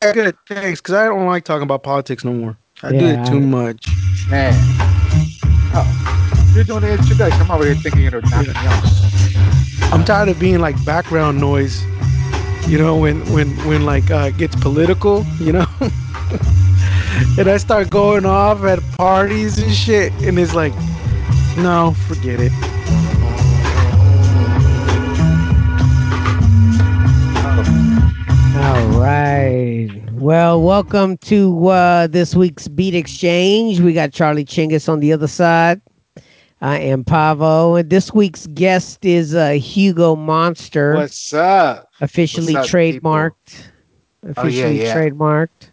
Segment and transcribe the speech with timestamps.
[0.00, 0.36] good.
[0.48, 2.56] Thanks, because I don't like talking about politics no more.
[2.82, 3.86] I do it too I- much.
[4.30, 4.54] Man.
[5.72, 7.42] Oh, you're doing the introduction.
[7.42, 9.92] I'm over here thinking it'll knock me off.
[9.92, 11.82] I'm tired of being like background noise.
[12.66, 15.66] You know, when when when like uh, it gets political, you know,
[17.38, 20.72] and I start going off at parties and shit, and it's like,
[21.58, 22.52] no, forget it.
[28.70, 29.90] All right.
[30.12, 33.80] Well, welcome to uh, this week's Beat Exchange.
[33.80, 35.80] We got Charlie Chingus on the other side.
[36.60, 41.90] I am Pavo, and this week's guest is uh, Hugo Monster, What's up?
[42.00, 43.10] officially what's up, people?
[43.10, 43.62] trademarked.
[44.22, 44.94] Officially yeah.
[44.94, 45.70] trademarked.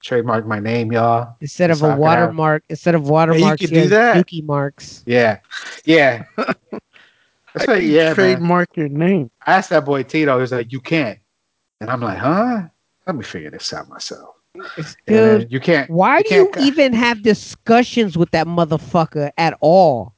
[0.00, 1.36] Trademark my name, y'all.
[1.42, 4.16] Instead of So I a could have- watermark, instead of watermarks, could he do that.
[4.26, 5.02] Dookie marks.
[5.06, 5.38] Yeah.
[5.84, 6.24] Yeah.
[6.36, 7.82] That's right.
[7.82, 8.14] Yeah, man.
[8.14, 9.30] Trademark your name.
[9.46, 10.36] I asked that boy Tito.
[10.36, 11.18] He was like, "You can't,"
[11.80, 12.62] and I'm like, "Huh?
[13.06, 14.34] Let me figure this out myself."
[15.06, 15.88] Dude, you can't.
[15.90, 20.14] why you do you can't- even have discussions with that motherfucker at all?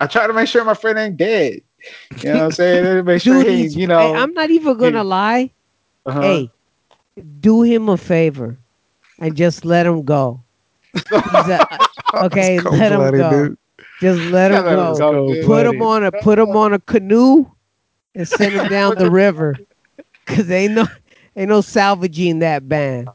[0.00, 1.60] I try to make sure my friend ain't dead.
[2.22, 3.04] You know what I'm saying?
[3.04, 3.98] Make sure Dude, he, he's- you know.
[3.98, 5.50] hey, I'm not even gonna he- lie.
[6.06, 6.20] uh-huh.
[6.20, 6.50] Hey,
[7.40, 8.58] do him a favor
[9.20, 10.42] and just let him go.
[11.12, 13.30] A- okay, It's let him go.
[13.30, 13.58] dude.
[14.00, 15.34] Just let him Yeah, let him go.
[15.34, 15.46] go.
[15.46, 17.46] Put him on a put him on a canoe
[18.14, 19.56] and send him down the river.
[20.36, 20.86] Cause ain't no
[21.36, 23.08] ain't no salvaging that band.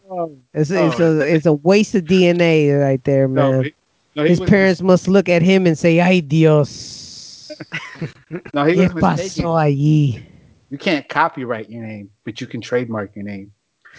[0.53, 3.51] It's, it's a it's a waste of DNA right there, man.
[3.51, 3.73] no, he,
[4.15, 7.51] no, he His was, parents must look at him and say, "Ay Dios,
[8.53, 9.45] no, he ¿qué was mistaken.
[9.45, 10.21] pasó allí?"
[10.69, 13.51] You can't copyright your name, but you can trademark your name.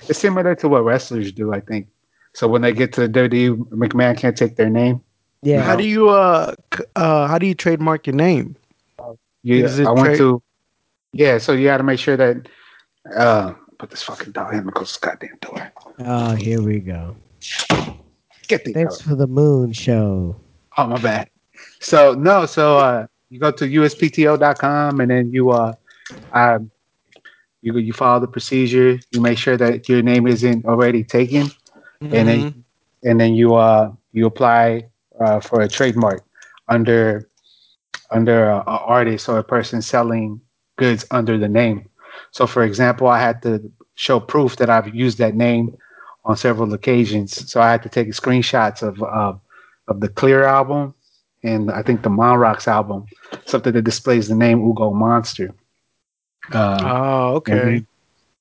[0.09, 1.87] It's similar to what wrestlers do, I think.
[2.35, 5.01] So when they get to the WWE, McMahon can't take their name.
[5.43, 5.63] Yeah.
[5.63, 6.55] How do you uh
[6.97, 8.57] uh how do you trademark your name?
[9.43, 10.43] You, Is it I want trade- to.
[11.13, 12.49] Yeah, so you got to make sure that.
[13.15, 15.73] Uh, put this fucking dog in close this goddamn door.
[15.99, 17.17] Oh, here we go.
[18.49, 20.37] Get the Thanks for the moon show.
[20.77, 21.29] Oh my bad.
[21.81, 25.75] So no, so uh you go to uspto.com and then you uh
[26.33, 26.71] um
[27.63, 31.49] you you follow the procedure, you make sure that your name isn't already taken,
[32.11, 32.29] and Mm-hmm.
[32.29, 32.65] then
[33.05, 34.89] and then you uh you apply
[35.21, 36.25] uh for a trademark
[36.69, 37.29] under
[38.11, 40.41] under a, a artist or a person selling
[40.77, 41.89] goods under the name.
[42.37, 43.53] So for example, I had to
[43.95, 45.75] show proof that I've used that name
[46.27, 47.51] on several occasions.
[47.51, 49.33] So I had to take screenshots of uh,
[49.89, 50.93] of the Clear album
[51.43, 53.07] and I think the Monrocks album,
[53.47, 55.49] something that displays the name Hugo Monster.
[56.53, 57.77] Uh, Oh, okay.
[57.77, 57.87] and,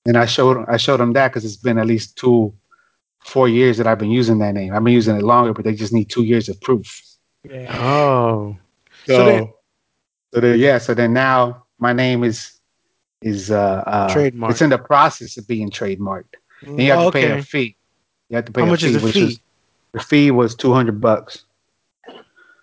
[0.08, 2.54] and I showed I showed them that because it's been at least two,
[3.20, 4.74] four years that I've been using that name.
[4.74, 6.88] I've been using it longer, but they just need two years of proof.
[7.50, 7.72] Yeah.
[7.80, 8.58] Oh.
[9.08, 9.54] So, So then-
[10.34, 10.80] so then, yeah.
[10.80, 12.55] So then now my name is
[13.26, 14.52] is uh, uh Trademarked.
[14.52, 17.40] It's in the process of being trademarked, and you have Oh, to pay okay.
[17.40, 17.76] a fee.
[18.30, 18.62] You have to pay.
[18.62, 19.26] How a much is fee, the which fee?
[19.26, 19.40] was-
[19.94, 21.44] the fee was two hundred bucks.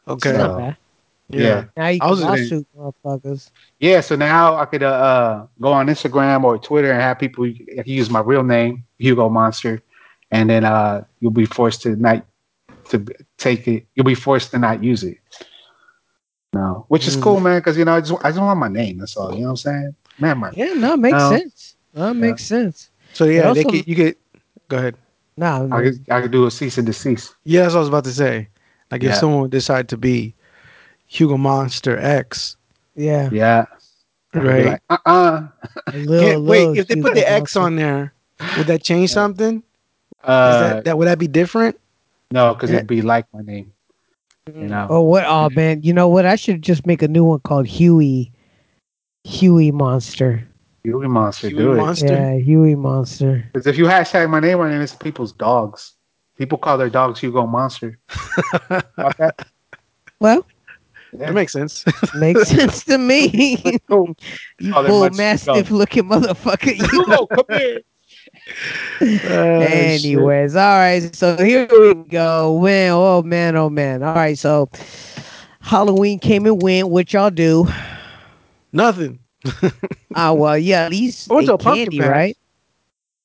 [0.09, 0.33] Okay.
[0.33, 0.77] So- Not.
[1.28, 1.65] Yeah.
[1.78, 3.50] Now you I can was- lawsuit motherfuckers.
[3.81, 7.44] Yeah, so now I could uh, uh, go on Instagram or Twitter and have people.
[7.47, 9.81] I can use my real name, Hugo Monster,
[10.31, 12.27] and then uh, you'll be forced to not
[12.91, 13.03] to
[13.39, 13.87] take it.
[13.94, 15.17] You'll be forced to not use it.
[16.53, 17.23] No, which is Mm.
[17.23, 17.61] cool, man.
[17.61, 18.99] Because you know, I just I just want my name.
[18.99, 19.33] That's all.
[19.33, 19.94] You know what I'm saying?
[20.19, 21.31] Man, my Yeah, no, it makes No.
[21.31, 21.77] sense.
[21.95, 22.91] That it makes sense.
[23.12, 24.19] So yeah, But they also- could, you get.
[24.69, 24.97] Go ahead.
[25.37, 27.34] No, I could, I could do a cease and desist.
[27.45, 28.49] Yeah, that's what I was about to say.
[28.91, 30.34] Like if someone would decide to be
[31.06, 32.56] Hugo Monster X,
[32.95, 33.31] yeah.
[33.33, 33.65] Yeah,
[34.34, 34.78] right?
[34.91, 35.43] uh uh
[35.87, 38.12] A little, little wait, if they put the X on there,
[38.59, 39.56] would that change something?
[39.56, 39.62] Is
[40.29, 41.79] Uh, that, that would that be different?
[42.31, 43.73] no, because it'd be like my name.
[44.55, 44.87] You know.
[44.91, 45.25] Oh, what?
[45.27, 45.83] Oh, man.
[45.83, 46.27] You know what?
[46.27, 48.33] I should just make a new one called Huey.
[49.25, 50.47] Huey Monster.
[50.84, 51.77] Hugo Monster, Huey do it.
[51.77, 52.06] Monster?
[52.06, 53.49] Yeah, Huey Monster.
[53.53, 55.93] Because if you hashtag my name on it, it's people's dogs.
[56.37, 57.99] People call their dogs Hugo Monster.
[58.09, 59.47] Fuck that.
[60.19, 60.44] Well,
[61.12, 61.84] That makes sense.
[62.16, 63.59] makes sense to me.
[63.88, 64.15] You
[64.75, 66.77] Oh, they're bull mastiff looking motherfucker.
[66.77, 66.84] You.
[66.88, 67.81] Hugo, come here.
[69.00, 71.14] Uh, Anyways, all right.
[71.14, 72.58] So here we go.
[72.61, 74.02] Man, oh man, oh man.
[74.02, 74.38] All right.
[74.38, 74.69] So
[75.61, 76.88] Halloween came and went.
[76.88, 77.69] What y'all do?
[78.73, 78.77] Shit.
[78.77, 79.19] nothing.
[80.15, 80.85] Ah, well, yeah.
[80.85, 82.11] At least I went to a pumpkin candy, patch.
[82.11, 82.37] right?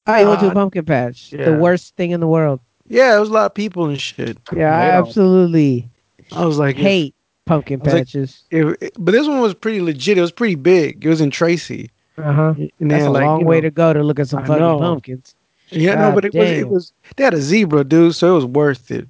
[0.05, 1.31] I went to a Uh, pumpkin patch.
[1.31, 2.59] The worst thing in the world.
[2.87, 4.37] Yeah, there was a lot of people and shit.
[4.55, 5.89] Yeah, I absolutely
[6.31, 7.15] I was like, if- hate
[7.45, 8.43] pumpkin I was like- patches.
[8.51, 10.17] if- but this one was pretty legit.
[10.17, 11.05] It was pretty big.
[11.05, 11.89] It was in Tracy.
[12.17, 12.53] uh huh.
[12.79, 14.45] And That's then, a like, long way know- to go to look at some I
[14.47, 14.79] fucking know.
[14.79, 15.35] pumpkins.
[15.69, 18.45] Yeah, no, but it was it was they had a zebra, dude, so it was
[18.45, 19.05] worth it.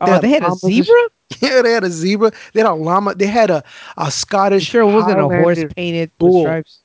[0.00, 1.02] Oh, they had a llamas and zebra?
[1.40, 2.32] Yeah, they had a zebra.
[2.52, 3.14] They had a llama.
[3.14, 3.62] They had a
[3.96, 4.64] a You Scottish.
[4.64, 6.42] sure it wasn't a horse painted with bull.
[6.42, 6.80] stripes?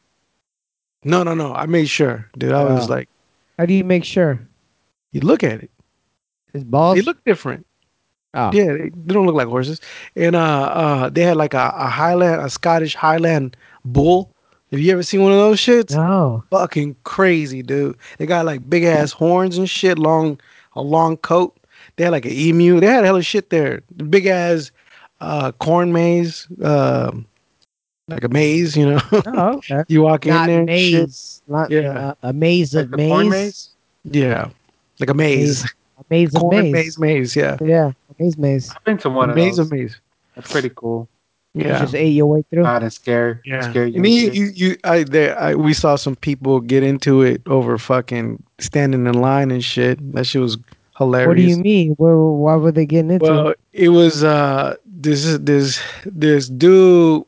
[1.04, 1.54] No, no, no.
[1.54, 2.52] I made sure, dude.
[2.54, 2.94] I was Oh.
[2.94, 3.10] like,
[3.58, 4.40] How do you make sure?
[5.12, 5.72] You look at it.
[6.54, 6.96] His balls.
[6.98, 7.66] They look different.
[8.34, 8.52] oh.
[8.54, 9.80] Yeah, they, they don't look like horses.
[10.16, 13.56] And uh, uh, they had like a, a Highland, a Scottish Highland
[13.86, 14.32] bull.
[14.72, 15.96] Have you ever seen one of those shits?
[15.96, 16.44] No.
[16.50, 17.96] Fucking crazy, dude.
[18.18, 20.40] They got like big ass horns and shit, long
[20.76, 21.58] a long coat.
[21.98, 22.80] They had like an emu.
[22.80, 23.82] They had a hella shit there.
[23.96, 24.72] The big ass
[25.20, 27.26] uh, corn maze, um,
[28.08, 28.78] like a maze.
[28.78, 29.84] You know, Oh, okay.
[29.88, 30.60] you walk in there.
[30.62, 31.02] and shit.
[31.02, 31.42] maze.
[31.48, 31.90] Not Yeah.
[32.10, 33.10] uh, a maze of the maze.
[33.12, 33.70] corn maze?
[34.06, 34.50] Yeah,
[35.00, 35.66] like a maze.
[35.66, 36.74] A maze of Corn maze.
[36.74, 37.36] maze, maze.
[37.36, 37.88] Yeah, Yeah.
[37.88, 38.72] A maze maze.
[38.76, 39.66] I've been to one a of maze those.
[39.66, 40.00] of maze.
[40.36, 41.10] That's pretty cool.
[41.56, 41.80] You Yeah.
[41.80, 42.62] just ate your way through.
[42.64, 43.42] Not and scare.
[43.44, 43.96] Yeah, Scare you.
[43.96, 47.42] and and you, you, you, I, there, I, we saw some people get into it
[47.48, 49.98] over fucking standing in line and shit.
[50.14, 50.58] That shit was
[50.98, 51.28] hilarious.
[51.28, 51.92] What do you mean?
[51.94, 53.60] Where, why were they getting into Well, it?
[53.74, 57.24] it was uh this this this dude,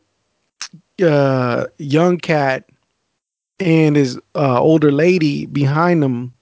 [1.04, 2.66] uh, young cat,
[3.60, 6.34] and his uh, older lady behind him,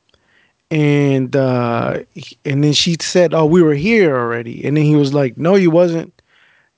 [0.71, 1.99] and uh,
[2.45, 5.55] and then she said, "Oh, we were here already," and then he was like, "No,
[5.55, 6.13] you wasn't,"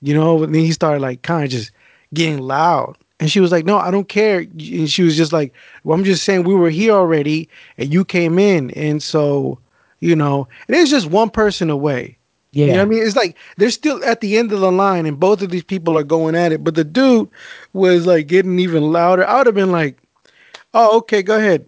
[0.02, 0.42] you know.
[0.42, 1.72] And then he started like kind of just
[2.14, 2.96] getting loud.
[3.20, 5.52] And she was like, "No, I don't care." And she was just like,
[5.84, 7.48] "Well, I'm just saying we were here already,
[7.78, 9.58] and you came in, and so,
[10.00, 12.16] you know, and it's just one person away.
[12.52, 12.66] Yeah.
[12.66, 13.02] You know what I mean?
[13.06, 15.96] It's like they're still at the end of the line and both of these people
[15.96, 16.64] are going at it.
[16.64, 17.28] But the dude
[17.72, 19.24] was like getting even louder.
[19.26, 19.98] I would have been like,
[20.74, 21.64] Oh, okay, go ahead.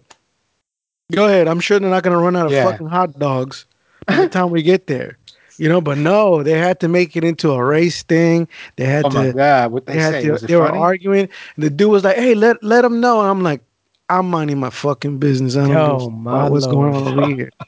[1.11, 1.47] Go ahead.
[1.47, 2.69] I'm sure they're not gonna run out of Yeah.
[2.71, 3.65] fucking hot dogs
[4.07, 5.17] by the time we get there.
[5.57, 8.47] You know, but no, they had to make it into a race thing.
[8.75, 10.21] They had Oh my to god, what they, they had say?
[10.23, 11.29] to Was it they were arguing.
[11.55, 13.21] And the dude was like, Hey, let let them know.
[13.21, 13.61] And I'm like,
[14.09, 15.55] I'm minding my fucking business.
[15.55, 17.51] I don't Oh, give a my fuck what's going on over here.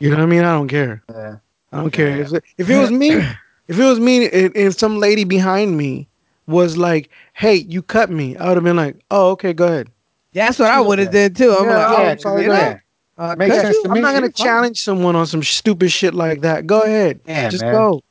[0.00, 0.44] You know what I mean?
[0.44, 1.02] I don't care.
[1.14, 1.36] Yeah.
[1.70, 2.08] I don't care.
[2.20, 3.10] If, if it was me,
[3.68, 6.08] if it was me, and, and some lady behind me
[6.46, 9.88] was like, "Hey, you cut me," I would have been like, "Oh, okay, go ahead."
[10.32, 11.52] That's what I would have did too.
[11.52, 12.46] I'm Yeah, like, oh, yeah, sorry, yeah.
[12.46, 12.80] go ahead.
[13.18, 13.82] uh, Makes sense you?
[13.84, 16.66] to I'm not gonna challenge someone on some stupid shit like that.
[16.66, 17.72] Go ahead, Yeah, just man.
[17.74, 18.02] go,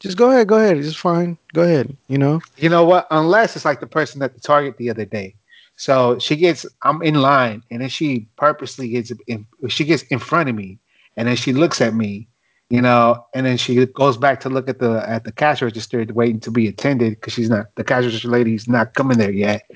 [0.00, 0.76] just go ahead, go ahead.
[0.76, 1.38] It's fine.
[1.54, 1.96] Go ahead.
[2.08, 2.40] You know.
[2.58, 3.06] You know what?
[3.10, 5.34] Unless it's like the person at the Target the other day.
[5.76, 10.18] So she gets, I'm in line, and then she purposely gets in, she gets in
[10.18, 10.78] front of me,
[11.18, 12.28] and then she looks at me,
[12.70, 16.06] you know, and then she goes back to look at the at the cash register,
[16.10, 19.68] waiting to be attended because she's not the cash register lady's not coming there yet.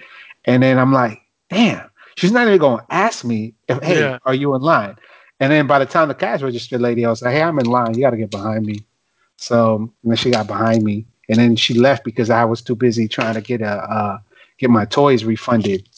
[0.44, 4.18] And then I'm like, damn, she's not even going to ask me if, hey, Yeah.
[4.24, 4.96] are you in line?
[5.40, 7.66] And then by the time the cash register lady, I was like, hey, I'm in
[7.66, 7.94] line.
[7.94, 8.86] You got to get behind me.
[9.36, 12.76] So and then she got behind me, and then she left because I was too
[12.76, 14.18] busy trying to get a uh,
[14.58, 15.88] get my toys refunded.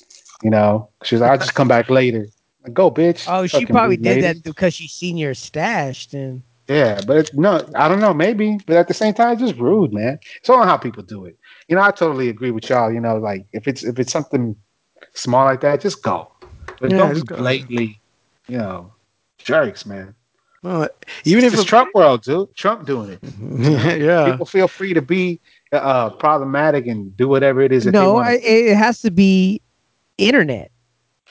[0.42, 2.26] You know, she was like, "I'll just come back later."
[2.64, 3.28] Like, Go, bitch.
[3.28, 4.22] Oh, she Fucking probably did lady.
[4.22, 6.06] that because she's seen your stash.
[6.08, 9.42] Then Yeah, but it's, no, I don't know, maybe, but at the same time, it's
[9.42, 10.18] just rude, man.
[10.36, 11.36] It's all how people do it.
[11.68, 12.92] You know, I totally agree with y'all.
[12.92, 14.56] You know, like if it's if it's something
[15.14, 16.32] small like that, just go,
[16.80, 17.36] but Yeah, don't just be go.
[17.36, 18.00] blatantly,
[18.48, 18.92] you know,
[19.38, 20.14] jerks, man.
[20.62, 20.88] Well,
[21.24, 22.54] even if It's it, Trump world, dude.
[22.56, 23.20] Trump doing it.
[24.02, 25.40] yeah, People feel free to be
[25.72, 28.28] uh, problematic and do whatever it is that they no, want.
[28.28, 29.60] I, it has to be
[30.16, 30.70] internet.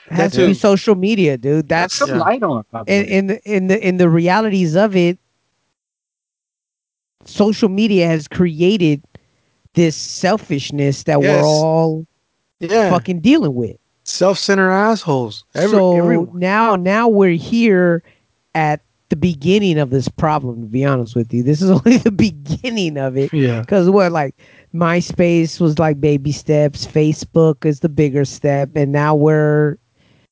[0.10, 1.68] It has to be social media, dude.
[1.70, 2.24] That's That's some Yeah.
[2.24, 2.64] light on.
[2.88, 5.18] in, in the in the in the realities of it.
[7.26, 9.02] Social media has created
[9.74, 11.32] this selfishness that Yes.
[11.32, 12.06] we're all
[12.60, 13.78] yeah, fucking dealing with.
[14.04, 15.46] self-centered assholes.
[15.56, 16.40] Every, so everyone.
[16.40, 18.04] now now we're here
[18.54, 22.12] at the beginning of this problem to be honest with you this is only the
[22.12, 24.36] beginning of it Yeah, because what like
[24.74, 29.78] myspace was like baby steps facebook is the bigger step and now we're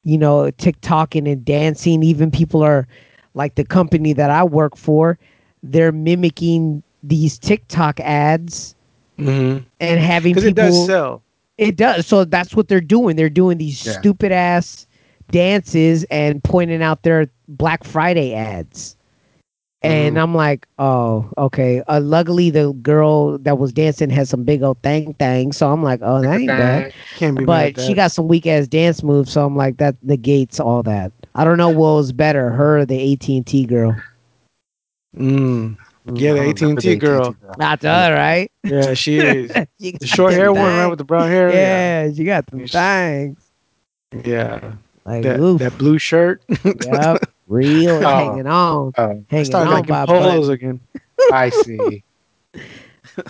[0.04, 2.88] you know tiktoking and dancing even people are
[3.34, 5.18] like the company that i work for
[5.64, 8.76] they're mimicking these tiktok ads
[9.18, 11.24] because and having people Because it does sell.
[11.58, 12.08] it does.
[12.08, 13.16] So that's what they're doing.
[13.16, 13.94] They're doing these Yeah.
[13.94, 14.88] stupid ass
[15.30, 18.96] dances and pointing out their Black Friday ads.
[19.84, 20.22] And Mhm.
[20.22, 21.82] I'm like, oh, okay.
[21.88, 25.52] Uh, luckily, the girl that was dancing had some big old thing thang.
[25.52, 26.94] So I'm like, oh, that ain't bad.
[27.16, 27.46] Can't be.
[27.46, 27.82] mad But that.
[27.86, 29.32] she got some weak ass dance moves.
[29.32, 31.12] So I'm like, that negates all that.
[31.34, 33.96] I don't know what was better, her or the AT and T girl.
[35.18, 35.78] Mm.
[36.14, 37.36] Yeah, the AT&T girl.
[37.58, 38.52] Not the other, right?
[38.68, 39.52] Yeah, she is.
[39.80, 41.52] The short hair one, right, with the brown hair.
[41.52, 42.72] Yeah, she got them Yes.
[42.72, 43.52] things.
[44.26, 44.74] yeah.
[45.06, 46.42] Like, That, that blue shirt.
[46.64, 47.22] Yep,
[47.52, 48.10] real Oh.
[48.10, 50.80] hanging on, Oh, hanging on by polos again.
[51.34, 52.04] I see.
[52.54, 52.62] The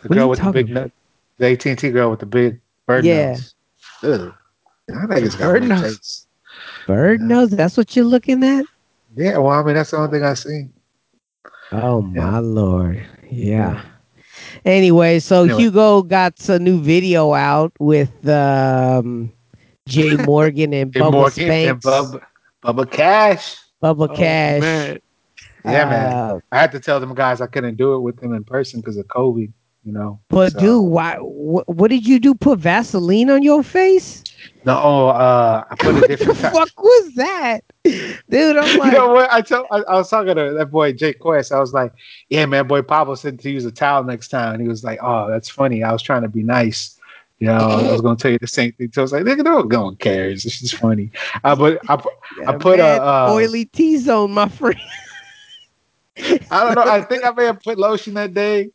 [0.06, 0.92] are girl with the big nut,
[1.38, 3.32] the AT and T girl with the big bird Yeah.
[3.34, 3.56] nose.
[4.04, 4.34] Ugh.
[4.96, 5.82] I think it's Bird nose.
[5.98, 6.28] taste.
[6.88, 7.50] Bird nose.
[7.51, 8.66] That's what you're looking at.
[9.16, 10.68] Yeah, well, I mean, that's the only thing I see.
[11.72, 12.30] Oh Yeah.
[12.32, 13.04] my lord.
[13.30, 13.82] Yeah.
[14.66, 15.62] Anyway, so Anyway.
[15.63, 19.32] Hugo got a new video out with um,
[19.88, 22.22] Jay Morgan and Bubba Morgan and Bubba,
[22.63, 23.58] Bubba Cash.
[23.82, 24.62] Bubba Oh, Cash.
[24.62, 25.00] man.
[25.66, 26.14] Yeah, man.
[26.14, 28.80] Uh, I had to tell them guys I couldn't do it with them in person
[28.80, 29.52] because of COVID.
[29.84, 30.20] You know.
[30.30, 31.16] but So- dude, why?
[31.16, 32.36] Wh- what did you do?
[32.36, 34.24] Put Vaseline on your face?
[34.64, 36.40] no, oh, uh, I put a different.
[36.40, 38.58] What the fuck was that, dude?
[38.58, 39.32] I'm like, you know what?
[39.34, 41.52] I told I, I was talking to that boy Jake Quest.
[41.52, 41.94] I was like,
[42.30, 45.00] "Yeah, man, boy Pablo said to use a towel next time." And he was like,
[45.02, 45.82] "Oh, that's funny.
[45.84, 47.00] I was trying to be nice."
[47.41, 48.91] You know, I was going to tell you the same thing.
[48.93, 50.45] So I was like, "Nigga, no one cares.
[50.45, 51.12] It's just funny."
[51.43, 52.10] Uh, but I, pu-
[52.48, 54.79] I put a, uh, oily T zone, my friend.
[56.17, 56.83] I don't know.
[56.91, 58.69] I think I may have put lotion that day.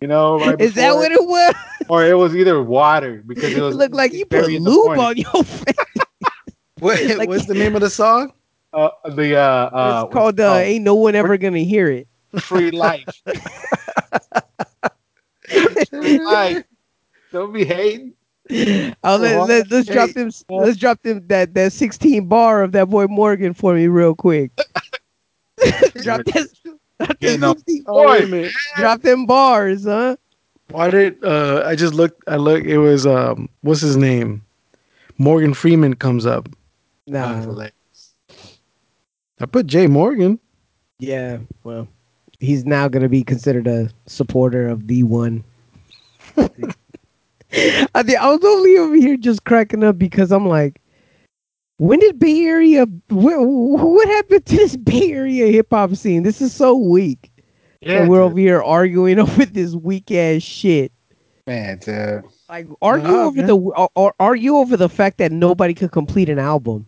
[0.00, 1.54] You know, right Is that what it was?
[1.88, 4.70] or it was either water because it It looked like you put very in the
[4.70, 5.74] lube on your face.
[6.78, 8.32] What, Like- what's the name of the song?
[8.72, 12.06] Uh, the uh, uh, it's called uh, oh, "Ain't No One Ever Gonna Hear It."
[12.40, 13.04] free life.
[15.90, 16.64] free life.
[17.32, 18.14] Don't be hating.
[19.04, 20.30] Oh, let, let, let's drop them.
[20.50, 24.50] Let's drop them that that 16 bar of that boy Morgan for me real quick.
[26.02, 26.48] drop that.
[26.98, 27.52] Drop, Yeah, them no.
[27.54, 28.52] 16 Oh, wait a Boy.
[28.76, 30.16] drop them bars, huh?
[30.70, 34.42] Why did uh I just looked I look it was um what's his name?
[35.18, 36.48] Morgan Freeman comes up.
[37.06, 37.70] Nah,
[39.40, 40.38] I put Jay Morgan.
[40.98, 41.38] yeah.
[41.64, 41.88] Well,
[42.38, 45.44] he's now gonna be considered a supporter of the one.
[47.94, 50.80] I think I was only over here just cracking up because I'm like,
[51.78, 52.86] when did Bay Area?
[53.08, 56.22] What, what happened to this Bay Area hip hop scene?
[56.22, 57.30] This is so weak.
[57.80, 58.30] Yeah, and we're dude.
[58.32, 60.92] over here arguing over this weak ass shit.
[61.46, 61.78] man.
[61.78, 62.24] Dude.
[62.48, 63.46] Like argue Nah, over man.
[63.46, 66.84] the or, or argue over the fact that nobody could complete an album.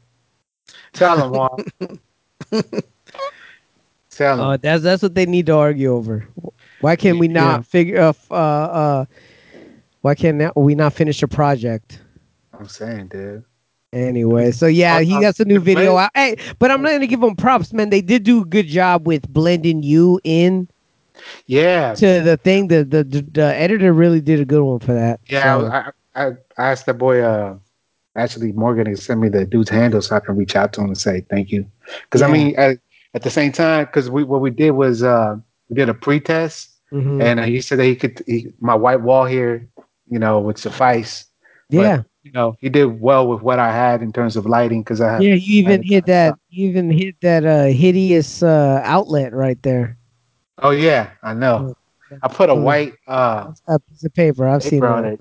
[0.93, 1.65] Tell them Juan.
[4.11, 4.41] Tell him.
[4.41, 6.27] Uh, that's that's what they need to argue over.
[6.81, 7.63] Why can't we not Yeah.
[7.63, 7.99] figure?
[8.01, 9.05] Uh, uh, uh,
[10.03, 12.01] why can't we not finish a project?
[12.53, 13.45] I'm saying, dude.
[13.93, 16.11] Anyway, so yeah, he got some new video out.
[16.15, 17.91] Hey, but I'm not gonna give him props, man.
[17.91, 20.69] They did do a good job with blending you in
[21.47, 22.69] Yeah, to the thing.
[22.69, 25.21] The the, the, editor really did a good one for that.
[25.29, 25.59] yeah.
[25.59, 26.27] So- I, I,
[26.59, 27.57] I asked the boy, uh,
[28.17, 30.87] actually Morgan, to send me the dude's handle so I can reach out to him
[30.89, 31.67] and say thank you.
[32.05, 32.79] Because I mean, at,
[33.15, 35.37] at the same time, because we what we did was uh,
[35.69, 37.23] we did a pre-test, Mhm.
[37.23, 38.23] and uh, he said that he could.
[38.27, 39.69] He, my white wall here,
[40.13, 41.25] you know, would suffice.
[41.71, 45.01] yeah, You know, he did well with what I had in terms of lighting because
[45.01, 45.35] I yeah.
[45.35, 46.37] You even hit that.
[46.51, 49.97] You even hit that uh, hideous uh, outlet right there.
[50.59, 51.75] Oh yeah, I know.
[52.23, 52.63] I put a Mm.
[52.63, 54.47] white uh A piece of paper.
[54.47, 55.21] I've seen on it.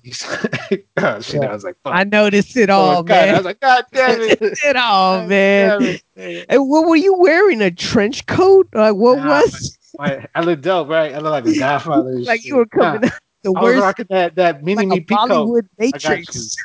[0.97, 1.49] oh, shit, Yeah.
[1.49, 1.93] I was like, fuck.
[1.95, 3.29] I noticed it Oh, all, God.
[3.29, 4.39] I was like, God damn it.
[4.41, 5.99] it all, God man.
[6.17, 6.45] it.
[6.49, 7.61] And what were you wearing?
[7.61, 8.67] A trench coat?
[8.73, 9.77] Like what Nah, was?
[9.99, 11.13] I, I look dope, right?
[11.15, 12.19] I look like a godfather.
[12.19, 14.99] Like you were coming Nah, out the I worst, rocking that, that mini like me
[15.01, 15.27] peacoat.
[15.29, 16.55] Bollywood Matrix.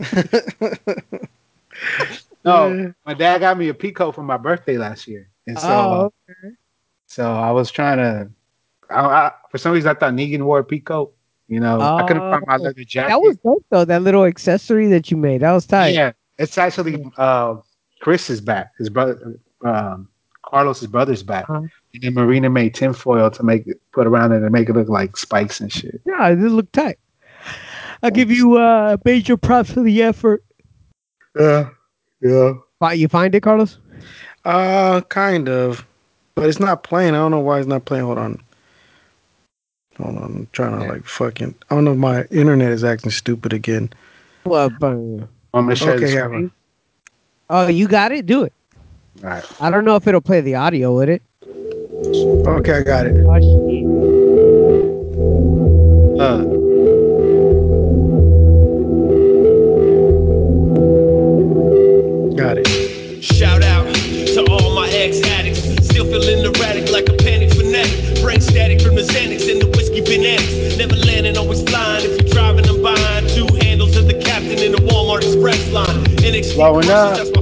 [2.44, 5.30] No, my dad got me a peacoat for my birthday last year.
[5.46, 6.12] And so, Oh,
[7.06, 8.28] so I was trying to,
[8.90, 11.10] I, I, for some reason, I thought Negan wore a peacoat.
[11.48, 13.08] You know, I couldn't find my Oh, leather jacket.
[13.08, 13.84] that was dope though.
[13.84, 15.40] That little accessory that you made.
[15.40, 15.94] That was tight.
[15.94, 17.56] Yeah, it's actually uh,
[18.00, 18.72] Chris's back.
[18.78, 20.08] His brother, um,
[20.42, 21.48] Carlos's brother's back.
[21.48, 21.66] Uh-huh.
[21.94, 24.88] And then Marina made tinfoil to make it put around it and make it look
[24.88, 26.00] like spikes and shit.
[26.04, 26.98] Yeah, it just looked tight.
[28.02, 30.44] I'll give you uh major props for the effort.
[31.38, 31.70] Yeah,
[32.20, 32.54] yeah.
[32.80, 33.78] Fi- You find it, Carlos?
[34.44, 35.86] Uh kind of.
[36.34, 37.14] But it's not playing.
[37.14, 38.04] I don't know why it's not playing.
[38.06, 38.40] Hold on.
[39.98, 40.22] Hold on.
[40.24, 40.92] I'm trying to Yeah.
[40.92, 43.90] like fucking I don't know if my internet is acting stupid again.
[44.44, 46.48] Well, but- Want me to share Okay, the yeah.
[47.48, 48.26] oh, you got it.
[48.26, 48.52] Do it.
[49.22, 49.44] All right.
[49.62, 51.22] I don't know if it'll play the audio with it.
[51.96, 53.24] Okay, I got it.
[56.18, 56.42] Uh,
[62.34, 63.22] Got it.
[63.22, 65.60] Shout out to all my ex addicts.
[65.86, 68.20] Still feeling erratic like a panic fanatic.
[68.20, 70.76] Brain static from the Xanax and the whiskey fanatics.
[70.76, 72.04] Never landing, always flying.
[72.04, 76.04] If you're driving, I'm buying two handles of the captain in the Walmart Express line.
[76.16, 77.33] NXT Blowing up.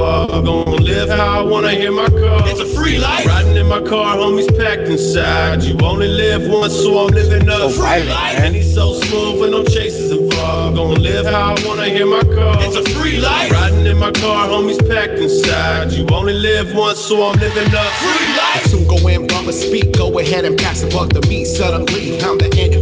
[0.00, 0.32] Chases involved.
[0.34, 2.42] I'm gonna live how I wanna hear my car.
[2.48, 3.26] It's a free life.
[3.26, 5.62] Riding in my car, homies packed inside.
[5.62, 8.34] You only live once, so I'm living oh, a So free violent, life.
[8.38, 8.46] man.
[8.46, 10.78] And he's so smooth with no chases involved.
[10.78, 12.56] I'm gonna live how I wanna hear my car.
[12.60, 13.50] It's a free life.
[13.52, 15.92] Riding in my car, homies packed inside.
[15.92, 18.64] You only live once, so I'm living up free life.
[18.64, 21.44] I soon go in, bumper speak, go ahead and pass the buck to me.
[21.44, 22.79] Suddenly, I'm the enemy.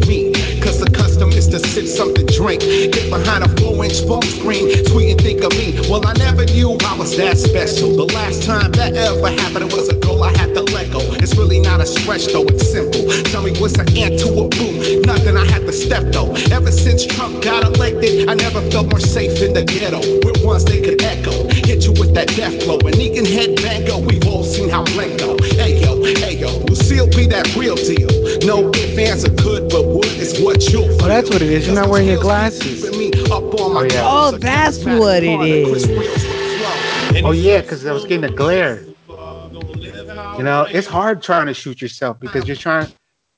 [1.50, 2.60] To sip something, drink.
[2.60, 5.78] Get behind a four inch phone screen, tweet and think of me.
[5.88, 7.96] Well, I never knew I was that special.
[7.96, 11.00] The last time that ever happened, it was a goal I had to let go.
[11.18, 13.08] It's really not a stretch though, it's simple.
[13.32, 15.02] Tell me what's an ant to a boom?
[15.02, 16.34] Nothing I had to step though.
[16.52, 20.00] Ever since Trump got elected, I never felt more safe in the ghetto.
[20.24, 21.48] With ones they could echo.
[21.48, 22.78] Hit you with that death blow.
[22.84, 23.98] And he can headbang go.
[23.98, 25.36] We've all seen how blank go.
[25.58, 28.08] Hey yo, hey yo, Lucille be that real deal.
[28.44, 29.57] No ifs, ands, or could,
[30.32, 31.02] is what you'll feel.
[31.02, 31.66] Oh, that's what it is.
[31.66, 32.84] You're not wearing your glasses.
[33.30, 34.02] Oh, yeah.
[34.04, 35.84] Oh, that's what it is.
[37.24, 38.84] Oh yeah, because I was getting a glare.
[40.36, 42.88] You know, it's hard trying to shoot yourself because you're trying.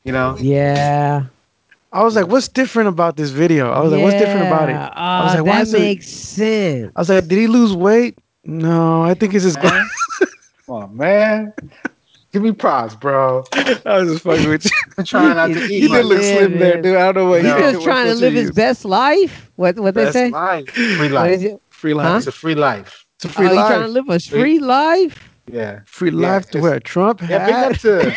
[0.05, 1.25] You know, Yeah.
[1.93, 3.71] I was like, what's different about this video?
[3.71, 4.73] I was like, what's different about it?
[4.73, 4.89] Yeah.
[4.95, 6.93] I was Uh, like, why that is it- makes sense.
[6.95, 8.17] I was like, did he lose weight?
[8.45, 9.91] No, I think it's his glasses.
[10.67, 11.53] come on, man.
[12.33, 13.45] Give me props, bro.
[13.53, 14.71] I was just fucking with you.
[14.99, 15.69] I'm trying not to eat.
[15.69, 16.97] He did my look Yeah, slim there, dude.
[16.97, 17.57] I don't know what No.
[17.61, 19.51] He's just trying to live his best life.
[19.57, 20.31] What what they say?
[20.31, 20.69] life.
[20.71, 21.43] Free What is life.
[21.43, 21.61] it?
[21.71, 22.07] Free life.
[22.09, 22.17] Huh?
[22.19, 23.05] It's a free life.
[23.17, 25.29] It's a Oh, free you trying to live a free life?
[25.51, 25.81] Yeah.
[25.87, 28.15] Free Yeah, life to it's- wear a Trump Yeah, big to.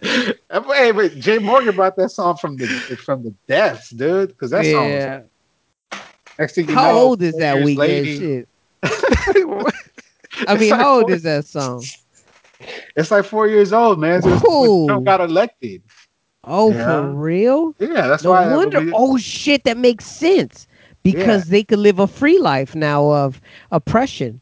[0.02, 2.66] hey, but Jay Morgan brought that song from the
[3.04, 4.28] from the deaths, dude.
[4.30, 4.84] Because that song.
[4.84, 5.20] Was, yeah.
[6.38, 8.48] next thing you How know, old is that weekend later- shit?
[10.46, 11.84] I mean, like how old four- is that song?
[12.96, 14.20] It's like four years old, man.
[14.20, 14.86] So.
[14.88, 15.80] Trump got elected.
[16.42, 16.84] Oh, Yeah.
[17.02, 17.74] for real?
[17.78, 18.48] Yeah, that's No why.
[18.48, 18.80] that wonder.
[18.80, 20.66] movie- Oh shit, that makes sense
[21.04, 23.40] because they could live a free life now of
[23.70, 24.40] oppression.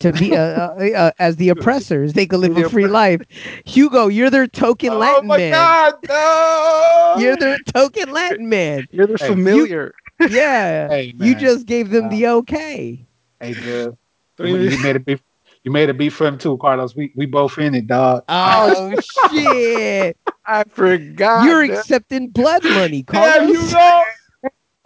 [0.00, 3.20] To be uh, uh, uh, as the oppressors, they could live The a free life.
[3.66, 5.52] Hugo, you're their token Oh Latin my man.
[5.52, 7.14] God, no!
[7.18, 8.86] You're their token Latin man.
[8.92, 9.92] You're their Hey, familiar.
[10.20, 13.04] Yeah, Hey, you just gave them the okay.
[13.40, 13.96] Hey, dude.
[14.36, 15.20] Don't You even- made a beef.
[15.68, 16.96] You made a beef for him too, Carlos.
[16.96, 18.24] We we both in it, dog.
[18.26, 18.94] Oh
[19.30, 20.16] shit!
[20.46, 21.44] I forgot.
[21.44, 21.80] You're that.
[21.80, 23.50] accepting blood money, There Carlos.
[23.50, 24.02] you go.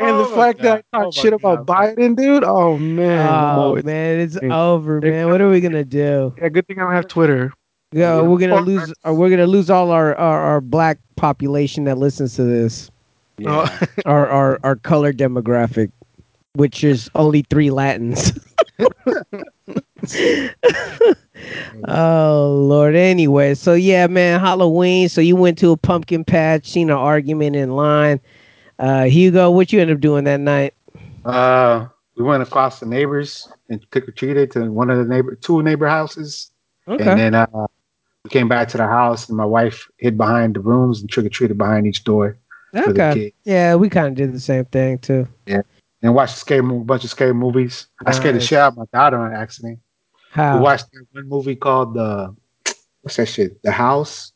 [0.00, 1.04] and the Oh my fact that I God.
[1.04, 1.96] talked Oh my shit about God.
[1.96, 2.42] Biden, dude.
[2.42, 3.28] Oh man.
[3.28, 4.60] I'm Oh always- man, it's Yeah.
[4.60, 5.28] over, man.
[5.28, 6.34] What are we gonna do?
[6.36, 7.52] Yeah, good thing I don't have Twitter.
[7.92, 8.22] Yeah, Yeah.
[8.22, 8.92] we're gonna lose.
[9.04, 12.90] Or we're gonna lose all our, our our black population that listens to this.
[13.46, 13.68] Oh,
[14.04, 15.92] Our our our color demographic,
[16.54, 18.32] which is only three Latins.
[21.88, 22.94] oh Lord.
[22.94, 25.08] Anyway, so yeah, man, Halloween.
[25.08, 28.20] So you went to a pumpkin patch, seen an argument in line.
[28.78, 30.74] Uh, Hugo, what you end up doing that night?
[31.24, 31.86] Uh,
[32.16, 35.62] we went across the neighbors and trick or treated to one of the neighbor, two
[35.62, 36.50] neighbor houses,
[36.86, 37.46] and then uh,
[38.24, 41.26] we came back to the house, and my wife hid behind the rooms and trick
[41.26, 42.36] or treated behind each door
[42.72, 43.14] for the Okay.
[43.14, 45.28] kids, Yeah, we kind of did the same thing too.
[45.46, 45.62] Yeah.
[46.02, 47.86] And watched scary, mo- bunch of scary movies.
[48.04, 49.78] I scared the shit out of my daughter on accident.
[50.36, 52.34] We watched that one movie called the
[53.02, 53.62] what's that shit?
[53.62, 54.32] The House,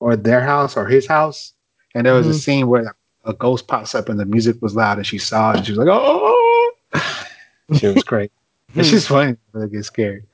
[0.00, 1.54] or their house, or his house,
[1.94, 2.40] and there was a Mhm.
[2.42, 5.58] scene where a ghost pops up and the music was loud, and she saw it,
[5.58, 6.72] and she was like, "Oh!"
[7.74, 8.30] Shit was crazy.
[8.74, 10.26] it's just funny when I get scared.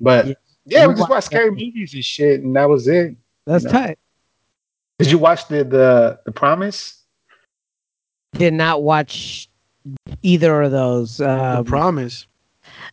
[0.00, 0.34] But Yeah.
[0.66, 1.56] yeah, You we just watched watched scary that.
[1.56, 3.16] movies and shit, and that was it.
[3.46, 3.70] That's No.
[3.70, 3.98] tight.
[4.98, 6.98] Did you watch the the the Promise?
[8.34, 9.48] Did not watch
[10.22, 11.20] either of those.
[11.20, 12.26] I Um, promise.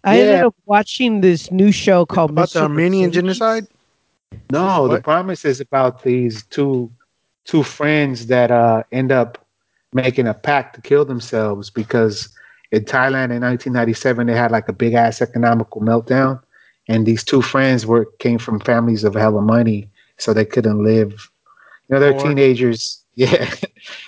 [0.04, 3.14] I ended up watching this new show called About the Armenian Mercedes.
[3.14, 3.68] genocide?
[4.52, 5.04] No, the What?
[5.04, 6.92] Promise is about these two
[7.46, 9.46] two friends that uh end up
[9.94, 12.30] making a pact to kill themselves because
[12.72, 16.42] in Thailand in 1997 they had like a big ass economical meltdown,
[16.88, 21.12] and these two friends were came from families of hella money, so they couldn't live.
[21.88, 22.30] You know, they're Poor.
[22.30, 22.98] teenagers.
[23.16, 23.54] Yeah,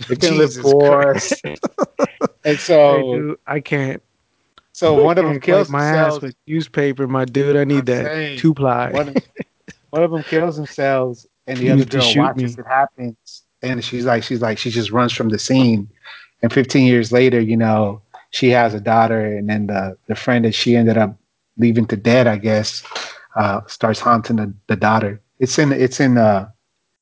[0.08, 1.60] they couldn't live Jesus poor, and
[2.46, 4.02] Hey, so dude, I can't.
[4.82, 7.56] So one of them kills my ass with newspaper, my dude.
[7.56, 8.92] I need I'm that two ply.
[8.92, 9.16] one, of,
[9.92, 12.64] one of them kills themselves and the You other girl shoot watches me.
[12.64, 15.90] it happens and she's like she's like she just runs from the scene
[16.42, 20.46] and 15 years later you know she has a daughter and then the the friend
[20.46, 21.16] that she ended up
[21.58, 22.84] leaving to dead i guess
[23.36, 26.50] uh starts haunting the, the daughter it's in it's in uh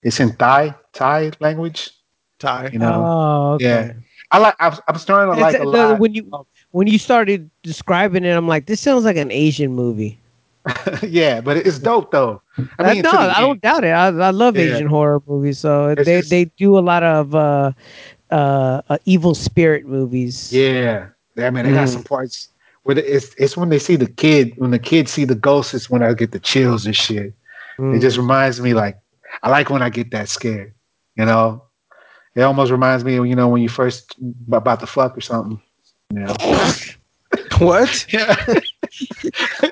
[0.03, 1.91] it's in thai thai language
[2.39, 3.65] Thai, you know Oh, okay.
[3.65, 3.93] Yeah.
[4.31, 6.23] i like i'm, I'm starting to It's- like a the- lot when you
[6.71, 10.19] when you started describing it, I'm like, this sounds like an Asian movie.
[11.01, 12.41] yeah but it's dope though
[12.77, 13.91] i mean no, I don't doubt it.
[13.91, 14.63] I, I love Yeah.
[14.75, 17.71] Asian horror movies, so It's they just- they do a lot of uh,
[18.29, 20.51] uh, uh, evil spirit movies.
[20.53, 21.93] Yeah, I mean, they got Mm.
[21.93, 22.49] some parts
[22.84, 25.73] where the, it's it's when they see the kid, when the kids see the ghost,
[25.73, 27.34] it's when I get the chills and shit.
[27.79, 27.95] Mm.
[27.95, 28.97] It just reminds me, like,
[29.41, 30.73] I like when I get that scared.
[31.15, 31.63] You know,
[32.36, 34.13] it almost reminds me, you know, when you first
[34.51, 35.60] about to fuck or something.
[36.12, 36.36] You know,
[37.60, 38.06] What?
[38.13, 38.36] Yeah.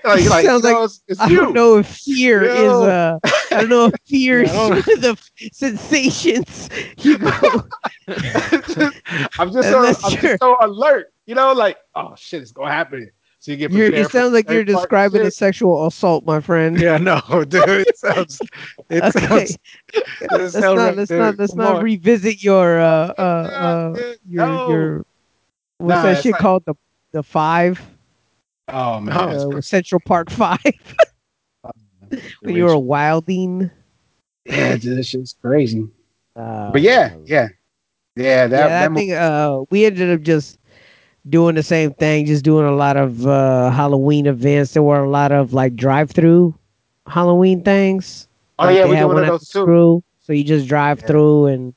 [0.04, 1.38] like, like, Sounds you like- it's, it's I you.
[1.38, 2.84] don't know if fear is Yo.
[2.84, 3.20] uh
[3.52, 5.18] I don't know if fear is one of the
[5.52, 6.70] sensations
[7.00, 7.30] you go
[9.40, 10.30] I'm just so I'm true.
[10.30, 11.12] just so alert.
[11.26, 13.10] You know, like oh shit, it's gonna happen.
[13.40, 14.06] So you get you're, prepared.
[14.08, 16.80] it sounds like you're describing a sexual assault, my friend.
[16.80, 17.68] Yeah, no, dude.
[17.68, 18.40] It sounds.
[18.90, 19.46] It Okay.
[19.48, 19.58] sounds.
[20.32, 21.84] let's not right let's not let's Come not on.
[21.84, 24.70] revisit your uh uh uh your no.
[24.70, 25.06] your
[25.80, 26.76] what's Nah, that shit like- called the
[27.12, 27.80] the five
[28.70, 29.62] Oh man, uh.
[29.62, 30.60] Central Park Five
[32.42, 33.72] when you were wilding.
[34.46, 35.88] yeah, this shit's crazy.
[36.36, 37.48] Uh, But yeah, yeah,
[38.16, 38.48] yeah.
[38.48, 40.58] That, yeah, that I think uh, we ended up just
[41.30, 44.74] doing the same thing, just doing a lot of uh, Halloween events.
[44.74, 46.54] There were a lot of like drive-through
[47.08, 48.28] Halloween things.
[48.60, 49.62] oh Like, yeah, we do one of those too.
[49.62, 51.08] Screw, so you just drive Yeah.
[51.08, 51.74] through and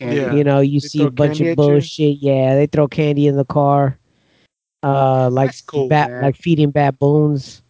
[0.00, 0.16] Candy.
[0.16, 0.34] Yeah.
[0.34, 1.56] you know you They see a bunch of at you?
[1.56, 2.18] bullshit.
[2.20, 3.98] Yeah, they throw candy in the car,
[4.82, 6.22] uh, like cool, bat, man.
[6.22, 7.62] like feeding baboons,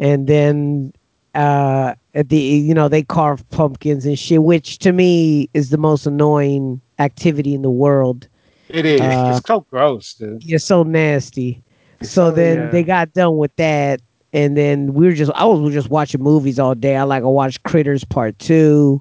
[0.00, 0.92] and then
[1.34, 5.78] uh, at the you know they carve pumpkins and shit, which to me is the
[5.78, 8.26] most annoying activity in the world.
[8.68, 9.00] It is.
[9.00, 10.42] Uh, it's so gross, dude.
[10.44, 11.62] You're so nasty.
[12.02, 12.70] So so- then yeah.
[12.70, 14.00] they got done with that,
[14.32, 16.96] and then we were just I was just watching movies all day.
[16.96, 19.00] I like I watched Critters Part Two,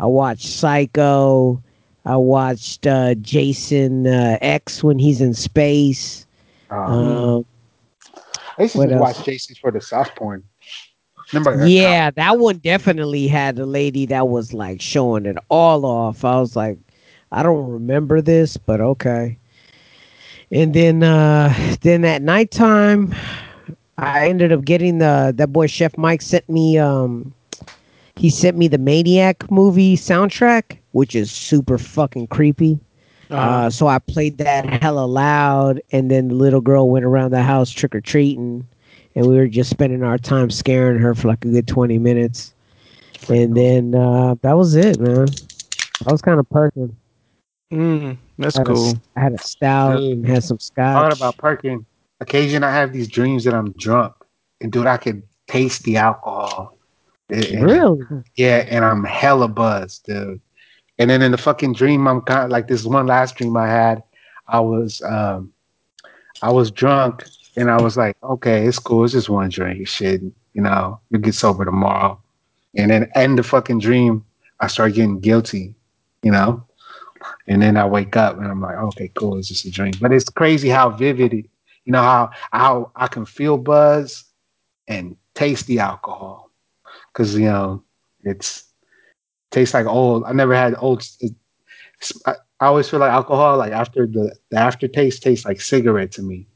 [0.00, 1.62] I watched Psycho,
[2.06, 6.26] I watched uh, Jason uh, X when he's in space.
[6.70, 7.46] Oh, Um,
[8.58, 10.44] I used to watch Jason for the soft porn.
[11.32, 11.56] Remember?
[11.56, 11.68] that?
[11.68, 16.24] yeah, that one definitely had a lady that was like showing it all off.
[16.24, 16.78] I was like,
[17.32, 19.36] I don't remember this, but okay.
[20.52, 23.12] And then uh then at nighttime,
[23.98, 27.34] I ended up getting the that boy Chef Mike sent me um
[28.14, 32.80] he sent me the Maniac movie soundtrack, which is super fucking creepy.
[33.28, 33.36] Uh-huh.
[33.36, 37.42] Uh, so I played that hella loud, and then the little girl went around the
[37.42, 38.66] house trick or treating,
[39.14, 42.54] and we were just spending our time scaring her for like a good twenty minutes,
[43.28, 45.28] and then uh, that was it, man.
[46.06, 46.96] I was kind of perking.
[47.70, 48.90] Mm, that's I cool.
[48.92, 50.18] a, I had a stout, Dude.
[50.18, 50.94] and had some scotch.
[50.94, 51.84] Thought about perking.
[52.20, 54.14] Occasion I have these dreams that I'm drunk,
[54.62, 56.78] and dude, I can taste the alcohol.
[57.28, 58.00] And- and- really?
[58.36, 60.40] Yeah, and I'm hella buzzed, dude.
[60.98, 63.68] And then in the fucking dream, I'm kind of like this one last dream I
[63.68, 64.02] had.
[64.48, 65.52] I was um,
[66.42, 67.24] I was drunk,
[67.56, 69.04] and I was like, okay, it's cool.
[69.04, 69.86] It's just one drink.
[69.88, 70.22] Shit,
[70.54, 72.20] you know, you get sober tomorrow.
[72.76, 74.24] And then end the fucking dream,
[74.60, 75.74] I start getting guilty,
[76.22, 76.64] you know.
[77.48, 79.38] And then I wake up and I'm like, okay, cool.
[79.38, 79.94] It's just a dream.
[80.00, 81.46] But it's crazy how vivid, it,
[81.84, 84.24] you know, how how I can feel buzz
[84.88, 86.50] and taste the alcohol,
[87.12, 87.82] because you know
[88.24, 88.64] it's
[89.50, 90.24] tastes like old.
[90.24, 91.06] I never had old.
[92.26, 96.22] I, I always feel like alcohol, like after the the aftertaste tastes like cigarette to
[96.22, 96.46] me.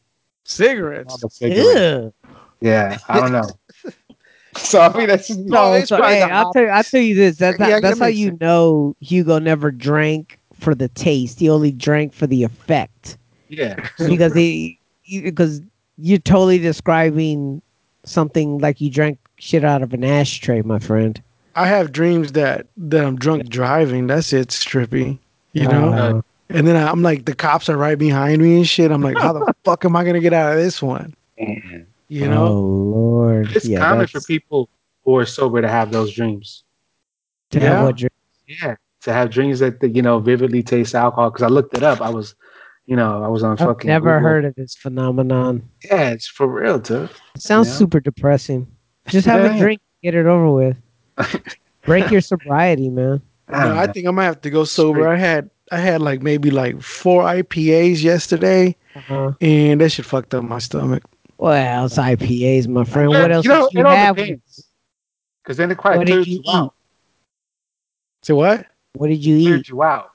[0.45, 1.23] Cigarettes.
[1.31, 2.03] Cigarette.
[2.03, 2.15] Ew.
[2.61, 3.49] Yeah, I don't know.
[4.57, 7.15] so I mean, that's just, No, it's so, hey, I'll tell you, I'll tell you
[7.15, 7.37] this.
[7.39, 8.41] That's Yeah, not, that's how you sense.
[8.41, 11.39] know Hugo never drank for the taste.
[11.39, 13.17] He only drank for the effect.
[13.49, 13.89] yeah.
[14.09, 14.79] because he
[15.23, 15.61] because
[15.97, 17.61] you're totally describing
[18.05, 21.23] something like you drank shit out of an ashtray, my friend.
[21.61, 24.07] I have dreams that that I'm drunk driving.
[24.07, 25.19] That's it, trippy.
[25.53, 25.93] You know.
[25.93, 28.91] Uh, and then I'm like, the cops are right behind me and shit.
[28.91, 31.15] I'm like, how the fuck am I gonna get out of this one?
[31.39, 31.87] Man.
[32.09, 32.53] You oh know.
[32.53, 34.69] Lord, It's yeah, common for people
[35.05, 36.65] who are sober to have those dreams.
[37.51, 37.85] to have Yeah.
[37.85, 38.13] what drink-
[38.49, 41.31] Yeah, to have dreams that you know vividly taste alcohol.
[41.31, 42.01] Because I looked it up.
[42.01, 42.35] I was,
[42.87, 43.87] you know, I was on I've fucking.
[43.89, 44.29] never Google.
[44.29, 45.63] heard of this phenomenon.
[45.85, 47.11] Yeah, it's for real, dude.
[47.37, 47.75] It sounds Yeah.
[47.75, 48.67] super depressing.
[49.07, 49.55] Just have Yeah.
[49.55, 50.77] a drink, get it over with.
[51.85, 53.21] Break your sobriety, man.
[53.49, 53.93] I No, don't I know.
[53.93, 55.01] think I might have to go sober.
[55.01, 55.13] Straight.
[55.15, 59.33] I had I had like maybe like four IPAs yesterday, Uh-huh.
[59.41, 61.03] and that shit fucked up my stomach.
[61.39, 63.11] Well, it's IPAs, my friend.
[63.13, 64.17] Yeah, What else you know, did you have?
[64.17, 64.69] depends.
[65.43, 66.75] Because then it quite What did clears you you out.
[68.23, 68.67] So what?
[68.95, 69.69] What did you Cleared eat?
[69.69, 70.11] you out.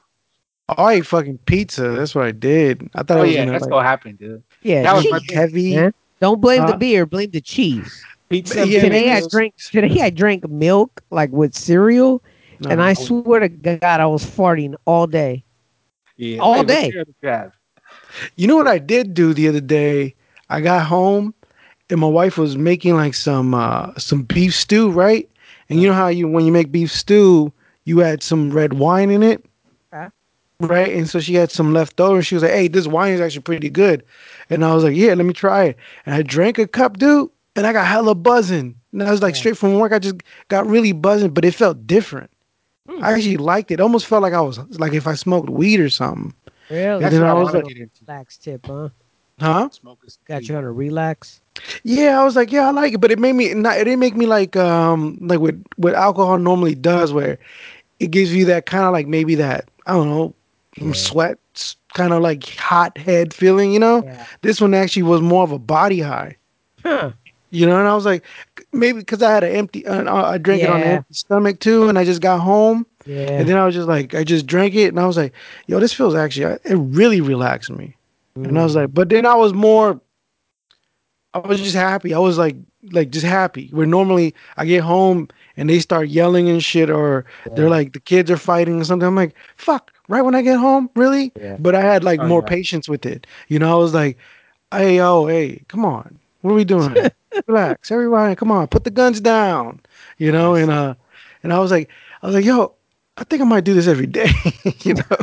[0.69, 1.89] Oh, I ate fucking pizza.
[1.89, 2.89] That's what I did.
[2.95, 4.43] I thought Oh I was yeah, gonna that's like, gonna happen, dude.
[4.61, 5.75] Yeah, That was cheese, my heavy.
[5.75, 5.93] man.
[6.19, 8.03] Don't blame the beer, blame the cheese.
[8.35, 8.67] Pizza.
[8.67, 9.29] Yeah, today I man.
[9.29, 12.21] drank today I drank milk like with cereal,
[12.59, 15.43] No, and I swear to God I was farting all day.
[16.17, 16.91] Yeah, all day.
[18.35, 20.15] you know what I did do the other day?
[20.49, 21.33] I got home
[21.89, 25.29] and my wife was making like some uh some beef stew, right?
[25.69, 27.53] And you know how you when you make beef stew,
[27.85, 29.45] you add some red wine in it.
[29.93, 30.09] Okay.
[30.59, 30.93] Right?
[30.93, 33.21] And so she had some left over and she was like, Hey, this wine is
[33.21, 34.03] actually pretty good.
[34.49, 35.77] And I was like, Yeah, let me try it.
[36.05, 38.75] And I drank a cup, dude, and I got hella buzzing.
[38.91, 39.39] And I was like Yeah.
[39.39, 40.15] straight from work, I just
[40.49, 42.29] got really buzzing, but it felt different.
[42.89, 43.03] Hmm.
[43.03, 43.79] I actually liked it.
[43.79, 46.33] Almost felt like I was like if I smoked weed or something.
[46.69, 47.01] Really?
[47.01, 48.01] That's then what I I was like- get into.
[48.07, 48.89] Lax tip, huh?
[49.39, 49.69] Huh?
[49.69, 51.41] Smoking some Got you on a relax.
[51.83, 53.77] Yeah, I was like, yeah, I like it, but it made me not.
[53.77, 57.37] It didn't make me like um like what what alcohol normally does, where
[57.99, 60.33] it gives you that kind of like maybe that I don't know
[60.77, 60.93] Yeah.
[60.93, 61.37] sweat
[61.93, 64.03] kind of like hot head feeling, you know.
[64.05, 64.25] Yeah.
[64.41, 66.35] This one actually was more of a body high,
[66.83, 67.11] Huh.
[67.55, 67.79] You know.
[67.79, 68.23] And I was like,
[68.73, 71.87] maybe because I had an empty, uh, I drank it on an empty stomach too,
[71.89, 73.39] and I just got home, Yeah.
[73.39, 75.33] and then I was just like, I just drank it, and I was like,
[75.67, 77.95] yo, this feels actually, it really relaxed me.
[78.35, 78.81] And I was Mm.
[78.81, 79.99] like, but then I was more,
[81.33, 82.13] I was just happy.
[82.13, 82.55] I was like,
[82.91, 83.69] like just happy.
[83.71, 87.99] Where normally I get home and they start yelling and shit, or they're like the
[87.99, 89.07] kids are fighting or something.
[89.07, 91.31] I'm like, fuck, right when I get home, really?
[91.35, 91.57] Yeah.
[91.59, 92.47] But I had like Oh, more yeah.
[92.47, 93.27] patience with it.
[93.47, 94.17] You know, I was like,
[94.71, 96.95] hey, yo, hey, come on, what are we doing?
[97.47, 99.81] Relax, everybody, come on, put the guns down.
[100.17, 100.95] You know, and uh,
[101.43, 101.89] and I was like,
[102.21, 102.73] I was like, yo.
[103.17, 104.27] I think I might do this every day,
[104.81, 105.17] you know.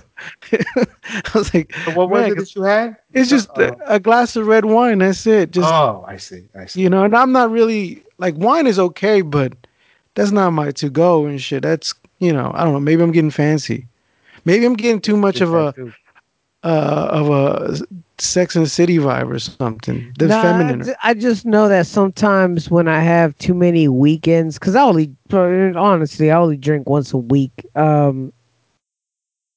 [0.52, 2.96] I was like, So what was it that you had?
[3.12, 5.00] it's just Uh, a, a glass of red wine.
[5.00, 5.50] That's it.
[5.50, 6.48] Just oh, I see.
[6.58, 6.80] I see.
[6.80, 9.52] you know, and I'm not really like wine is okay, but
[10.14, 11.64] that's not my to go and shit.
[11.64, 12.80] That's you know, I don't know.
[12.80, 13.86] Maybe I'm getting fancy.
[14.46, 15.74] Maybe I'm getting too much of a
[16.64, 17.76] uh, of a
[18.22, 20.12] Sex and the City vibe or something.
[20.18, 20.82] The Nah, I feminine.
[20.84, 25.10] ju- I just know that sometimes when I have too many weekends, because I only,
[25.32, 27.52] honestly, I only drink once a week.
[27.74, 28.32] Um,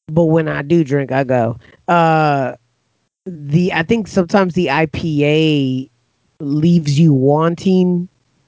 [0.08, 1.58] but when I do drink, I go.
[1.88, 2.56] Uh,
[3.26, 5.90] the I think sometimes the IPA
[6.40, 8.08] leaves you wanting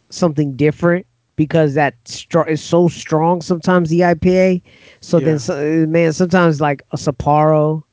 [0.10, 3.42] something different because that str- is so strong.
[3.42, 4.62] Sometimes the IPA.
[5.02, 5.26] So Yeah.
[5.26, 7.84] then, so, man, sometimes like a Sapporo.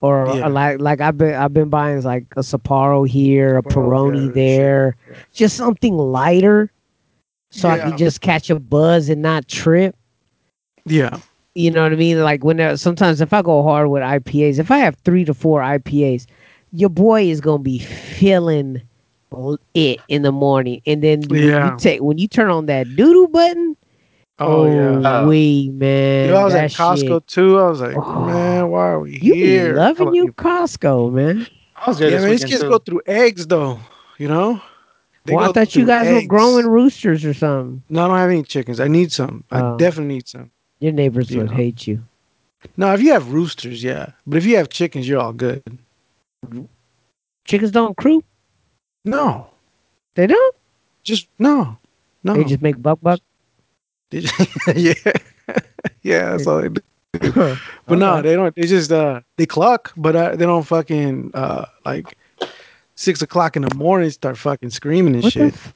[0.00, 0.48] Or uh, Yeah.
[0.48, 4.96] like like I've been I've been buying like a Sapporo here, a Peroni yeah, there,
[5.08, 5.16] Yeah.
[5.32, 6.70] just something lighter,
[7.50, 9.96] so I can just catch a buzz and not trip.
[10.86, 11.18] Yeah.
[11.54, 12.20] You know what I mean?
[12.22, 15.34] Like when uh, sometimes if I go hard with IPAs, if I have three to
[15.34, 16.26] four IPAs,
[16.72, 18.82] your boy is gonna be feeling
[19.74, 21.60] it in the morning, and then when Yeah.
[21.60, 23.76] you take when you turn on that doodoo button,
[24.42, 25.20] Oh, yeah.
[25.20, 27.58] Uh, we man, You know, I was at Costco shit- too.
[27.58, 28.24] I was like, Oh.
[28.24, 29.74] man, why are we You here?
[29.74, 31.46] loving you Costco, man.
[31.76, 32.68] I was there Yeah, this man, these kids too.
[32.70, 33.78] go through eggs though.
[34.18, 34.60] You know.
[35.26, 37.82] They well, I thought you through guys were growing roosters or something.
[37.90, 38.80] No, I don't have any chickens.
[38.80, 39.44] I need some.
[39.50, 39.76] I Oh.
[39.76, 40.50] definitely need some.
[40.78, 41.56] Your neighbors You would know.
[41.56, 42.02] hate you.
[42.78, 44.12] No, if you have roosters, yeah.
[44.26, 45.62] But if you have chickens, you're all good.
[47.44, 48.22] Chickens don't crew.
[49.04, 49.46] No,
[50.14, 50.54] They don't.
[51.04, 51.76] just no,
[52.24, 52.34] no.
[52.34, 53.20] They just make buck buck.
[54.10, 55.12] They just- yeah,
[56.02, 56.30] yeah.
[56.36, 56.80] That's all they do.
[57.86, 58.54] But no, they don't.
[58.54, 62.16] They just uh, they cluck, but uh, they don't fucking uh, like
[62.94, 65.52] six o'clock in the morning start fucking screaming and What shit.
[65.54, 65.74] f-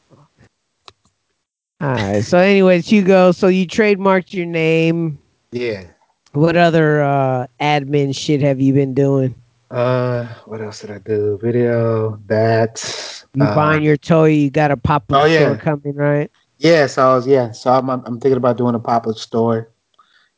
[1.81, 2.23] All right.
[2.23, 3.33] So, anyways, Hugo.
[3.33, 5.18] So you trademarked your name.
[5.51, 5.85] Yeah.
[6.33, 9.35] What other uh, admin shit have you been doing?
[9.73, 11.38] Uh, what else did I do?
[11.42, 13.25] Video, that.
[13.35, 14.27] You uh, buying your toy?
[14.29, 15.40] You got a pop up Oh, yeah.
[15.40, 16.31] store coming, right?
[16.59, 19.17] Yeah, so I was yeah, so I'm I'm I'm thinking about doing a pop up
[19.17, 19.73] store,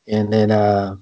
[0.08, 0.96] and then uh,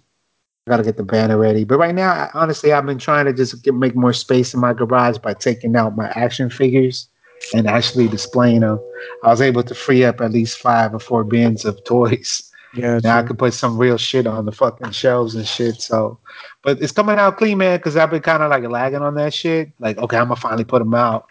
[0.67, 1.65] I gotta get the banner ready.
[1.65, 4.61] But right now, I, honestly, I've been trying to just get make more space in
[4.61, 7.09] my garage by taking out my action figures
[7.53, 8.81] and actually displaying them.
[9.23, 12.51] I was able to free up at least five or four bins of toys.
[12.75, 12.99] Yeah.
[13.05, 15.81] Now I could put some real shit on the fucking shelves and shit.
[15.81, 16.19] So,
[16.63, 19.33] but it's coming out clean, man, because I've been kind of like lagging on that
[19.33, 19.71] shit.
[19.79, 21.29] Like, okay, I'm gonna finally put them out,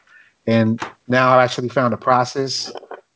[0.48, 2.72] and now I actually found a process.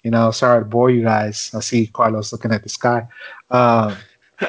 [0.08, 1.52] You know, sorry to bore you guys.
[1.54, 3.06] I see Carlos looking at the sky.
[3.52, 3.98] Um,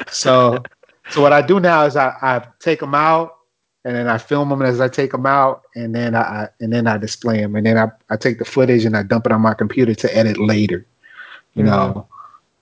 [0.08, 0.62] so,
[1.10, 3.38] so what I do now is I, I take them out,
[3.84, 6.72] and then I film them as I take them out, and then I, I and
[6.72, 9.32] then I display them, and then I, I take the footage and I dump it
[9.32, 10.86] on my computer to edit later.
[11.54, 12.06] You know,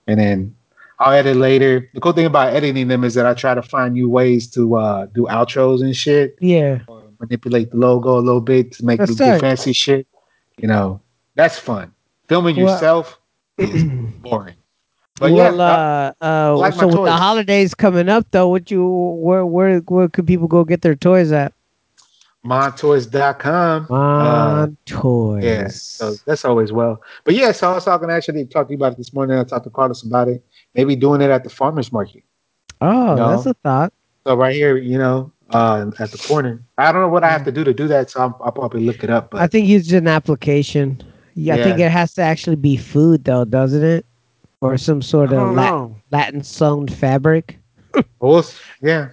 [0.07, 0.55] and then
[0.97, 1.87] I'll edit later.
[1.93, 4.75] The cool thing about editing them is that I try to find new ways to
[4.75, 6.79] uh, do outros and shit, Yeah.
[7.19, 10.07] manipulate the logo a little bit to make That's it do fancy shit.
[10.57, 10.99] You know,
[11.35, 11.93] that's fun.
[12.27, 13.19] Filming Well- yourself
[13.57, 14.55] is boring.
[15.19, 15.63] But well, yeah,
[16.21, 20.07] uh, uh, like so with the holidays coming up, though, what you where where where
[20.09, 21.53] could people go get their toys at?
[22.45, 23.87] montoys.com.
[23.91, 27.01] On Uh, yeah, so that's always well.
[27.25, 29.37] But yeah, so I was talking actually talk to you about it this morning.
[29.37, 30.43] I talked to Carlos about it.
[30.75, 32.23] Maybe doing it at the farmers market.
[32.81, 33.31] oh, No.
[33.31, 33.93] that's a thought.
[34.25, 36.61] So right here, you know, uh, at the corner.
[36.77, 38.85] I don't know what I have to do to do that, so I'll, I'll probably
[38.85, 39.31] look it up.
[39.31, 41.01] But I think it's an application.
[41.37, 44.05] Yeah, I think it has to actually be food, though, doesn't it?
[44.61, 45.95] Or some sort of don't Lat- know.
[46.11, 47.59] Latin sewn fabric.
[48.19, 48.43] Well,
[48.81, 49.09] yeah,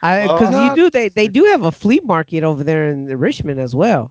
[0.00, 0.64] Because Oh.
[0.64, 4.10] you do, they they do have a flea market over there in Richmond as well.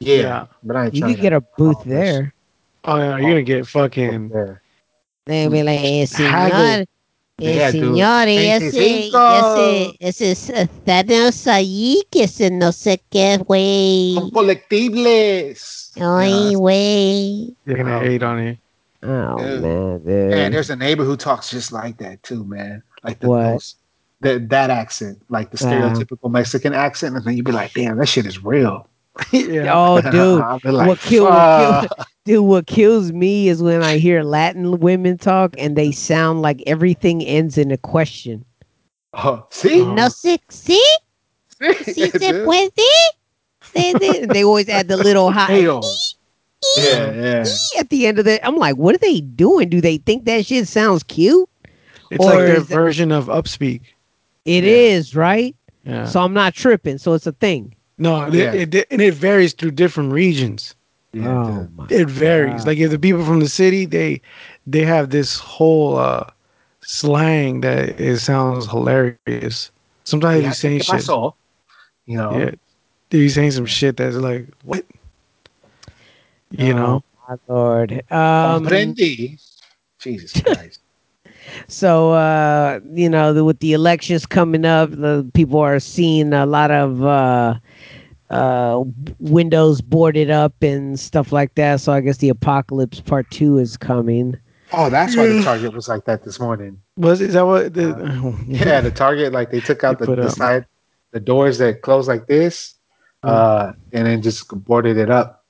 [0.00, 0.46] yeah, Yeah.
[0.62, 2.34] but I ain't You trying could get a booth there.
[2.84, 4.62] Oh yeah, you're gonna get fucking there.
[5.26, 6.86] They be like, "Eh, Haggle.
[7.38, 7.80] Senor, Eh, Yeah, dude.
[7.82, 14.14] señores, ese, ese, ese es eh, Thanos ahí, que ese no sé qué, güey.
[14.14, 15.92] Son colectibles.
[15.96, 16.58] Ay, Yeah.
[16.58, 17.54] güey.
[17.66, 18.58] You're gonna hate on it.
[19.02, 19.62] Oh, Dude.
[19.62, 20.30] man, dude.
[20.30, 22.82] Man, there's a neighbor who talks just like that too, man.
[23.04, 23.42] Like the What?
[23.52, 23.76] those-
[24.22, 28.06] that that accent, like the stereotypical Mexican accent, and then you'd be like, "Damn, that
[28.08, 28.88] shit is real."
[29.32, 29.70] yeah.
[29.74, 30.40] Oh, dude.
[30.42, 33.96] I'd be like, what, kill, what, kill, "Fuck." Dude, what kills me is when I
[33.98, 38.44] hear Latin women talk and they sound like everything ends in a question.
[39.14, 39.94] Oh, see, Oh.
[39.94, 40.78] No sé, sí,
[41.60, 42.70] sí se puede.
[43.74, 44.32] Sí, sí.
[44.32, 45.82] They always add the little high Damn.
[46.78, 47.44] Yeah, yeah.
[47.78, 48.40] at the end of it.
[48.44, 49.68] I'm like, what are they doing?
[49.68, 51.48] Do they think that shit sounds cute?
[52.10, 53.80] It's like Or their is that- version of upspeak.
[54.44, 54.70] It Yeah.
[54.70, 55.54] is right?
[55.84, 56.04] Yeah.
[56.06, 56.98] So I'm not tripping.
[56.98, 57.74] So it's a thing.
[57.98, 58.52] no, Yeah.
[58.52, 60.74] it, it, and it varies through different regions.
[61.22, 62.64] Yeah oh, It varies.
[62.64, 62.66] God.
[62.66, 64.20] Like if the people from the city, they
[64.66, 66.30] they have this whole uh
[66.82, 69.50] slang that it sounds hilarious.
[70.04, 70.86] Sometimes Yeah, you saying ¿qué shit.
[70.86, 71.34] pasó?
[71.96, 72.50] You know, Yeah.
[73.10, 74.84] Dude, you saying some shit that's like what?
[76.50, 77.00] You know?
[77.00, 77.92] Oh, my Lord.
[78.10, 79.38] Um, comprendí.
[79.98, 80.80] Jesus Christ.
[81.68, 86.46] So uh, you know, the, with the elections coming up, the people are seeing a
[86.46, 87.54] lot of uh,
[88.30, 88.82] uh,
[89.18, 91.80] windows boarded up and stuff like that.
[91.80, 94.36] So I guess the apocalypse part two is coming.
[94.72, 96.80] Oh, that's why the target was like that this morning.
[96.96, 100.30] Was is that what the Yeah, the target like they took out They the, the
[100.30, 100.66] side,
[101.12, 102.72] the doors that close like this,
[103.24, 103.30] Mm.
[103.30, 105.44] uh, and then just boarded it up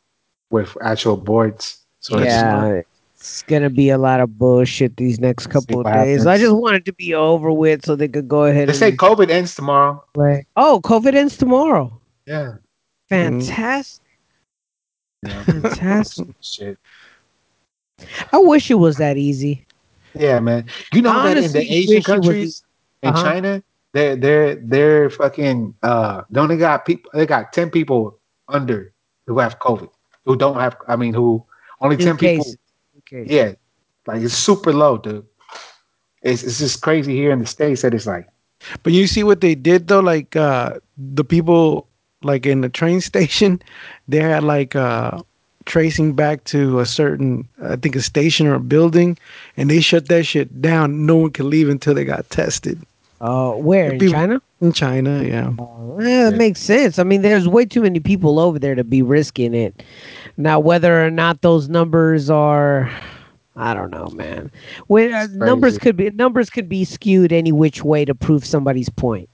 [0.50, 1.78] with actual boards.
[2.00, 2.82] So yeah,
[3.16, 6.26] it's gonna be a lot of bullshit these next couple of what days.
[6.26, 6.48] I happens.
[6.50, 9.56] just wanted to be over with so they could go ahead they say COVID ends
[9.56, 10.02] tomorrow.
[10.14, 10.46] play.
[10.56, 12.00] Oh, COVID ends tomorrow.
[12.26, 12.54] Yeah,
[13.08, 14.04] Fantastic,
[15.22, 15.42] yeah.
[15.44, 16.28] fantastic.
[16.40, 16.78] shit.
[18.32, 19.64] I wish it was that easy.
[20.14, 20.66] Yeah, man.
[20.92, 22.62] You know that in the Asian wish it was- countries,
[23.02, 23.22] in Uh-huh.
[23.22, 28.92] China, they're they're they're fucking uh they only got people they got ten people under
[29.26, 29.90] who have COVID.
[30.24, 31.44] Who don't have I mean who
[31.80, 32.56] only In ten people case.
[32.98, 33.24] Okay.
[33.28, 33.52] Yeah.
[34.06, 35.24] Like it's super low, dude.
[36.22, 38.26] It's it's just crazy here in the States that it's like
[38.82, 41.88] But you see what they did though, like uh the people
[42.22, 43.60] like in the train station,
[44.08, 45.20] they had like uh
[45.64, 49.18] tracing back to a certain I think a station or a building
[49.56, 51.06] and they shut that shit down.
[51.06, 52.80] No one could leave until they got tested.
[53.20, 54.42] Uh, where in People- China?
[54.60, 55.50] In China, yeah.
[55.98, 56.36] That Yeah.
[56.36, 56.98] makes sense.
[56.98, 59.82] I mean, there's way too many people over there to be risking it.
[60.38, 62.90] Now, whether or not those numbers are,
[63.56, 64.50] I don't know, man.
[64.86, 68.88] When uh, numbers could be numbers could be skewed any which way to prove somebody's
[68.90, 69.28] point,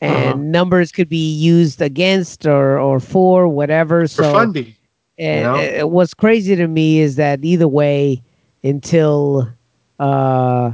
[0.00, 0.36] and Uh-huh.
[0.52, 4.06] numbers could be used against or or for whatever.
[4.14, 4.74] for so, funding.
[5.18, 5.56] and know?
[5.82, 8.22] uh, what's crazy to me is that either way,
[8.62, 9.48] until
[9.98, 10.72] uh,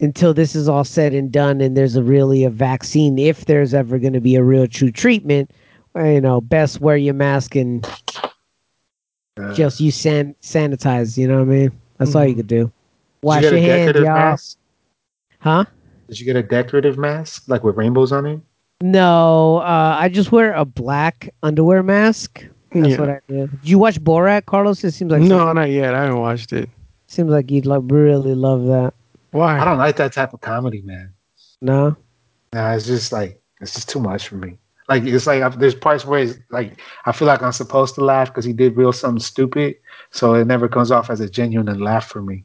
[0.00, 3.74] until this is all said and done, and there's a really a vaccine, if there's
[3.74, 5.50] ever going to be a real true treatment,
[5.96, 7.86] uh, you know, best wear your mask and
[9.36, 11.16] Uh, just use san- sanitize.
[11.16, 11.70] You know what I mean?
[11.98, 12.36] That's all you Mhm.
[12.36, 12.70] could do.
[13.22, 14.12] Wash you your hands, y'all.
[14.12, 14.56] mask?
[15.40, 15.64] Huh?
[16.10, 18.40] Did you get a decorative mask like with rainbows on it?
[18.82, 22.44] No, uh, I just wear a black underwear mask.
[22.72, 22.98] That's Yeah.
[23.00, 23.46] what I do.
[23.46, 24.82] Did you watch Borat, Carlos?
[24.82, 25.94] It seems like no, not yet.
[25.94, 26.68] I haven't watched it.
[27.06, 28.92] seems like you'd like really love that.
[29.30, 29.60] Why?
[29.60, 31.12] I don't like that type of comedy, man.
[31.60, 31.96] No.
[32.52, 34.58] Nah, it's just like it's just too much for me.
[34.88, 38.04] Like it's like I've, there's parts where it's like I feel like I'm supposed to
[38.04, 39.76] laugh because he did real something stupid,
[40.10, 42.44] so it never comes off as a genuine laugh for me.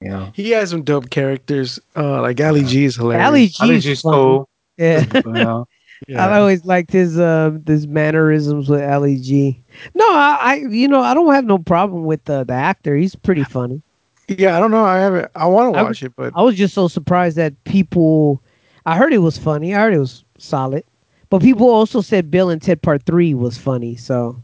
[0.00, 1.80] You know, He has some dope characters.
[1.96, 3.26] Uh, like Ali G is hilarious.
[3.26, 4.48] Ali I think G's cool.
[4.76, 5.04] Yeah.
[5.24, 5.68] You know,
[6.06, 6.26] Yeah.
[6.26, 9.60] I always liked his um his mannerisms with Ali G.
[9.94, 12.94] No, I, I you know I don't have no problem with the the actor.
[12.94, 13.80] He's pretty funny.
[14.28, 14.84] yeah, I don't know.
[14.84, 15.30] I haven't.
[15.34, 18.42] I want to I watch it, but I was just so surprised that people.
[18.84, 19.74] I heard it was funny.
[19.74, 20.84] I heard it was solid,
[21.30, 23.96] but people also said Bill and Ted Part Three was funny.
[23.96, 24.40] So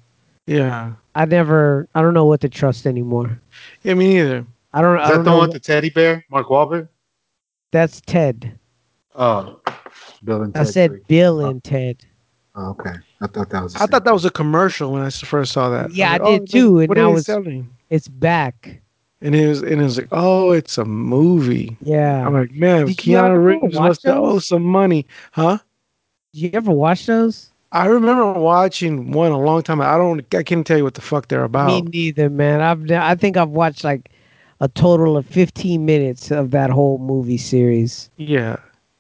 [0.46, 1.88] yeah, I never.
[1.94, 3.38] I don't know what to trust anymore.
[3.82, 4.46] yeah, me neither.
[4.72, 4.98] I don't.
[4.98, 5.36] is I that don't the know.
[5.38, 6.88] one with the teddy bear, Mark Wahlberg?
[7.72, 8.58] That's Ted.
[9.14, 9.60] Oh,
[10.24, 10.60] Bill and Ted.
[10.60, 11.00] I said three.
[11.08, 11.50] Bill Oh.
[11.50, 12.04] and Ted.
[12.54, 13.76] Oh, okay, I thought that was.
[13.76, 15.92] I thought that was a commercial when I first saw that.
[15.92, 17.70] Yeah, I like, did oh, too, and What now are they it's- selling?
[17.90, 18.80] It's back.
[19.24, 21.76] And it was, and it was like, oh, it's a movie.
[21.82, 22.26] Yeah.
[22.26, 24.34] I'm like, man, Did you Keanu Reeves must have those?
[24.34, 25.58] owed some money, huh?
[26.32, 27.50] Did you ever watch those?
[27.70, 29.80] I remember watching one a long time.
[29.80, 29.88] Ago.
[29.88, 30.34] I don't.
[30.34, 31.68] I can't tell you what the fuck they're about.
[31.68, 31.92] Me about.
[31.92, 32.60] neither, man.
[32.60, 34.10] I've I think I've watched like
[34.62, 38.08] a total of 15 minutes of that whole movie series.
[38.16, 38.56] Yeah,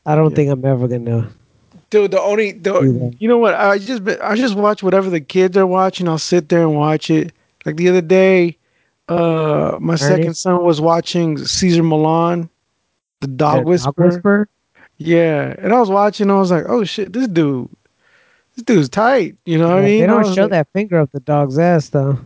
[0.06, 0.36] I don't Yeah.
[0.36, 1.28] think I'm ever gonna.
[1.90, 2.10] dude.
[2.10, 3.54] The only, the, you know what?
[3.54, 6.08] I just, I just watch whatever the kids are watching.
[6.08, 7.32] I'll sit there and watch it.
[7.64, 8.58] Like the other day,
[9.08, 12.48] uh, my second son was watching Cesar Millan.
[13.20, 14.06] the dog That whisperer.
[14.06, 14.48] whisperer?
[14.98, 16.30] Yeah, and I was watching.
[16.30, 17.68] I was like, oh shit, this dude,
[18.56, 19.36] this dude's tight.
[19.46, 20.00] You know what I mean?
[20.00, 22.18] they don't show like- that finger up the dog's ass though.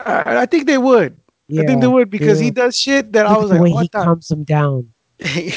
[0.00, 1.16] I, I think they would.
[1.50, 3.62] I think they Yeah, would because he does shit that I was at the like,
[3.62, 4.04] way what he the?
[4.04, 4.92] calms them down.
[5.34, 5.52] you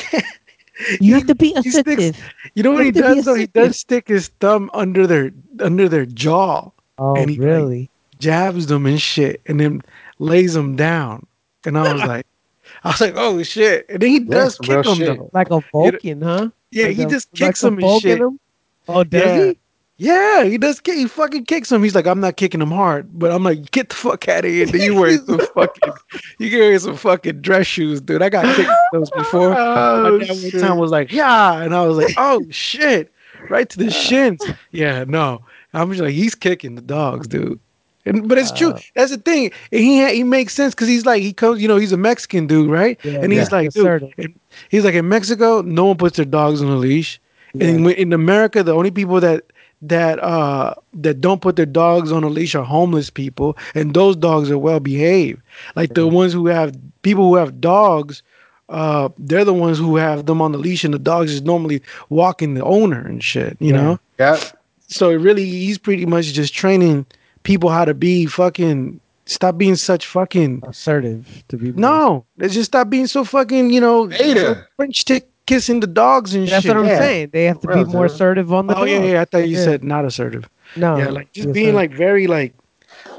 [1.00, 2.18] You have to be he sticks- assertive.
[2.56, 3.36] know what he have to be does though?
[3.36, 7.90] He does stick his thumb under their under their jaw, Oh, and he, like, really?
[8.20, 9.82] jabs them and shit, and then
[10.20, 11.26] lays them down.
[11.66, 12.26] And I was like,
[12.84, 13.86] I was like, oh shit!
[13.90, 15.18] And then he does some real kick them shit.
[15.18, 15.30] though.
[15.34, 16.50] Like a Vulcan, huh?
[16.72, 18.20] Yeah, Like he a- just kicks a them and Vulcan shit.
[18.22, 18.40] him?
[18.88, 19.46] Oh, does Yeah.
[19.46, 19.58] he?
[20.02, 20.80] Yeah, he does.
[20.80, 21.84] Kick, he fucking kicks him.
[21.84, 24.50] He's like, I'm not kicking him hard, but I'm like, get the fuck out of
[24.50, 24.66] here.
[24.66, 25.94] Then you wearing some fucking,
[26.40, 28.24] you wearing some fucking dress shoes, dude.
[28.24, 29.50] I got kicked those before.
[29.52, 33.14] My Oh, dad one time was like, yeah, and I was like, oh shit,
[33.48, 34.42] right to the shins.
[34.72, 35.44] Yeah, no,
[35.74, 37.60] I'm just like, he's kicking the dogs, dude.
[38.08, 38.72] And, but it's true.
[38.72, 39.52] Uh, That's the thing.
[39.72, 42.48] And he he makes sense because he's like he comes, you know, he's a Mexican
[42.48, 43.00] dude, right?
[43.04, 43.56] Yeah, and he's yeah.
[43.56, 44.40] like, dude, and
[44.70, 47.22] he's like in Mexico, no one puts their dogs on a leash.
[47.54, 47.68] Yeah.
[47.68, 49.44] And in America, the only people that
[49.82, 54.16] that uh that don't put their dogs on a leash are homeless people, and those
[54.16, 55.42] dogs are well behaved.
[55.76, 58.22] Like the ones who have people who have dogs,
[58.70, 61.82] uh, they're the ones who have them on the leash, and the dogs is normally
[62.10, 63.58] walking the owner and shit.
[63.60, 63.82] You Yeah.
[63.82, 64.40] know, Yeah.
[64.88, 67.06] so it really he's pretty much just training
[67.44, 71.72] people how to be fucking stop being such fucking Assertive to be.
[71.72, 72.24] no.
[72.40, 74.68] Just stop being so fucking you know Beta.
[74.78, 76.70] French tick kissing the dogs and That's shit.
[76.76, 77.00] what I'm Yeah.
[77.00, 77.30] saying.
[77.34, 78.16] They have to Real, be more dude.
[78.16, 78.76] assertive on the.
[78.78, 79.10] Oh yeah, dog.
[79.10, 79.22] yeah.
[79.22, 79.64] I thought you Yeah.
[79.66, 80.50] said not assertive.
[80.76, 80.98] No.
[80.98, 82.54] yeah, like just being like very like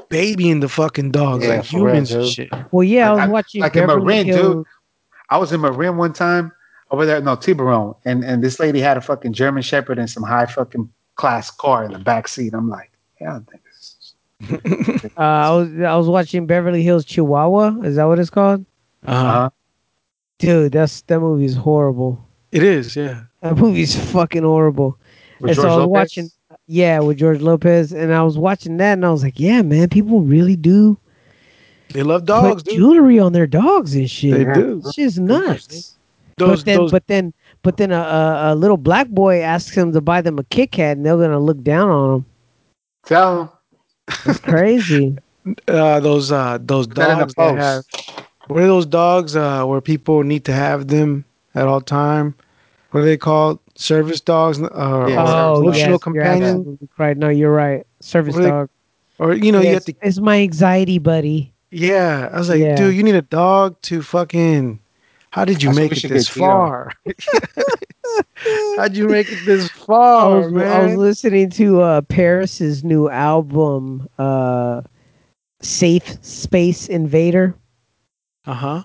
[0.09, 2.33] babying the fucking dogs, Yeah, like for real, humans and dude.
[2.33, 2.49] shit.
[2.71, 4.35] Well, yeah, I Like, was I- watching like in Beverly Marin, dude.
[4.35, 4.65] Hills.
[5.29, 6.51] I was in Marin one time
[6.91, 10.23] over there, no, Tiburon, and and this lady had a fucking German Shepherd and some
[10.23, 12.53] high fucking class car in the back seat.
[12.53, 17.81] I'm like, yeah, I think this Uh, I was I was watching Beverly Hills Chihuahua.
[17.83, 18.65] Is that what it's called?
[19.07, 19.49] Uh, uh-huh.
[20.43, 22.21] Dude, that's that movie is horrible.
[22.51, 23.21] it is, yeah.
[23.41, 24.97] That movie's fucking horrible.
[25.39, 25.89] With And so I was Lopez?
[25.89, 26.29] watching,
[26.67, 29.87] yeah, with George Lopez, and I was watching that, and I was like, yeah, man,
[29.87, 30.97] people really do
[31.93, 34.33] They love dogs, put jewelry on their dogs and shit.
[34.33, 34.81] They do.
[34.85, 35.97] It's just nuts.
[36.37, 39.77] Those, but then, those, but then, but then a, a, a little black boy asks
[39.77, 42.25] him to buy them a Kit Kat, and they're gonna look down on him.
[43.05, 43.49] Tell him.
[44.25, 45.17] It's crazy.
[45.69, 48.22] uh, those, uh, those Put that in the dogs that have.
[48.43, 48.49] Post.
[48.51, 49.35] What are those dogs?
[49.35, 51.25] Uh, where people need to have them
[51.55, 52.35] at all time.
[52.91, 53.59] What are they called?
[53.75, 54.67] Service dogs, uh,
[55.09, 57.17] Yeah, oh, emotional yes, you're companion, absolutely right.
[57.17, 57.87] No, you're right.
[58.01, 58.69] Service they- dog.
[59.17, 59.95] or you know, you have to.
[60.03, 61.51] It's my anxiety buddy.
[61.71, 62.75] Yeah, I was like, Yeah.
[62.75, 64.79] dude, you need a dog to fucking.
[65.31, 66.91] How did you That's what make it this far?
[68.77, 73.09] How'd you make it this I far, was, I was listening to uh, Paris's new
[73.09, 74.81] album, uh,
[75.61, 77.55] Safe Space Invader.
[78.45, 78.83] Uh huh.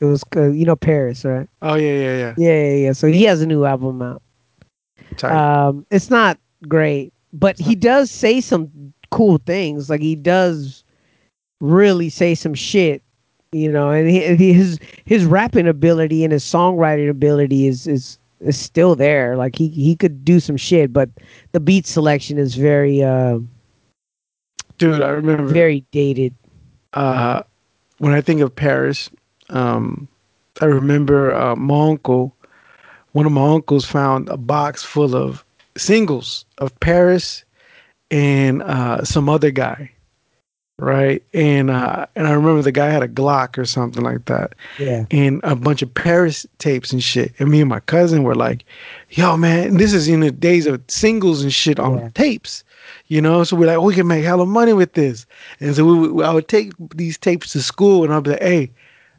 [0.00, 1.48] It was, uh, you know, Paris, right?
[1.62, 2.34] Oh yeah, yeah, yeah.
[2.36, 2.92] Yeah, yeah, yeah.
[2.92, 4.22] So he has a new album out.
[5.16, 5.32] Tight.
[5.32, 6.38] Um, it's not
[6.68, 9.88] great, but he does say some cool things.
[9.88, 10.84] Like he does
[11.60, 13.02] really say some shit,
[13.52, 13.90] you know.
[13.90, 18.94] And he, he- his his rapping ability and his songwriting ability is is is still
[18.94, 19.36] there.
[19.36, 21.08] Like he he could do some shit, but
[21.52, 23.38] the beat selection is very uh
[24.76, 26.34] dude, I remember very dated.
[26.92, 27.42] uh,
[27.98, 29.10] when I think of Paris,
[29.50, 30.08] um,
[30.60, 32.34] I remember uh, my uncle.
[33.12, 35.44] One of my uncles found a box full of
[35.76, 37.44] singles of Paris
[38.10, 39.90] and uh, some other guy,
[40.78, 41.22] right?
[41.32, 45.06] And uh, and I remember the guy had a Glock or something like that, Yeah.
[45.10, 47.32] and a bunch of Paris tapes and shit.
[47.38, 48.64] And me and my cousin were like,
[49.10, 52.08] "Yo, man, this is in the days of singles and shit on Yeah.
[52.14, 52.64] tapes."
[53.08, 55.26] You know, so we're like, we can make hella money with this.
[55.60, 58.42] And so we, would- I would take these tapes to school, and I'd be like,
[58.42, 58.70] "Hey,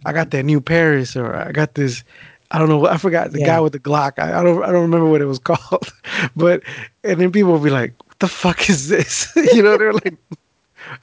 [0.05, 2.03] I got that new Paris, or I got this."
[2.51, 2.85] I don't know.
[2.88, 3.45] I forgot the Yeah.
[3.45, 4.19] guy with the Glock.
[4.19, 4.63] I, I don't.
[4.63, 5.88] I don't remember what it was called.
[6.35, 6.63] but
[7.03, 10.15] and then people would be like, "What the fuck is this?" you know, they're like,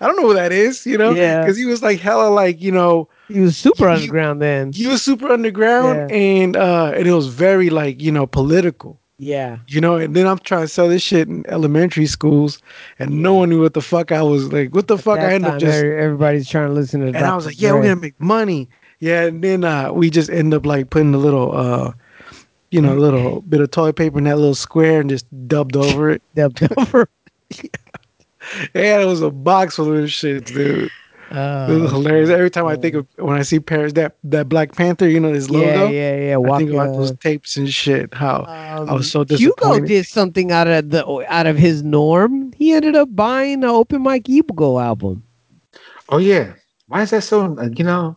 [0.01, 1.41] "I don't know what that is." You know, Yeah.
[1.41, 4.73] because he was like hella like you know He was super You- underground then.
[4.73, 9.59] he was super underground and uh and it was very like you know political Yeah.
[9.69, 12.61] you know and then i'm trying to sell this shit in elementary schools
[12.99, 15.43] and no one knew what the fuck i was like what the fuck i ended
[15.43, 17.07] time, up just everybody's trying to listen to.
[17.07, 20.31] and i was like yeah we're gonna make money yeah and then uh we just
[20.31, 21.93] end up like putting a little uh
[22.73, 25.77] you know a little bit of toilet paper in that little square and just dubbed
[25.77, 27.09] over it Dubbed over.
[27.63, 27.71] yeah
[28.75, 30.91] And it was a box full of shit dude
[31.31, 34.49] Uh, it was hilarious every time i think of when i see paris that that
[34.49, 36.37] black panther you know his logo Yeah, yeah, yeah.
[36.37, 38.13] I think Walk, about those tapes and shit.
[38.15, 39.89] How Um, was so Hugo disappointed.
[39.89, 42.53] did something out of the out of his norm.
[42.55, 45.23] He ended up buying the Open Mike Eagle album
[46.09, 46.55] Oh yeah.
[46.89, 47.57] Why is that so?
[47.59, 48.17] uh, You know,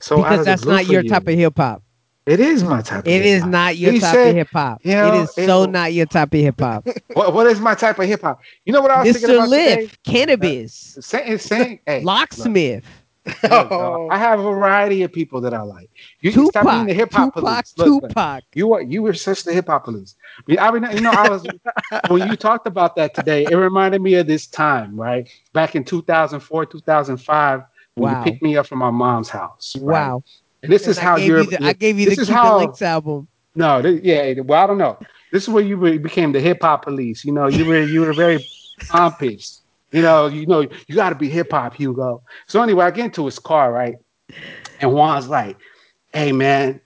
[0.00, 1.10] so because that's not your you?
[1.10, 1.82] type of hip hop.
[2.28, 3.00] It is my type.
[3.00, 3.20] Of is hip-hop.
[3.22, 4.80] It is not your He type said- of hip hop.
[4.84, 6.86] you know, it is so it- not your type of hip hop.
[7.14, 8.40] What, what is my type of hip hop?
[8.64, 9.34] You know what I was thinking Mr.
[9.38, 9.80] about today?
[9.82, 12.84] Lift, cannabis, uh, Saying, saying, hey, locksmith,
[13.42, 13.72] look,
[14.10, 15.90] I have a variety of people that I like.
[16.20, 17.74] You, you stop being the hip hop police.
[17.76, 18.44] Look, Tupac.
[18.54, 20.14] you are you were such the hip hop police.
[20.58, 21.46] I mean, I mean, you know, I was
[22.08, 23.44] when you talked about that today.
[23.50, 25.28] It reminded me of this time, right?
[25.52, 27.62] Back in 2004, 2005,
[27.96, 28.18] when Wow.
[28.18, 29.74] you picked me up from my mom's house.
[29.80, 30.08] right?
[30.08, 30.22] Wow.
[30.62, 31.40] And this is how gave you're.
[31.40, 33.28] you the, I gave you the this is how- Links album.
[33.54, 34.34] No, yeah.
[34.40, 34.98] Well, I don't know.
[35.32, 37.24] This is where you be- became the hip hop police.
[37.24, 38.44] You know, you were you were very
[38.88, 39.62] pompous.
[39.90, 42.22] You know, you know, you got to be hip hop, Hugo.
[42.46, 43.96] So anyway, I get into his car, right?
[44.80, 45.56] And Juan's like,
[46.12, 46.80] "Hey, man,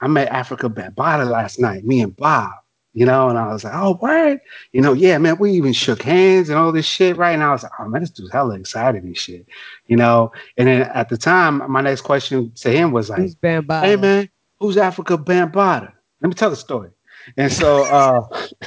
[0.00, 1.84] I met Afrika Bambaataa last night.
[1.84, 2.50] Me and Bob."
[2.94, 4.40] You know, and I was like, "Oh, word."
[4.72, 5.38] You know, yeah, man.
[5.38, 7.32] We even shook hands and all this shit, right?
[7.32, 9.46] And I was like, "Oh man, this dude's hella excited and shit."
[9.86, 13.34] You know, and then at the time, my next question to him was like, Who's
[13.34, 13.82] Bambaataa?
[13.82, 14.28] hey man,
[14.60, 15.92] who's Afrika Bambaataa?
[16.20, 16.90] Let me tell the story.
[17.36, 18.20] And so, uh,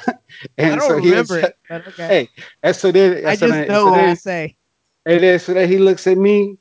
[0.58, 2.08] and I don't so he remember was- it, but okay.
[2.08, 2.30] Hey,
[2.64, 4.58] and so then, I so just then, know so what I say.
[5.06, 6.58] and then, so then he looks at me,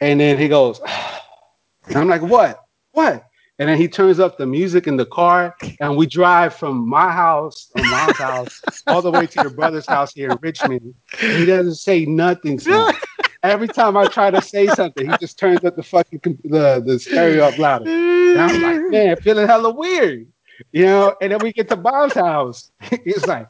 [0.00, 0.80] and then he goes,
[1.88, 3.24] and I'm like, what, what?
[3.58, 7.12] And then he turns up the music in the car, and we drive from my
[7.12, 10.94] house, from mom's house, all the way to your brother's house here in Richmond.
[11.22, 12.98] And he doesn't say nothing to me.
[13.44, 16.98] Every time I try to say something, he just turns up the fucking the, the
[16.98, 17.88] stereo up louder.
[17.88, 20.26] And I'm like, man, feeling hella weird,
[20.72, 21.14] you know.
[21.20, 22.72] And then we get to Bob's house.
[23.04, 23.46] He's like,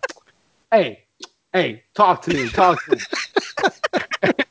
[0.70, 1.04] hey,
[1.54, 4.34] hey, talk to me, talk to me.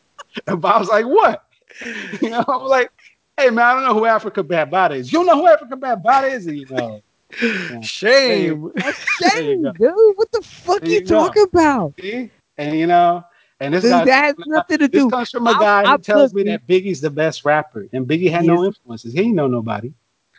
[0.47, 1.43] and Bob's like, what?
[2.21, 2.91] You know, I'm like,
[3.37, 5.11] hey man, I don't know who Afrika Bambaataa is.
[5.11, 7.01] You don't know who Afrika Bambaataa is, you know.
[7.81, 8.71] Shame.
[9.21, 9.93] Shame, dude.
[10.15, 11.93] What the fuck There you, you talking about?
[11.99, 12.29] See?
[12.57, 13.23] And you know,
[13.59, 15.09] and this Dude, guy that has nothing to this do.
[15.09, 18.05] comes from a I- guy I who tells me that Biggie's the best rapper, and
[18.05, 19.13] Biggie had no influences.
[19.13, 19.91] He ain't know nobody.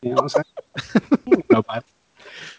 [0.03, 0.45] You know what I'm
[0.95, 1.20] saying?
[1.26, 1.84] Know nobody.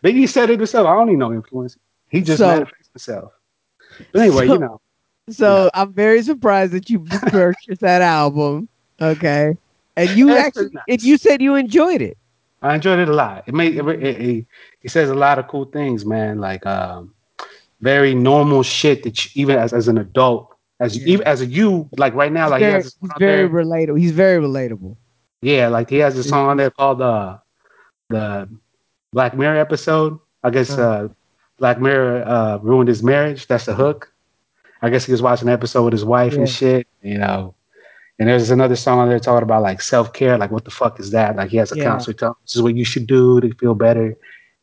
[0.03, 0.87] Biggie said it himself.
[0.87, 1.77] I don't need no influence.
[2.09, 3.31] He just So- manifests himself.
[4.11, 4.81] But anyway, So- you know,
[5.29, 8.67] So I'm very surprised that you purchased that album.
[9.01, 9.57] Okay.
[9.97, 11.03] And you actually, nice.
[11.03, 12.17] you said you enjoyed it.
[12.61, 13.43] I enjoyed it a lot.
[13.47, 14.45] It made it, it, it-
[14.79, 16.39] he says a lot of cool things, man.
[16.39, 17.13] Like um,
[17.81, 21.13] very normal shit that you, even as, as an adult, as you, Yeah.
[21.13, 23.49] even as a you, like right now, like he very, has he's very there.
[23.49, 23.99] relatable.
[23.99, 24.95] He's very relatable.
[25.41, 27.37] Yeah, like he has a song on there called uh
[28.09, 28.47] the
[29.13, 30.19] Black Mirror episode.
[30.43, 31.07] I guess uh
[31.57, 33.47] Black Mirror uh ruined his marriage.
[33.47, 34.11] That's the hook.
[34.81, 36.39] I guess he was watching an episode with his wife Yeah.
[36.39, 37.55] and shit, you know.
[38.17, 40.99] And there's another song on there talking about like self care, like what the fuck
[40.99, 41.35] is that?
[41.35, 41.83] Like he has a Yeah.
[41.83, 44.15] counselor telling him, this is what you should do to feel better.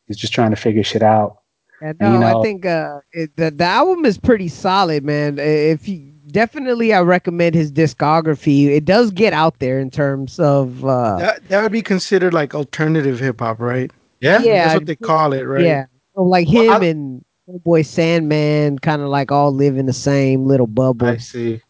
[0.07, 1.37] He's just trying to figure shit out.
[1.81, 5.37] And And, no, you I think uh, it, the the album is pretty solid, man.
[5.37, 8.67] If you definitely, I recommend his discography.
[8.69, 12.55] It does get out there in terms of uh, That that would be considered like
[12.55, 13.91] alternative hip hop, right?
[14.19, 14.41] Yeah.
[14.41, 14.63] Yeah.
[14.63, 15.63] That's what they call it, right?
[15.63, 15.85] yeah,
[16.15, 17.25] so like him Well, I- and
[17.63, 21.07] boy Sandman, kind of like all live in the same little bubble.
[21.07, 21.61] I see.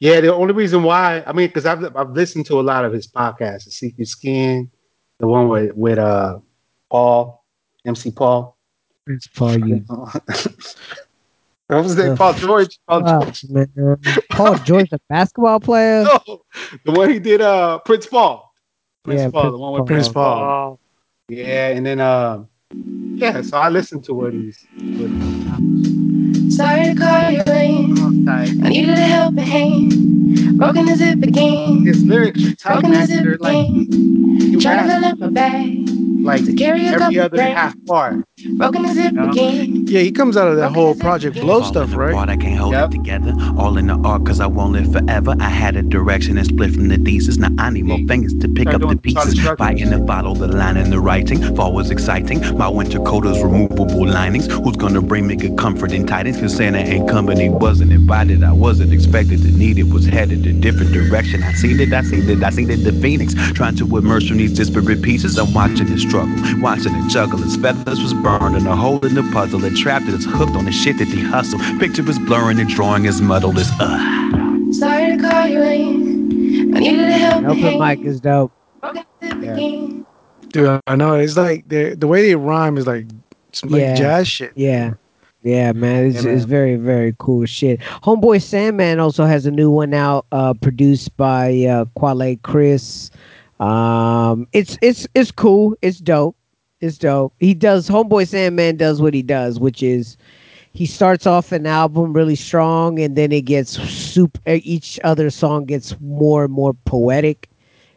[0.00, 2.92] Yeah, the only reason why I mean, because I've I've listened to a lot of
[2.92, 4.70] his podcasts, the Secret Skin,
[5.18, 6.38] the one with with uh
[6.90, 7.44] Paul,
[7.84, 8.56] MC Paul.
[9.04, 10.22] Prince Paul, you what
[11.68, 12.16] was his name?
[12.16, 12.78] Paul George.
[12.86, 13.44] Paul fuck, George.
[13.50, 13.98] man.
[14.30, 16.04] Paul George, the basketball player.
[16.26, 16.42] No,
[16.84, 18.52] the one he did uh Prince Paul.
[19.04, 19.86] Prince Yeah, Paul, Prince the one with Paul.
[19.86, 20.80] Prince Paul.
[21.28, 22.48] Yeah, and then um
[23.16, 25.10] yeah, so I listened to what he's what
[26.50, 28.28] Sorry to call you lame.
[28.28, 30.58] I needed a helping hand.
[30.58, 31.84] Broken as it began.
[31.84, 33.02] his lyrics are tight, Broken man.
[33.02, 34.60] as it They're like began.
[34.60, 35.88] Trying to rap fill up my bag.
[36.24, 37.56] like To carry a every couple other grand.
[37.58, 38.24] half bar.
[38.56, 39.26] Broken as it Yeah.
[39.26, 39.86] began.
[39.86, 41.36] Yeah, he comes out of that Broken whole Project.
[41.40, 42.10] Blow Falling stuff, right?
[42.12, 42.88] apart, I can't hold Yep.
[42.88, 43.34] it together.
[43.56, 45.34] All in the art, cause I won't live forever.
[45.40, 47.38] I had a direction and split from the thesis.
[47.38, 49.32] Now I need more fingers to pick up the doing solid pieces.
[49.40, 49.56] structure.
[49.64, 51.40] Fighting to follow the line in the writing.
[51.54, 52.42] Fall was exciting.
[52.58, 54.46] My winter coat is removable linings.
[54.48, 56.27] Who's gonna bring me good comfort and tidings?
[56.36, 58.42] Cause Santa and company wasn't invited.
[58.44, 59.84] I wasn't expected to need it.
[59.92, 61.42] Was headed a different direction.
[61.42, 62.78] I seen it, I seen it, I seen it.
[62.84, 65.38] The phoenix trying to immerse from these disparate pieces.
[65.38, 67.38] I'm watching it struggle, watching it juggle.
[67.38, 69.64] His feathers was burned and a hole in the puzzle.
[69.64, 71.58] It trapped it, it's hooked on the shit that he hustle.
[71.78, 73.58] Picture is blurring, the drawing is muddled.
[73.58, 73.98] It's uh.
[74.72, 76.74] Sorry to call you lame.
[76.76, 78.52] I needed a helping Open mic is dope.
[78.80, 80.02] Broken as it Yeah.
[80.48, 83.06] Dude, I know it's like the the way they rhyme is like
[83.48, 83.94] it's like Yeah.
[83.94, 84.52] jazz shit.
[84.56, 84.94] Yeah.
[85.48, 86.08] Yeah, man.
[86.08, 87.80] It's, Yeah, it's very, very cool shit.
[88.02, 93.10] Homeboy Sandman also has a new one out, uh, produced by uh Quelle Chris.
[93.58, 95.74] Um it's it's it's cool.
[95.80, 96.36] It's dope.
[96.82, 97.32] It's dope.
[97.40, 100.18] He does Homeboy Sandman does what he does, which is
[100.74, 105.64] he starts off an album really strong and then it gets super each other song
[105.64, 107.48] gets more and more poetic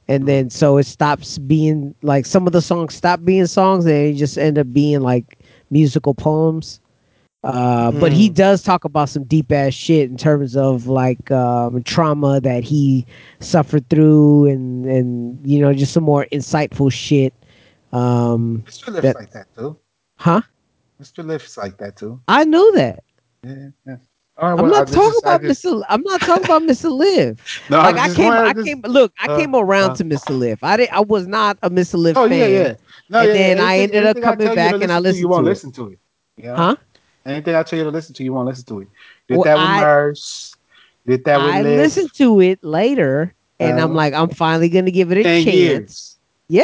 [0.07, 3.93] and then so it stops being like some of the songs stop being songs and
[3.93, 5.37] they just end up being like
[5.69, 6.79] musical poems.
[7.43, 11.81] Uh, but he does talk about some deep ass shit in terms of like um,
[11.83, 13.03] trauma that he
[13.39, 17.33] suffered through, and and you know just some more insightful shit.
[17.93, 18.87] Um, Mr.
[18.89, 19.75] Lif's That- like that too.
[20.17, 20.41] huh?
[21.01, 21.25] Mr.
[21.25, 22.21] Lif's like that too.
[22.27, 23.03] I know that.
[23.43, 23.95] Yeah, yeah.
[24.37, 25.83] All right, I'm well, I not just- talking about just- Mr.
[25.89, 26.91] I'm not talking about Mr.
[26.91, 27.61] Lif.
[27.71, 28.81] No, like I just came, I to- came.
[28.83, 29.95] Look, I uh, came around uh.
[29.95, 30.37] to Mr.
[30.37, 30.63] Lif.
[30.63, 30.89] I did.
[30.89, 31.95] I was not a Mr.
[31.95, 32.37] Lif Oh fan.
[32.39, 32.73] yeah, yeah.
[33.09, 33.63] No, And yeah, then yeah.
[33.65, 35.87] I ended up coming back and I listen to, You listened won't to listen to
[35.89, 35.99] it.
[36.37, 36.55] Yeah.
[36.55, 36.75] Huh?
[37.25, 38.87] Anything I tell you to listen to, you won't listen to it.
[39.27, 40.55] Did Well, that with I- Nurse.
[41.05, 41.77] Did that with I Liz.
[41.95, 45.45] listened to it later, and I'm Uh, like, I'm finally gonna give it a chance.
[45.45, 46.15] years.
[46.47, 46.63] Yeah.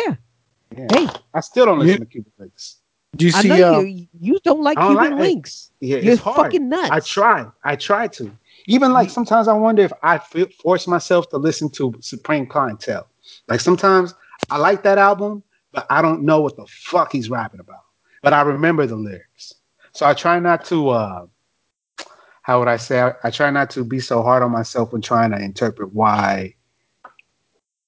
[0.77, 0.87] Yeah.
[0.91, 2.75] Hey, I still don't listen You- to Cuban Linx.
[3.15, 3.47] Do you I see?
[3.47, 4.07] know uh, you.
[4.19, 5.23] You don't like I don't Cuban like it.
[5.23, 5.71] links.
[5.79, 6.37] Yeah, You're it's hard.
[6.37, 6.89] fucking nuts.
[6.91, 7.45] I try.
[7.63, 8.31] I try to.
[8.67, 13.07] Even like sometimes I wonder if I feel, force myself to listen to Supreme Clientele.
[13.47, 14.13] Like sometimes
[14.51, 15.41] I like that album,
[15.71, 17.79] but I don't know what the fuck he's rapping about.
[18.21, 19.53] But I remember the lyrics.
[19.97, 21.25] So I try not to uh
[22.43, 25.01] how would I say I, I try not to be so hard on myself when
[25.01, 26.53] trying to interpret why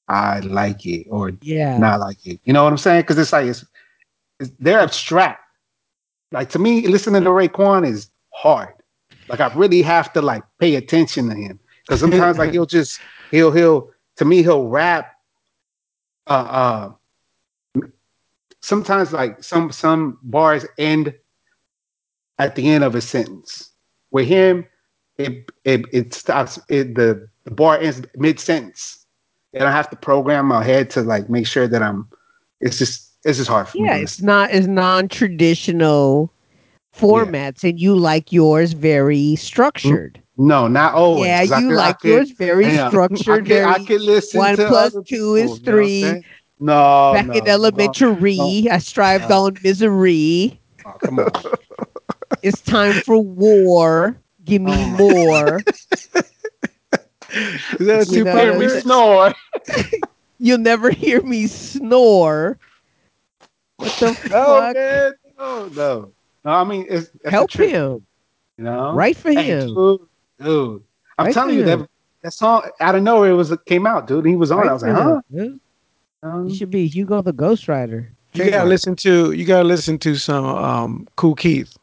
[0.08, 1.78] I like it or Yeah.
[1.78, 2.40] not like it.
[2.46, 3.02] You know what I'm saying?
[3.02, 3.64] Because it's like it's,
[4.40, 5.44] it's they're abstract.
[6.32, 8.74] Like to me, listening to Raekwon is hard.
[9.28, 13.02] Like I really have to like pay attention to him because sometimes like he'll just
[13.30, 15.14] he'll he'll to me he'll rap.
[16.26, 16.92] Uh,
[17.84, 17.90] uh,
[18.62, 21.14] sometimes like some some bars end
[22.40, 23.70] at the end of a sentence.
[24.12, 24.66] With him,
[25.18, 26.60] it it it stops.
[26.70, 29.06] It the the bar ends mid sentence
[29.54, 32.08] and I have to program my head to like make sure that I'm.
[32.62, 33.86] It's just it's just hard for me.
[33.86, 36.32] Yeah, it's not it's non-traditional
[36.96, 40.16] formats, and you like yours very structured.
[40.38, 41.26] Mm, no, not always.
[41.28, 43.46] Yeah, you could- like could- yours very yeah, structured.
[43.46, 45.72] I could, I very could listen one to plus other two people, is you know
[45.72, 46.24] three.
[46.60, 48.70] no, back no, in elementary.
[48.70, 49.46] I strived No.
[49.46, 50.60] on misery.
[50.86, 51.32] Oh, come on.
[52.42, 54.18] It's time for war.
[54.46, 55.64] Give me Oh more.
[57.32, 59.34] Is that You too know, hear me snore?
[60.40, 62.58] You'll never hear me snore.
[63.78, 64.76] What the No, fuck?
[64.76, 65.14] man.
[65.38, 66.12] No, no.
[66.46, 68.06] No, I mean, it's that's a Help him.
[68.58, 69.76] You know, Right for Hey, him.
[69.76, 70.02] dude,
[70.42, 70.84] dude.
[71.18, 71.80] I'm Right telling you him.
[71.82, 71.90] that
[72.24, 74.26] that song out of nowhere it was came out, dude.
[74.26, 74.60] He was on.
[74.60, 75.22] Right I was like, huh?
[75.32, 75.60] him, dude.
[76.24, 78.12] Um, You should be Hugo the Ghost Rider.
[78.34, 81.78] you gotta listen to you gotta listen to some um Kool Keith.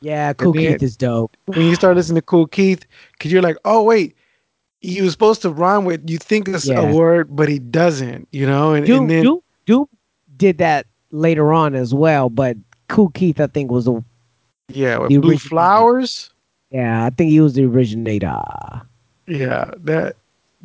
[0.00, 1.36] Yeah, Cool then- Keith is dope.
[1.46, 4.14] When you start listening to Kool Keith, because you're like, oh wait,
[4.80, 6.80] he was supposed to rhyme with you think it's Yeah.
[6.80, 9.86] a word, but he doesn't, you know, and, Doom, and then Doom, Doom
[10.36, 12.56] did that later on as well, but
[12.88, 14.02] Kool Keith, I think, was the
[14.68, 16.30] yeah, with the Blue original- Flowers.
[16.70, 18.40] yeah, I think he was the originator.
[19.26, 20.16] Yeah, that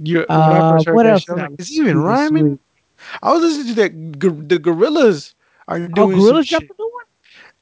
[0.02, 0.22] you.
[0.22, 1.86] Uh, I first heard what else shit, I was did I like, is he even
[1.86, 2.52] listen to this rhyming?
[2.52, 2.60] week?
[3.22, 4.50] I was listening to that.
[4.50, 5.34] The Gorillaz
[5.68, 6.60] are doing Oh, some Gorillaz shit.
[6.60, 6.83] dropped a new one.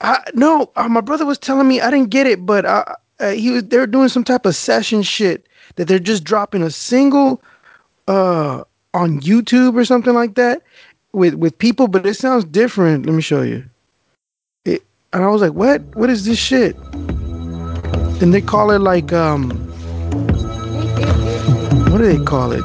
[0.01, 2.85] I, no, uh, my brother was telling me I didn't get it, but uh,
[3.19, 6.71] uh, he was they're doing some type of session shit that they're just dropping a
[6.71, 7.41] single
[8.07, 10.63] uh on YouTube or something like that
[11.13, 13.05] with with people, but it sounds different.
[13.05, 13.63] Let me show you.
[14.65, 14.83] It,
[15.13, 15.81] and I was like, "What?
[15.95, 16.75] What is this shit?"
[18.21, 19.49] And they call it like um,
[21.91, 22.61] what do they call it?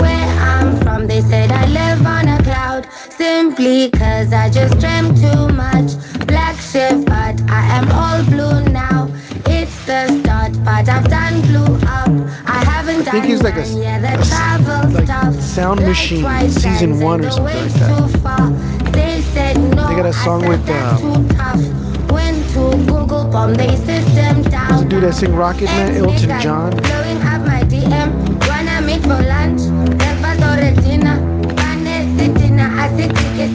[0.00, 2.39] Where I'm from, they said I live on a
[2.82, 3.12] cloud.
[3.12, 5.92] Simply cause I just dreamt too much.
[6.26, 9.08] Black shift, but I am all blue now.
[9.46, 12.08] It's the start, but I've done blue up.
[12.46, 15.34] I haven't done I think it's like a none, yeah, the a like stuff.
[15.40, 18.92] Song Machine season one or something like that.
[18.92, 22.10] They said no, They got a song with, that's um, tough.
[22.10, 24.88] Went to Google, bomb they system down.
[24.88, 26.70] Dude that sing Rocket Man, Elton John.
[26.70, 28.10] Blowing up my DM,
[28.48, 29.59] wanna meet for lunch.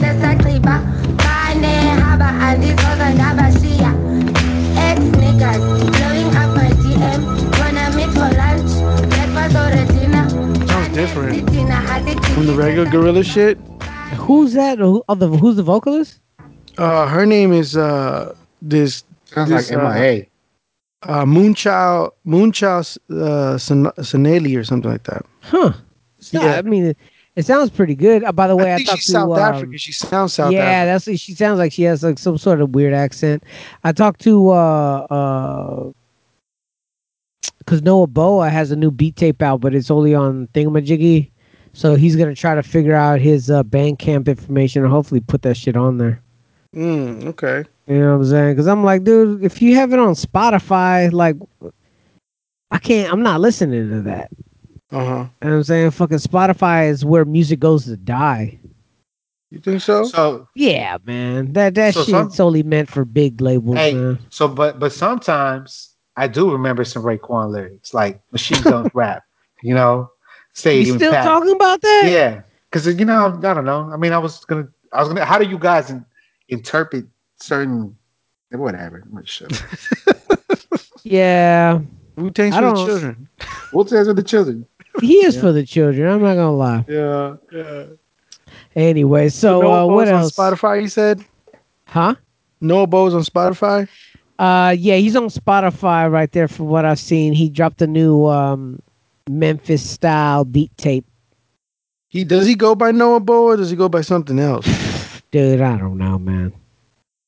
[0.00, 0.80] sesakriba.
[1.16, 3.90] Bane haba andizoza ndabashiya.
[4.88, 5.60] Ex niggas
[5.92, 7.20] blowing up my DM,
[7.58, 8.72] wanna meet for lunch.
[9.10, 10.28] Breakfast or a dinner.
[10.66, 11.48] Sounds different
[12.34, 13.58] from the regular Gorilla shit.
[14.16, 14.78] Who's that?
[14.78, 16.20] Who, oh, the, who's the vocalist?
[16.78, 20.26] Uh, her name is uh this Sounds this, like uh, MIA.
[21.04, 25.24] uh Moonchild Moonchild uh San- Sanelly or something like that.
[25.42, 25.72] Huh.
[26.18, 26.56] It's not- Yeah.
[26.58, 26.94] I mean,
[27.36, 28.24] it, sounds pretty good.
[28.24, 29.78] Uh, by the way, I, I think talked she's to South um, African.
[29.78, 31.12] She sounds South yeah, African.
[31.12, 33.44] that's she sounds like she has like some sort of weird accent.
[33.84, 35.92] I talked to uh uh
[37.58, 41.30] because Noah Boa has a new beat tape out, but it's only on Thingamajiggy.
[41.72, 45.56] So he's gonna try to figure out his uh, Bandcamp information and hopefully put that
[45.56, 46.22] shit on there.
[46.74, 47.64] Mm, okay.
[47.86, 48.52] You know what I'm saying?
[48.54, 51.36] Because I'm like, dude, if you have it on Spotify, like,
[52.70, 53.12] I can't.
[53.12, 54.30] I'm not listening to that.
[54.92, 55.04] Uh huh.
[55.04, 55.90] You know what I'm saying?
[55.92, 58.58] Fucking Spotify is where music goes to die.
[59.50, 60.04] You think so?
[60.04, 61.52] So Yeah, man.
[61.54, 64.18] That that So shit's some- only meant for big labels, Hey, man.
[64.30, 69.22] so but but sometimes I do remember some Raekwon lyrics, like Machine Gun Rap,
[69.62, 70.10] you know,
[70.64, 71.24] You still Packed.
[71.26, 72.08] talking about that?
[72.10, 73.90] Yeah, because you know, I don't know.
[73.92, 75.24] I mean, I was gonna, I was gonna.
[75.24, 76.04] How do you guys in,
[76.48, 77.04] interpret
[77.36, 77.96] certain,
[78.50, 79.02] whatever?
[79.04, 79.48] I'm not sure.
[81.02, 81.80] Yeah.
[82.16, 83.28] Wu Tang's I for the children.
[83.72, 84.66] We'll say with the children.
[85.00, 86.10] He is for the children.
[86.10, 86.84] I'm not gonna lie.
[86.88, 87.84] Yeah, yeah.
[88.74, 90.36] Anyway, so uh, what on else?
[90.36, 91.24] Spotify, you said?
[91.86, 92.14] Huh?
[92.60, 93.88] Noah Bo's on Spotify?
[94.38, 96.48] Uh, yeah, he's on Spotify right there.
[96.48, 98.80] From what I've seen, he dropped a new um
[99.28, 101.04] Memphis style beat tape.
[102.08, 104.66] He does he go by Noah Bo or does he go by something else?
[105.30, 106.52] Dude, I don't know, man.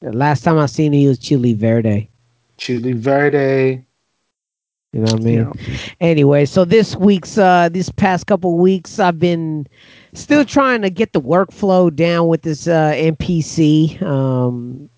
[0.00, 2.08] The last time I seen him, he was Chili Verde.
[2.56, 3.84] Chili Verde.
[4.92, 5.52] You know what I mean?
[5.68, 5.78] Yeah.
[6.00, 9.66] Anyway, so this week's uh this past couple weeks I've been
[10.14, 14.00] still trying to get the workflow down with this uh MPC.
[14.02, 14.88] Um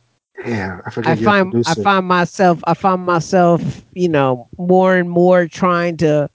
[0.46, 5.46] Yeah, I I find I find myself I find myself, you know, more and more
[5.48, 6.30] trying to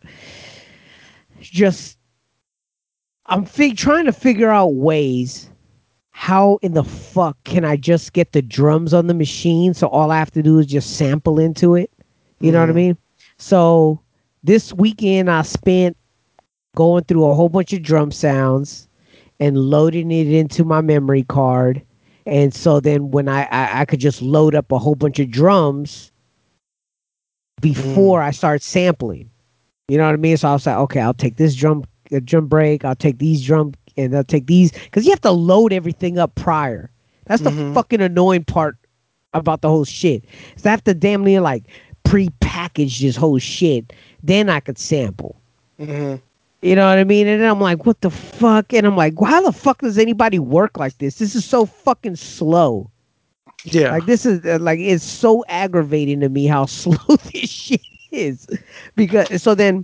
[1.40, 1.98] just
[3.28, 5.50] I'm fig- trying to figure out ways
[6.12, 10.12] how in the fuck can I just get the drums on the machine so all
[10.12, 11.90] I have to do is just sample into it.
[12.40, 12.76] You know what I Mhm.
[12.76, 12.98] mean?
[13.46, 14.02] So
[14.44, 15.96] this weekend I spent
[16.76, 18.88] going through a whole bunch of drum sounds
[19.40, 21.80] and loading it into my memory card.
[22.26, 25.30] And so then when I, I, I could just load up a whole bunch of
[25.30, 26.12] drums
[27.62, 29.30] before I start sampling.
[29.90, 30.38] You know what I mean?
[30.38, 33.46] So I was like, okay, I'll take this drum uh, drum break, I'll take these
[33.46, 36.90] drum and I'll take these because you have to load everything up prior.
[37.28, 37.76] That's the Mhm.
[37.76, 38.76] fucking annoying part
[39.36, 40.26] about the whole shit.
[40.56, 41.66] Is I have to damn near like
[42.16, 43.92] pre-package this whole shit.
[44.24, 45.36] Then I could sample.
[45.78, 46.22] Mhm.
[46.62, 47.28] You know what I mean?
[47.28, 48.74] And then I'm like, what the fuck?
[48.74, 51.18] And I'm like, how the fuck does anybody work like this?
[51.18, 52.90] This is so fucking slow.
[53.66, 53.92] Yeah.
[53.92, 58.48] Like this is uh, like it's so aggravating to me how slow this shit is.
[58.96, 59.84] Because so then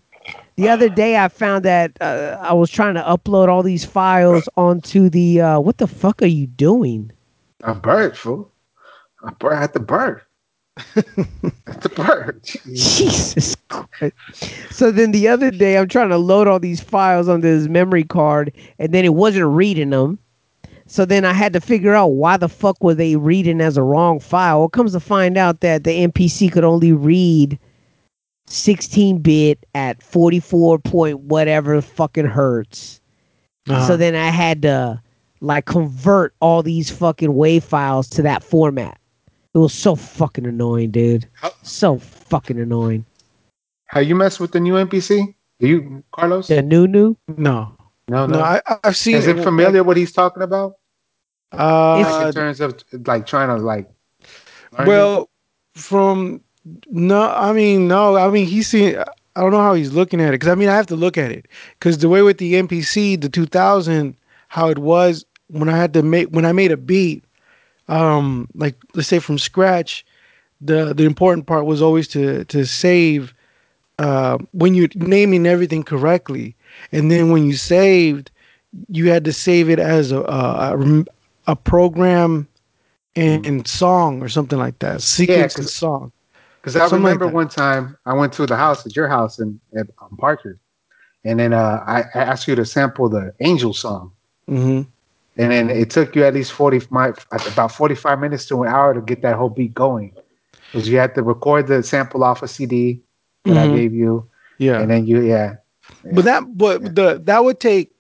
[0.55, 4.47] the other day I found that uh, I was trying to upload all these files
[4.55, 7.11] onto the uh, what the fuck are you doing?
[7.65, 8.49] a bird, fool.
[9.23, 10.21] A bird at the bird.
[10.77, 10.85] At
[11.81, 12.41] the bird.
[12.65, 14.15] Jesus Christ.
[14.71, 18.03] So then the other day, I'm trying to load all these files onto this memory
[18.03, 20.19] card, and then it wasn't reading them.
[20.87, 23.83] So then I had to figure out why the fuck were they reading as a
[23.83, 24.59] wrong file.
[24.59, 27.57] Well, it comes to find out that the MPC could only read
[28.47, 32.99] 16 bit at 44 point whatever fucking hertz.
[33.69, 33.87] Uh-huh.
[33.87, 35.01] So then I had to
[35.39, 38.99] like convert all these fucking wave files to that format.
[39.53, 41.27] It was so fucking annoying, dude.
[41.33, 43.05] How- So fucking annoying.
[43.87, 45.35] How you mess with the new MPC?
[45.59, 46.47] Do you, Carlos?
[46.47, 47.17] The new new.
[47.27, 47.75] no.
[48.07, 48.41] No, No, no.
[48.41, 50.73] I, I've seen Is it familiar what he's talking about?
[51.53, 53.89] Like Uh, in terms of like trying to like.
[54.77, 54.89] learn it?
[54.89, 55.29] well,
[55.75, 56.41] from
[56.89, 58.97] no, I mean no, I mean he's seen.
[59.35, 61.17] I don't know how he's looking at it because I mean I have to look
[61.17, 61.47] at it
[61.79, 64.15] because the way with the MPC, the 2000,
[64.49, 67.23] how it was when I had to make when I made a beat,
[67.91, 70.05] um, like let's say from scratch,
[70.61, 73.33] the the important part was always to to save,
[73.99, 76.55] uh, when you're naming everything correctly,
[76.91, 78.31] and then when you saved,
[78.87, 81.03] you had to save it as a a,
[81.47, 82.47] a, program
[83.15, 86.11] and, and song or something like that, sequence and 'cause- song.
[86.61, 87.33] Because I like remember that.
[87.33, 90.59] one time I went to the house at your house in at um, Parker,
[91.25, 94.11] and then uh, I, I asked you to sample the Angel song,
[94.47, 94.83] hmm
[95.37, 98.69] and then it took you at least forty my about forty five minutes to an
[98.69, 100.13] hour to get that whole beat going,
[100.71, 103.01] because you had to record the sample off a CD
[103.45, 103.71] that I Mhm.
[103.73, 104.81] gave you, Yeah.
[104.81, 105.55] and then you yeah
[106.03, 107.91] But that but the that would take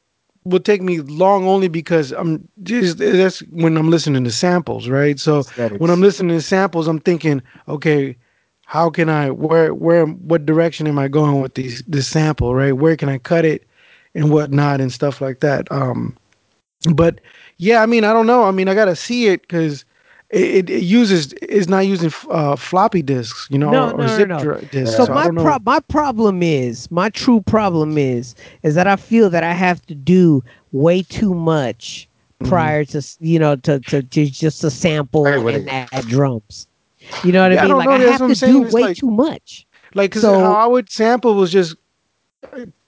[0.43, 5.19] would take me long only because I'm just that's when I'm listening to samples, right?
[5.19, 5.79] So aesthetics.
[5.79, 8.17] when I'm listening to samples, I'm thinking, okay,
[8.65, 12.73] how can I where where what direction am I going with these this sample, right?
[12.73, 13.65] Where can I cut it
[14.15, 15.71] and whatnot and stuff like that.
[15.71, 16.17] Um
[16.95, 17.19] but
[17.57, 18.43] yeah, I mean, I don't know.
[18.43, 19.85] I mean, I gotta see it because
[20.29, 24.03] it, it, it uses it's not using uh, floppy disks, you know, No, or, no,
[24.03, 24.39] or zip no.
[24.39, 24.95] dri- disks.
[24.95, 28.95] So I my don't pro- my problem is my true problem is is that I
[28.95, 32.07] feel that I have to do way too much
[32.41, 32.49] Mm-hmm.
[32.49, 36.65] prior to you know to to, to just to sample Hey, and is- add drums.
[37.23, 37.69] You know what Yeah, I I mean?
[37.69, 39.67] don't Like know, I that's have to do way like- too much.
[39.93, 41.75] Like, cause So- how I would sample was just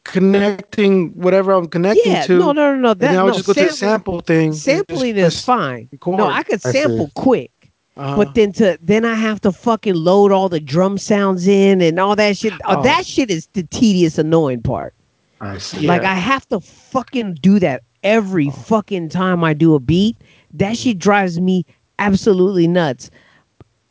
[0.05, 2.37] connecting whatever I'm connecting Yeah, to.
[2.39, 2.87] no, no, no, no.
[2.93, 4.53] That then I would no, just go to the sample thing.
[4.53, 5.89] Sampling just is fine.
[5.91, 6.17] record.
[6.17, 7.51] No, I could I sample quick.
[7.95, 8.15] Uh-huh.
[8.17, 11.99] But then to then I have to fucking load all the drum sounds in and
[11.99, 12.53] all that shit.
[12.65, 12.83] Oh, Oh.
[12.83, 14.93] That shit is the tedious, annoying part.
[15.41, 15.85] I see.
[15.87, 16.11] Like Yeah.
[16.11, 20.17] I have to fucking do that every fucking time I do a beat.
[20.53, 21.65] That shit drives me
[21.99, 23.11] absolutely nuts.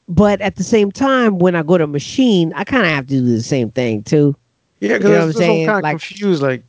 [0.09, 3.15] But at the same time, when I go to machine, I kind of have to
[3.15, 4.35] do the same thing too.
[4.83, 5.67] Yeah, You know I'm saying?
[5.67, 6.43] Kind of Like- confused.
[6.43, 6.65] Like,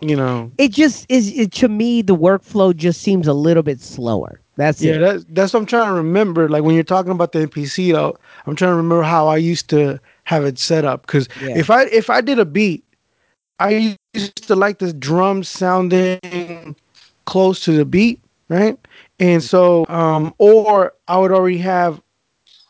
[0.00, 1.32] you know, It just is.
[1.38, 4.40] It, to me, the workflow just seems a little bit slower.
[4.56, 4.98] That's yeah, it.
[4.98, 6.48] that's that's what I'm trying to remember.
[6.48, 9.68] Like when you're talking about the MPC, though, I'm trying to remember how I used
[9.70, 11.02] to have it set up.
[11.06, 11.56] Because Yeah.
[11.56, 12.82] if I if I did a beat,
[13.60, 16.74] I used to like the drum sounding
[17.26, 18.76] close to the beat, right?
[19.20, 22.01] And so, um, or I would already have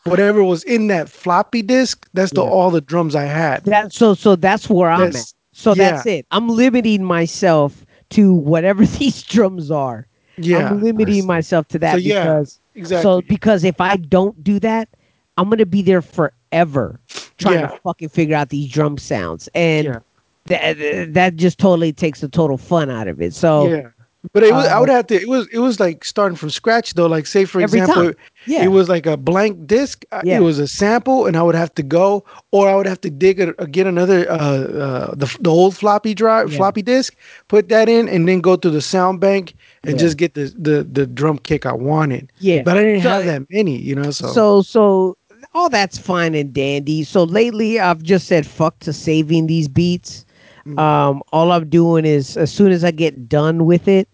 [0.05, 2.07] whatever was in that floppy disk.
[2.13, 2.49] That's the Yeah.
[2.49, 3.63] all the drums I had.
[3.65, 5.33] That so so that's where I'm at.
[5.53, 5.91] So yeah.
[5.91, 6.25] that's it.
[6.31, 10.07] I'm limiting myself to whatever these drums are.
[10.37, 13.03] Yeah, I'm limiting myself to that So, yeah, because exactly.
[13.03, 14.89] so because if I don't do that,
[15.37, 16.99] I'm gonna be there forever
[17.37, 17.67] trying Yeah.
[17.67, 19.99] to fucking figure out these drum sounds, and Yeah.
[20.45, 23.33] that that just totally takes the total fun out of it.
[23.35, 23.87] So yeah.
[24.31, 25.15] But it was, I uh, would have to.
[25.15, 25.47] It was.
[25.49, 27.07] It was like starting from scratch though.
[27.07, 28.15] Like say for example, time.
[28.45, 30.05] yeah, it was like a blank disc.
[30.23, 30.37] Yeah.
[30.37, 33.09] It was a sample, and I would have to go, or I would have to
[33.09, 36.57] dig it, uh, get another uh, uh the the old floppy drive, Yeah.
[36.57, 37.15] floppy disk,
[37.49, 39.99] put that in, and then go to the sound bank and Yeah.
[39.99, 42.31] just get the the the drum kick I wanted.
[42.39, 42.61] yeah.
[42.63, 44.09] But I didn't So- have that many, you know.
[44.11, 45.17] So, So so
[45.53, 47.03] all that's fine and dandy.
[47.03, 50.25] So lately I've just said fuck to saving these beats.
[50.65, 50.79] Mm.
[50.79, 54.07] Um all I'm doing is as soon as I get done with it,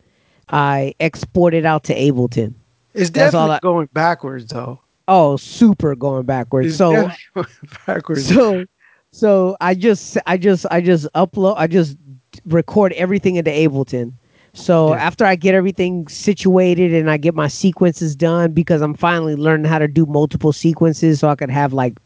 [0.51, 2.53] I export it out to Ableton.
[2.93, 4.79] it's that's definitely I- going backwards though.
[5.07, 6.67] Oh, super going backwards.
[6.69, 7.09] It's So
[7.87, 8.27] backwards.
[8.27, 8.65] so
[9.11, 11.97] so I just I just I just upload I just
[12.45, 14.13] record everything into Ableton.
[14.53, 15.01] So Yeah.
[15.03, 19.65] after I get everything situated and I get my sequences done because I'm finally learning
[19.65, 21.97] how to do multiple sequences so I could have like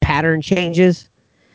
[0.00, 1.08] pattern changes.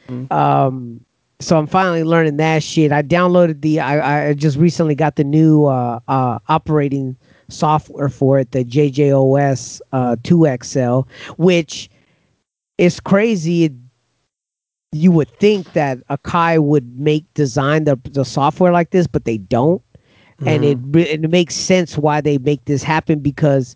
[0.10, 0.32] Mhm.
[0.32, 1.02] Um
[1.40, 2.92] so I'm finally learning that shit.
[2.92, 7.16] I downloaded the I, I just recently got the new uh uh operating
[7.50, 11.08] software for it, the JJOS uh 2XL,
[11.38, 11.90] which
[12.78, 13.66] is crazy.
[13.66, 13.74] It,
[14.92, 19.38] you would think that Akai would make design the the software like this, but they
[19.38, 19.82] don't.
[20.46, 20.98] And it Mm-hmm.
[20.98, 23.76] it makes sense why they make this happen because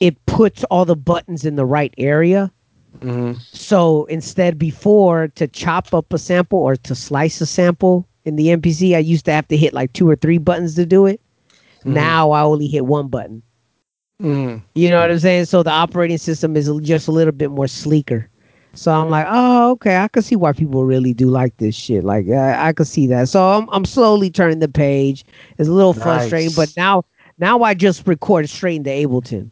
[0.00, 2.52] it puts all the buttons in the right area.
[3.00, 3.38] Mhm.
[3.52, 8.48] So instead, before to chop up a sample or to slice a sample in the
[8.50, 11.20] MPC, I used to have to hit like two or three buttons to do it.
[11.84, 11.92] Mhm.
[11.92, 13.42] Now I only hit one button.
[14.22, 14.62] Mhm.
[14.74, 15.44] You know what I'm saying?
[15.44, 18.28] So the operating system is just a little bit more sleeker.
[18.74, 22.04] So I'm like, oh, okay, I can see why people really do like this shit.
[22.04, 23.28] Like, I, I can see that.
[23.28, 25.24] So I'm, I'm slowly turning the page.
[25.58, 27.02] It's a little frustrating, but now,
[27.38, 29.50] now I just record straight into Ableton.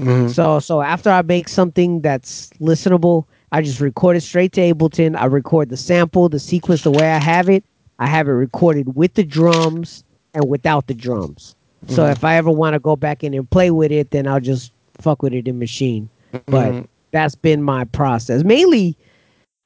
[0.00, 0.30] Mhm.
[0.30, 5.16] So, so after I make something that's listenable, I just record it straight to Ableton.
[5.16, 7.64] I record the sample, the sequence, the way I have it.
[7.98, 11.56] I have it recorded with the drums and without the drums.
[11.88, 12.12] So Mhm.
[12.12, 14.72] if I ever want to go back in and play with it, then I'll just
[15.00, 16.08] fuck with it in machine.
[16.46, 16.86] But Mhm.
[17.10, 18.44] that's been my process.
[18.44, 18.96] Mainly,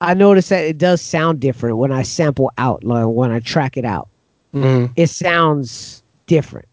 [0.00, 3.76] I notice that it does sound different when I sample out, like when I track
[3.76, 4.08] it out.
[4.54, 4.90] Mhm.
[4.96, 6.66] It sounds different.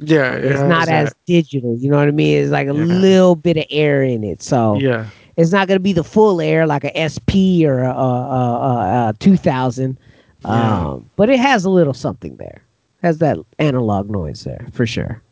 [0.00, 1.16] Yeah, It's has not as that.
[1.26, 1.76] digital.
[1.78, 2.42] You know what I mean?
[2.42, 2.84] It's like a Yeah.
[2.84, 4.42] little bit of air in it.
[4.42, 5.06] So yeah.
[5.36, 9.08] it's not going to be the full air like a SP or a, a, a,
[9.10, 9.98] a 2000.
[10.44, 10.50] Yeah.
[10.88, 12.62] Um, but it has a little something there.
[13.02, 15.22] Has that analog noise there for sure.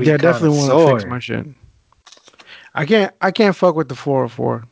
[0.00, 1.08] Yeah, I definitely want to fix Connoisseur.
[1.08, 1.46] my shit.
[2.74, 3.14] I can't.
[3.20, 4.64] I can't fuck with the 404.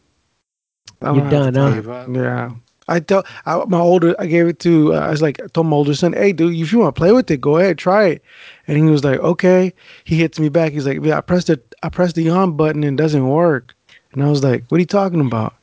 [1.02, 1.60] I don't You're done, huh?
[1.70, 1.74] time.
[1.74, 2.08] Gave up.
[2.14, 2.50] Yeah.
[2.88, 4.14] I tell I, my older.
[4.18, 4.94] I gave it to.
[4.94, 6.98] Uh, I was like, I told my older son, "Hey, dude, if you want to
[6.98, 8.22] play with it, go ahead, try it."
[8.66, 9.72] And he was like, "Okay."
[10.04, 10.72] He hits me back.
[10.72, 11.74] He's like, "Yeah, I pressed it.
[11.82, 13.74] I pressed the on button and it doesn't work."
[14.12, 15.54] And I was like, "What are you talking about?"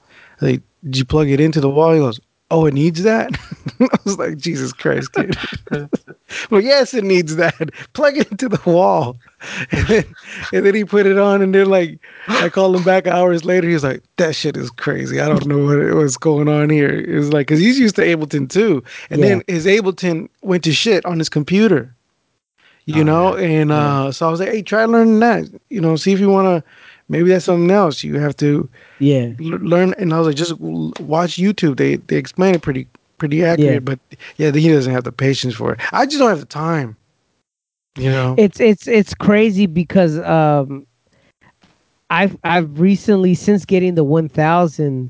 [0.41, 1.93] Like, did you plug it into the wall?
[1.93, 2.19] He goes,
[2.51, 3.31] "Oh, it needs that."
[3.79, 5.37] I was like, "Jesus Christ, kid."
[6.51, 7.71] well, yes, it needs that.
[7.93, 9.17] Plug it into the wall.
[9.71, 10.15] And then,
[10.53, 13.67] and then he put it on, and then like I called him back hours later.
[13.69, 15.19] He's like, "That shit is crazy.
[15.19, 18.01] I don't know what was going on here." It was like because he's used to
[18.03, 19.29] Ableton too, and Yeah.
[19.29, 21.93] then his Ableton went to shit on his computer.
[22.85, 25.45] You Oh, know, and uh, so I was like, "Hey, try learning that.
[25.69, 26.69] You know, see if you want to.
[27.09, 28.03] Maybe that's something else.
[28.03, 28.67] You have to
[28.99, 29.33] Yeah.
[29.39, 31.77] l- learn." And I was like, "Just watch YouTube.
[31.77, 32.87] They they explain it pretty
[33.17, 33.79] pretty accurate." Yeah.
[33.79, 33.99] But
[34.37, 35.79] yeah, he doesn't have the patience for it.
[35.91, 36.95] I just don't have the time.
[37.97, 38.35] You know.
[38.37, 40.85] It's it's it's crazy because um
[42.09, 45.09] I've I've recently since getting the 1000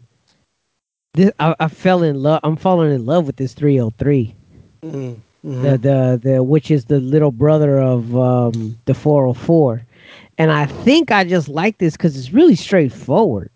[1.13, 4.35] this I, I fell in love I'm falling in love with this 303
[4.83, 5.17] Mhm.
[5.43, 9.81] the the the which is the little brother of um the 404
[10.37, 13.49] and I think I just like this cuz it's really straightforward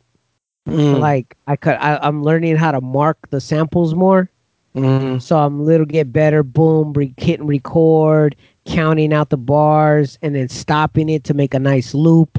[0.72, 1.00] Mhm.
[1.00, 4.30] like I could I, I'm learning how to mark the samples more
[4.76, 5.22] Mhm.
[5.22, 6.44] So I'm little get better.
[6.44, 11.60] Boom, re- and record, counting out the bars, and then stopping it to make a
[11.60, 12.38] nice loop.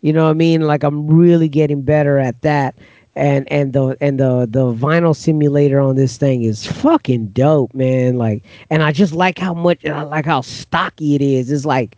[0.00, 0.62] You know what I mean?
[0.62, 2.76] Like I'm really getting better at that.
[3.16, 8.16] And and the and the the vinyl simulator on this thing is fucking dope, man.
[8.16, 11.50] Like, and I just like how much, I like how stocky it is.
[11.50, 11.96] It's like,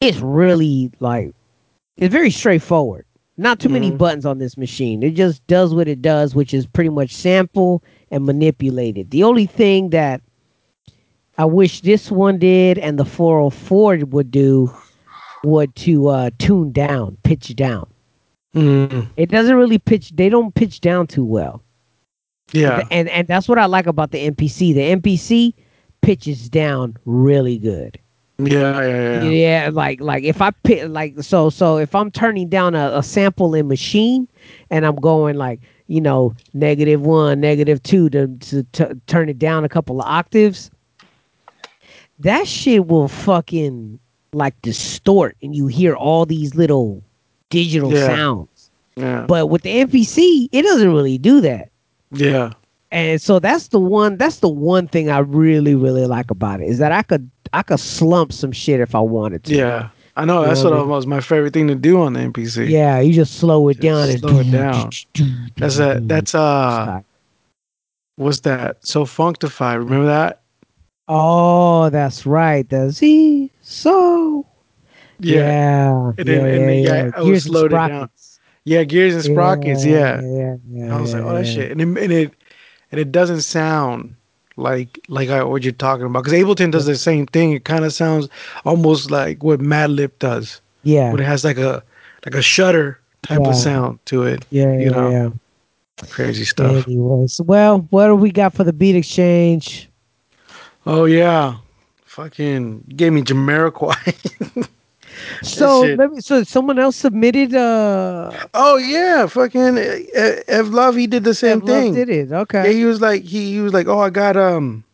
[0.00, 1.32] it's really like,
[1.96, 3.03] it's very straightforward.
[3.36, 3.98] Not too many Mhm.
[3.98, 5.02] buttons on this machine.
[5.02, 9.10] It just does what it does, which is pretty much sample and manipulate it.
[9.10, 10.20] The only thing that
[11.36, 14.70] I wish this one did and the 404 would do
[15.42, 17.86] would to uh, tune down, pitch down.
[18.54, 19.08] Mhm.
[19.16, 20.12] It doesn't really pitch.
[20.14, 21.60] They don't pitch down too well.
[22.52, 22.84] Yeah.
[22.90, 24.72] And and that's what I like about the MPC.
[24.72, 25.54] The MPC
[26.02, 27.98] pitches down really good.
[28.38, 28.80] Yeah.
[28.86, 29.22] Yeah.
[29.22, 29.30] Yeah.
[29.30, 33.02] Yeah, like like if I pick like so so if I'm turning down a, a
[33.02, 34.26] sample in Maschine
[34.70, 39.38] and I'm going like you know negative one, negative two to to t- turn it
[39.38, 40.70] down a couple of octaves,
[42.18, 43.98] that shit will fucking
[44.32, 47.02] like distort and you hear all these little
[47.50, 48.06] digital Yeah.
[48.06, 48.70] sounds.
[48.96, 49.26] Yeah.
[49.28, 51.70] But with the MPC, it doesn't really do that.
[52.12, 52.50] Yeah.
[52.90, 56.68] And so that's the one that's the one thing I really really like about it
[56.68, 59.54] is that I could I could slump some shit if I wanted to.
[59.54, 59.90] Yeah.
[60.16, 60.42] I know.
[60.42, 60.90] You That's know what what I mean?
[60.90, 62.68] was my favorite thing to do on the MPC.
[62.68, 64.90] Yeah, you just slow it down and slow it down.
[65.56, 66.00] That's a.
[66.02, 67.00] That's uh.
[68.16, 68.86] What's that?
[68.86, 69.74] So Functify.
[69.78, 70.42] Remember that?
[71.08, 72.68] Oh, that's right.
[72.68, 74.46] The Z so
[75.20, 76.12] yeah.
[76.18, 78.10] And then- and then, yeah, I was and slowed it down.
[78.64, 78.84] Yeah.
[78.84, 79.84] Gears and sprockets.
[79.84, 80.20] Yeah.
[80.22, 80.96] yeah, yeah.
[80.96, 81.52] I was like, yeah, oh, that yeah.
[81.52, 82.32] shit, and it, and it
[82.90, 84.16] and it doesn't sound
[84.56, 87.52] like like I, what you're talking about because Ableton does the same thing.
[87.52, 88.28] It kind of sounds
[88.64, 91.82] almost like what Madlib does, Yeah, but it has like a
[92.24, 93.48] like a shutter type Yeah.
[93.50, 94.44] of sound to it.
[94.50, 95.30] yeah, you yeah, know, yeah.
[96.10, 96.86] crazy stuff.
[96.86, 99.88] Anyways, well, what do we got for the beat exchange?
[100.86, 101.56] Oh yeah,
[102.04, 104.68] fucking gave me Jamiroquai.
[105.44, 106.20] So let me.
[106.20, 107.54] So someone else submitted.
[107.54, 110.96] Uh, oh yeah, fucking uh, Ev Love.
[110.96, 111.90] He did the same Ev Love thing.
[111.90, 112.32] Did it?
[112.32, 112.58] Okay.
[112.60, 112.72] Yeah, Okay.
[112.72, 114.84] he was like he, he was like, oh, I got um.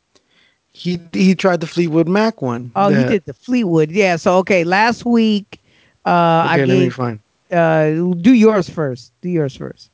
[0.72, 2.72] He he tried the Fleetwood Mac one.
[2.74, 3.90] Oh, he did the Fleetwood.
[3.90, 4.16] Yeah.
[4.16, 5.60] So okay, last week,
[6.04, 6.10] uh,
[6.48, 6.94] I Okay, let me gave.
[6.94, 7.20] find.
[7.50, 7.90] Uh,
[8.20, 9.12] do yours first.
[9.20, 9.90] Do yours first.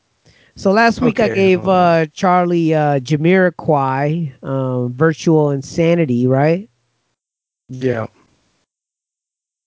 [0.57, 6.69] So last week I gave uh Charlie uh Jamiroquai, um, Virtual Insanity, right?
[7.69, 8.07] Yeah.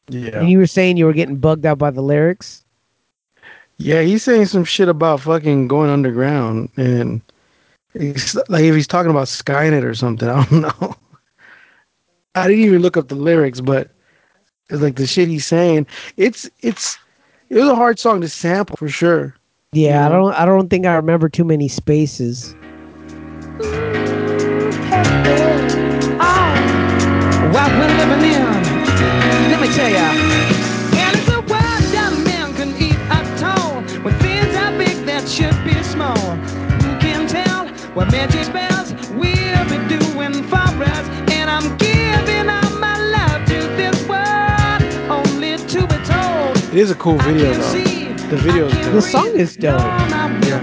[0.10, 0.40] Yeah.
[0.42, 2.64] And you were saying you were getting bugged out by the lyrics.
[3.78, 7.22] Yeah, he's saying some shit about fucking going underground and
[7.94, 10.96] it's like if he's talking about Skynet or something, I don't know.
[12.36, 13.90] I didn't even look up the lyrics, but
[14.70, 15.88] it's like the shit he's saying.
[16.18, 16.98] It's it's
[17.50, 19.36] it was a hard song to sample for sure.
[19.72, 20.12] Yeah, I Mhm.
[20.12, 22.54] don't I don't think I remember too many spaces.
[27.54, 28.44] what we're living in.
[28.44, 28.49] Let me
[29.74, 30.08] tell ya.
[31.04, 33.82] And it's a world that a man can eat at all.
[34.04, 36.18] When things are big that should be small.
[36.84, 40.58] Who can tell what magic spells we'll be doing for
[40.94, 41.06] us?
[41.32, 46.58] And I'm giving all my love to this world, only to be told.
[46.74, 47.84] It is a cool video though.
[48.30, 49.80] The video is The song is dope.
[49.82, 50.62] Yeah.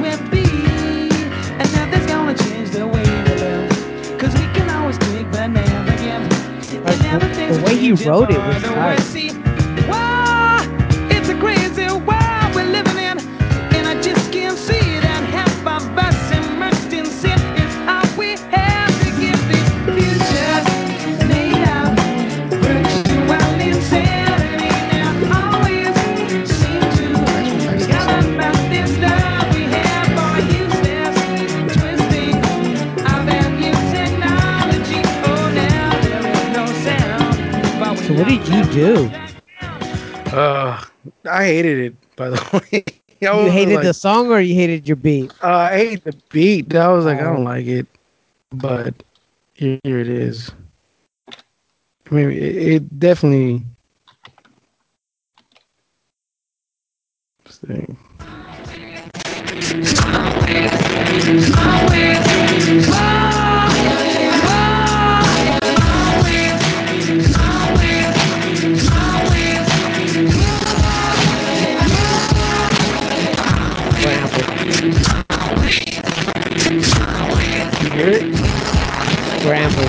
[7.87, 9.46] He wrote it was tight.
[38.07, 39.11] So what did you do?
[40.33, 40.81] Uh
[41.29, 42.39] I hated it by the
[42.73, 42.85] way.
[43.21, 45.33] You hated like, the song or you hated your beat?
[45.43, 46.73] Uh, I hate the beat.
[46.75, 47.35] I was like, I Oh.
[47.35, 47.87] don't like it,
[48.53, 48.95] but
[49.55, 50.53] here, here it is.
[52.09, 53.63] I mean, it, it definitely.
[57.45, 57.59] Let's
[77.97, 78.37] hear it?
[79.41, 79.89] Scrambled.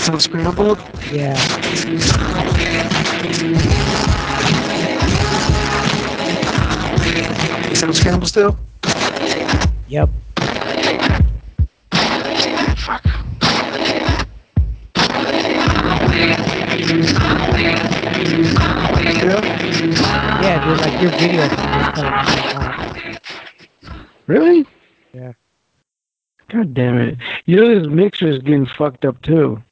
[0.00, 0.78] So scrambled?
[1.12, 1.34] Yeah.
[7.74, 8.56] Sound scrambled still?
[9.88, 10.08] Yep.
[12.76, 13.04] Fuck.
[20.40, 21.42] Yeah, dude, like your video.
[24.26, 24.67] Really?
[26.58, 27.16] God damn it!
[27.46, 29.62] You know this mixer is getting fucked up too.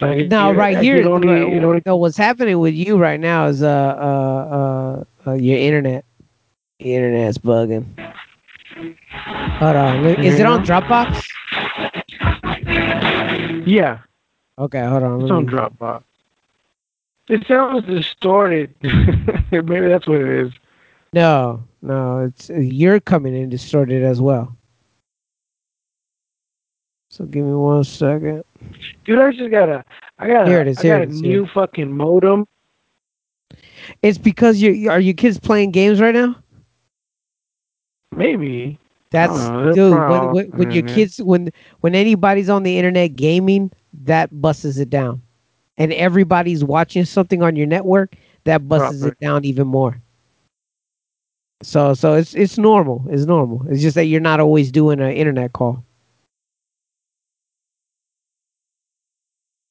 [0.00, 1.08] Like No, right here.
[1.08, 4.54] only- right- it only- no, what's happening with you right now is uh uh
[5.26, 6.04] uh, uh your internet.
[6.80, 7.86] The internet's bugging.
[9.10, 10.04] Hold on.
[10.04, 11.22] Is it on Dropbox?
[13.66, 13.98] yeah,
[14.58, 15.22] Okay, hold on.
[15.22, 16.02] it's on Dropbox.
[17.28, 18.74] It sounds distorted.
[18.82, 20.52] Maybe that's what it is.
[21.14, 24.54] No, no, it's you're coming in distorted as well.
[27.12, 28.42] So give me one second.
[29.04, 29.84] Dude, I just got a,
[30.18, 32.46] I got a, Here it is, I here got it a is, new fucking modem.
[34.02, 36.36] It's because you are your kids playing games right now?
[38.16, 38.78] Maybe.
[39.10, 40.08] That's know, dude.
[40.08, 41.50] When, when, when your kids when
[41.80, 43.70] when anybody's on the internet gaming,
[44.04, 45.20] that busses it down,
[45.76, 50.00] and everybody's watching something on your network, that busts it down even more.
[51.62, 53.04] So so it's it's normal.
[53.10, 53.66] It's normal.
[53.68, 55.84] It's just that you're not always doing an internet call.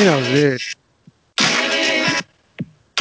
[0.00, 0.62] You know, it.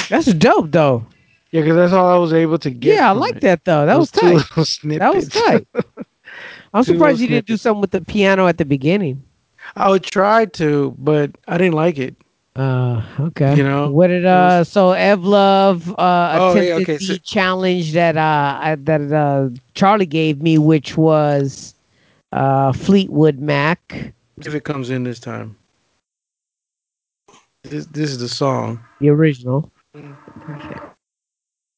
[0.10, 1.06] That's dope though.
[1.52, 2.96] Yeah, because that's all I was able to get.
[2.96, 3.42] Yeah, I like it.
[3.42, 3.86] that though.
[3.86, 5.00] That was Those two tight.
[5.00, 5.68] That was tight.
[6.74, 9.24] I'm Two surprised you didn't do something with the piano at the beginning.
[9.78, 12.16] I would try to, but I didn't like it.
[12.56, 13.56] Uh, okay.
[13.56, 14.64] You know, what did uh?
[14.66, 19.12] So Ev Love uh Oh, attempted yeah, okay, the so- challenge that uh I- that
[19.14, 21.76] uh Charlie gave me, which was
[22.34, 25.56] uh Fleetwood Mac, If it comes in this time.
[27.64, 28.80] This, this is the song.
[29.00, 29.70] the original.
[29.96, 30.16] Mm,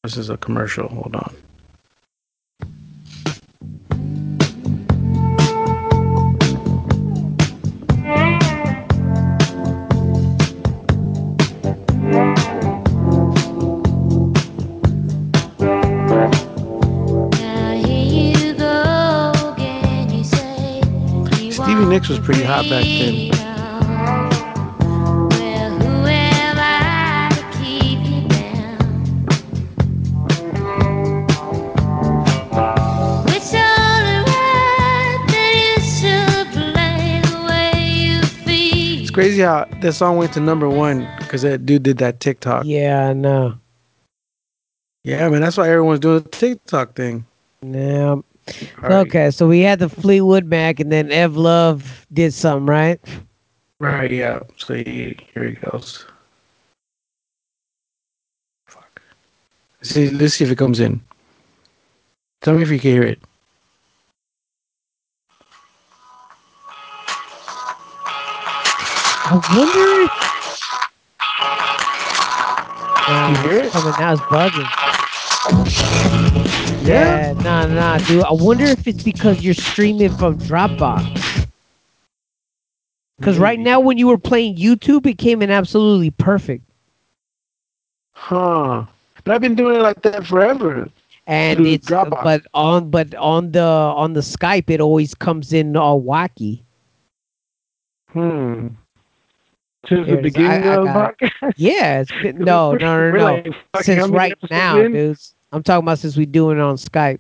[0.04, 0.88] this is a commercial.
[0.90, 1.36] Hold on.
[21.52, 23.31] Stevie Nicks was pretty hot back then.
[39.22, 42.66] Crazy how that song went to number one because that dude did that TikTok.
[42.66, 43.56] Yeah, I know.
[45.04, 47.26] Yeah, man, that's why everyone's doing the TikTok thing.
[47.62, 48.10] Yeah.
[48.10, 48.24] All
[48.82, 48.92] right.
[49.08, 53.00] Okay, so we had the Fleetwood Mac, and then Ev Love did something, right?
[53.80, 54.40] Right, yeah.
[54.58, 56.06] So he, here he goes.
[58.68, 59.02] Fuck.
[59.80, 61.00] Let's see, let's see if it comes in.
[62.42, 63.22] Tell me if you can hear it.
[69.32, 70.12] I wonder if.
[73.08, 73.72] Nah, You hear it?
[73.72, 74.72] Coming now, it's bugging.
[76.86, 78.24] Yeah, nah, nah, dude.
[78.24, 81.48] I wonder if it's because you're streaming from Dropbox.
[83.18, 86.64] Because right now, when you were playing YouTube, it came in absolutely perfect.
[88.14, 88.86] Huh.
[89.24, 90.90] But I've been doing it like that forever.
[91.28, 92.24] And Through it's Dropbox.
[92.24, 96.64] but on but on the on the Skype, it always comes in all wacky.
[98.10, 98.68] Hmm.
[99.88, 101.54] Since Here the beginning I- I of the podcast?
[101.58, 102.04] Yeah,
[102.36, 103.24] no, no, no, no.
[103.74, 104.92] like, since right now, in?
[104.94, 105.36] dudes.
[105.52, 107.20] I'm talking about since we doing it on Skype.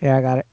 [0.00, 0.46] Yeah, I got it.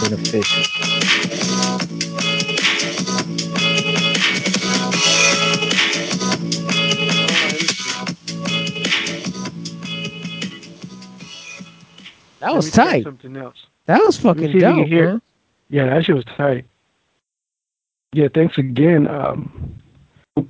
[0.00, 0.62] Beneficial.
[12.40, 13.04] That was tight.
[13.04, 13.56] Something else.
[13.84, 15.20] That was fucking dope, man.
[15.68, 16.64] Yeah, that shit was tight.
[18.12, 19.79] Yeah, thanks again um,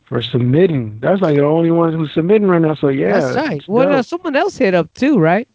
[0.05, 0.99] for submitting.
[1.01, 2.75] That's like the only ones who's submitting right now.
[2.75, 3.57] So yeah, That's tight.
[3.59, 5.49] it's Well, uh, someone else hit up too, right?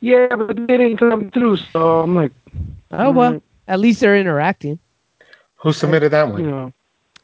[0.00, 1.56] yeah, but they didn't come through.
[1.72, 2.32] So I'm like,
[2.90, 3.42] Oh well, Mm.
[3.68, 4.78] at least they're interacting.
[5.56, 6.42] Who submitted that you one?
[6.50, 6.72] know,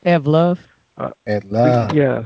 [0.04, 0.60] Have love.
[1.26, 1.92] Ev Love.
[1.94, 2.24] yeah.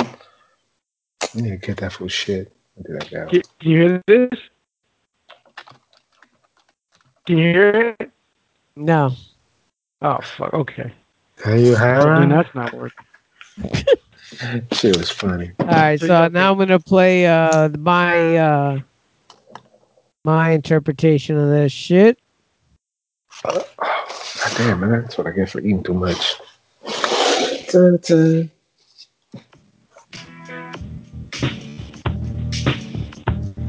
[0.00, 2.52] I need to get that for shit.
[2.76, 3.26] I'll do that now.
[3.28, 4.40] Can, can you hear this?
[7.26, 8.10] Can you hear it?
[8.76, 9.12] No.
[10.02, 10.52] Oh fuck.
[10.52, 10.92] Okay.
[11.46, 13.06] Are you So then that's not working.
[14.72, 15.52] Shit was funny.
[15.60, 18.80] All right, So so now I'm gonna play uh my uh
[20.24, 22.18] my interpretation of this shit.
[23.44, 23.64] God
[24.56, 25.02] damn, man.
[25.02, 26.36] That's what I get for eating too much.
[27.70, 28.50] Dun, dun.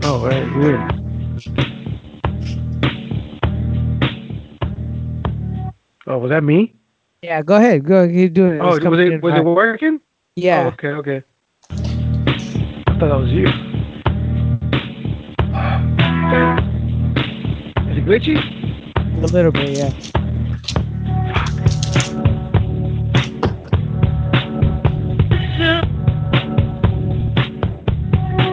[0.03, 0.93] Oh, right, weird.
[6.07, 6.76] Oh, was that me?
[7.23, 7.85] Yeah, go ahead.
[7.85, 8.59] Go keep doing it.
[8.61, 9.39] Oh, It's was it was high.
[9.39, 10.01] it working?
[10.35, 10.65] Yeah.
[10.65, 11.23] Oh, okay, okay.
[11.69, 13.47] I thought that was you.
[17.91, 18.35] Is it glitchy?
[19.23, 19.89] A little bit, yeah.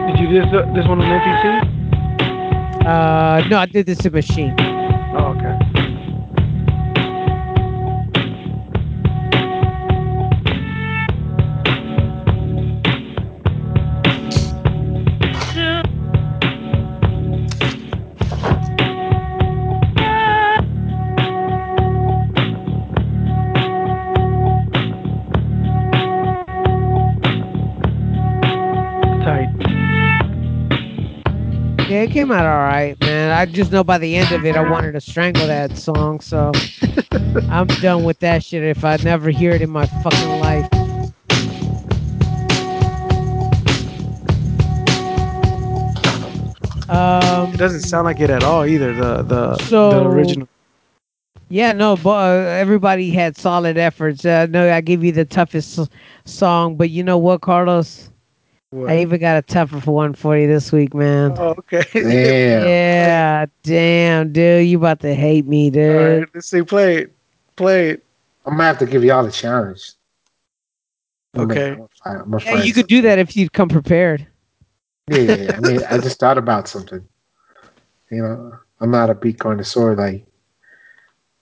[0.07, 1.81] Did you do this uh, this one on MPC?
[2.85, 4.70] Uh no, I did this in Maschine.
[32.03, 33.31] It came out all right, man.
[33.31, 36.51] I just know by the end of it, I wanted to strangle that song, so
[37.49, 38.63] I'm done with that shit.
[38.63, 40.67] If I never hear it in my fucking life,
[46.89, 48.93] um, It doesn't sound like it at all either.
[48.93, 49.57] The the
[49.89, 50.47] the original.
[51.49, 54.25] yeah, no, but uh, everybody had solid efforts.
[54.25, 55.89] Uh, no, I give you the toughest s-
[56.25, 58.09] song, but you know what, Carlos?
[58.73, 61.35] I even got a tougher for one for you this week, man.
[61.37, 61.83] Oh, okay.
[61.93, 62.67] Damn.
[62.67, 66.19] Yeah, damn, dude, you about to hate me, dude.
[66.21, 66.61] right, let's see.
[66.61, 67.15] Play it.
[67.57, 68.05] Play it.
[68.45, 69.91] I'm gonna have to give y'all a challenge.
[71.37, 71.71] Okay.
[71.71, 74.25] I'm gonna find- I'm gonna Yeah, you could do that if you'd come prepared.
[75.09, 75.57] Yeah, yeah, yeah.
[75.57, 77.05] I mean, I just thought about something.
[78.09, 80.25] You know, I'm not a beat connoisseur like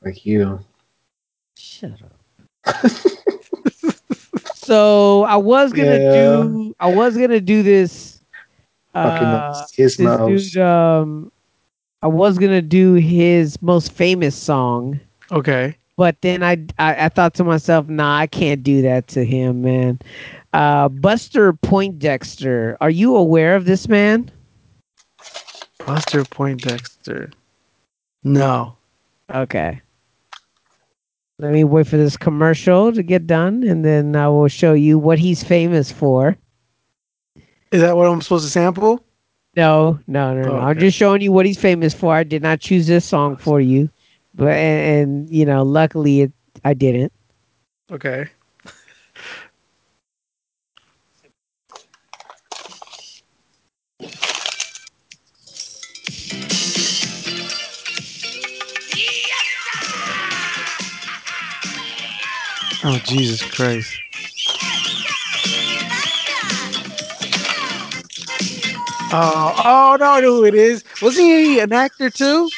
[0.04, 0.60] like you.
[1.58, 1.92] Shut
[2.66, 2.92] up.
[4.70, 6.00] so I was gonna Yeah.
[6.00, 8.22] do I was gonna do this
[9.04, 10.20] Fucking uh his this mouse.
[10.20, 11.32] dude um
[12.02, 15.00] I was gonna do his most famous song,
[15.32, 15.78] Okay.
[15.98, 19.62] but then I, I I thought to myself, nah, I can't do that to him,
[19.62, 20.00] man.
[20.54, 24.32] Uh Buster Poindexter, are you aware of this man?
[25.86, 27.32] Buster Poindexter.
[28.24, 28.78] No.
[29.34, 29.82] Okay.
[31.40, 35.00] Let me wait for this commercial to get done and then I will show you
[35.00, 36.38] what he's famous for.
[37.72, 39.04] Is that what I'm supposed to sample?
[39.56, 40.52] No, no, no, no.
[40.52, 42.14] Oh, I'm just showing you what he's famous for.
[42.14, 43.90] I did not choose this song for you,
[44.36, 46.34] but and, and you know, luckily it
[46.66, 47.14] I didn't.
[47.90, 48.28] Okay.
[62.84, 63.94] Oh Jesus Christ!
[69.12, 70.84] Oh, oh no, I know who it is.
[71.02, 72.50] Wasn't he an actor too?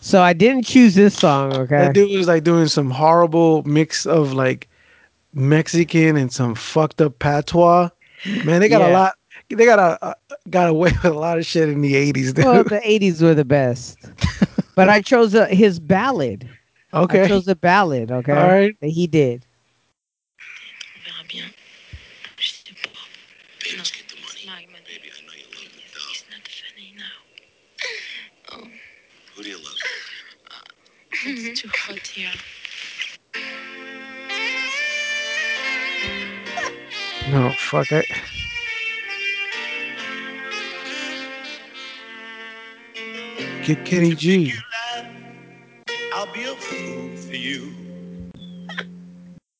[0.00, 1.52] So I didn't choose this song.
[1.54, 1.78] Okay.
[1.78, 4.68] That dude was like doing some horrible mix of like
[5.32, 7.88] Mexican and some fucked up patois.
[8.44, 9.14] Man, they got a lot.
[9.48, 10.14] They got a uh,
[10.50, 12.44] got away with a lot of shit in the '80s, dude.
[12.44, 13.98] well, the '80s were the best,
[14.74, 16.48] but I chose uh, his ballad.
[16.92, 17.22] Okay.
[17.22, 18.12] I chose a ballad.
[18.12, 18.32] Okay.
[18.32, 18.76] All right.
[18.80, 19.46] That he did.
[21.04, 21.50] verra bien.
[22.36, 22.90] Je sais pas.
[23.76, 24.16] Let's get the
[24.46, 24.68] money.
[24.86, 26.08] Baby, I know you love the dough.
[26.10, 27.18] He's not funny now.
[28.52, 28.68] Oh.
[29.34, 29.78] Who do you love?
[31.26, 32.30] It's too hot here.
[37.30, 38.06] No, fuck it.
[43.64, 44.52] Get Kenny G.
[46.12, 47.72] I'll be a fool for you.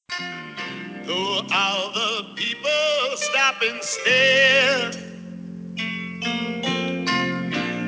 [1.06, 2.70] Though all the people
[3.54, 4.90] up and stare.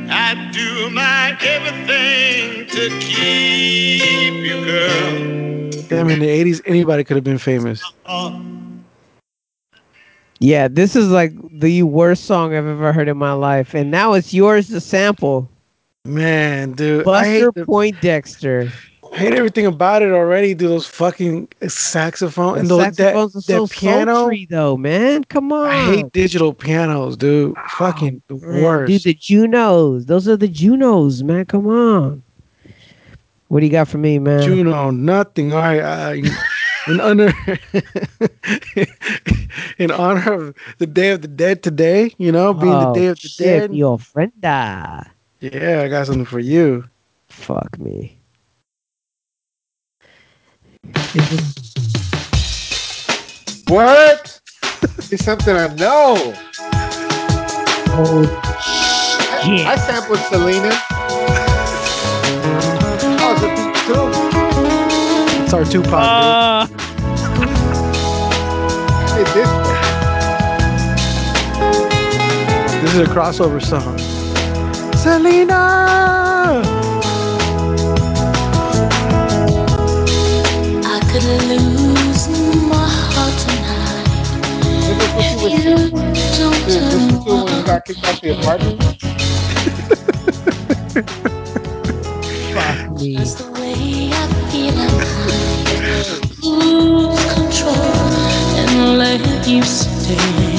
[0.09, 5.71] I'd do my everything to keep you, girl.
[5.89, 7.83] Damn, in the '80s, anybody could have been famous.
[10.39, 14.13] Yeah, this is like the worst song I've ever heard in my life, and now
[14.13, 15.49] it's yours to sample.
[16.07, 18.73] Man, dude, I hate, Buster the- Poindexter.
[19.13, 20.53] I hate everything about it already.
[20.53, 24.15] Dude, those fucking saxophone The and those that, saxophones are so that piano.
[24.15, 25.25] sultry, though, man.
[25.25, 27.55] Come on, I hate digital pianos, dude.
[27.79, 28.89] Fucking the worst.
[28.91, 30.07] Dude, the Junos.
[30.07, 31.45] Those are the Junos, man.
[31.47, 32.23] Come on.
[33.49, 34.43] What do you got for me, man?
[34.43, 35.53] Juno, nothing.
[35.53, 36.15] All right, uh,
[36.89, 37.33] in honor,
[39.79, 43.07] in honor of the Day of the Dead today, you know, being the Oh, Day
[43.07, 43.75] of the shit, Dead.
[43.75, 45.07] Your friend died.
[45.41, 46.85] Yeah, I got something for you.
[47.29, 48.19] Fuck me.
[53.69, 54.41] What?
[55.11, 56.35] it's something I know.
[57.99, 58.43] Oh,
[59.29, 60.71] I, I sampled Selena.
[63.21, 65.43] Oh, it's a beat too.
[65.45, 65.93] It's our Tupac.
[65.93, 66.67] Uh,
[69.15, 69.77] Hey, this dude.
[72.83, 74.06] This is a crossover song.
[75.07, 76.63] Selena.
[80.85, 82.29] I could lose
[82.69, 84.09] my heart tonight.
[84.89, 87.85] is this what you were You don't this, this turn was you when you got
[87.87, 88.83] kicked out the apartment?
[92.55, 93.19] fuck me.
[93.19, 97.75] Just the way I feel I might lose control
[98.61, 100.56] and let you stay.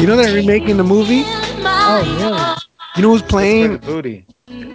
[0.00, 1.22] You know they're remaking the movie.
[1.26, 2.56] oh, really?
[2.96, 3.72] You know who's playing?
[3.72, 4.26] the booty.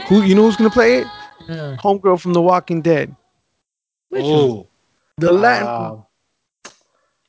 [0.08, 0.22] Who?
[0.22, 1.08] You know who's gonna play it?
[1.50, 3.16] Homegirl from The Walking Dead.
[4.14, 4.68] Oh,
[5.18, 6.04] The Latin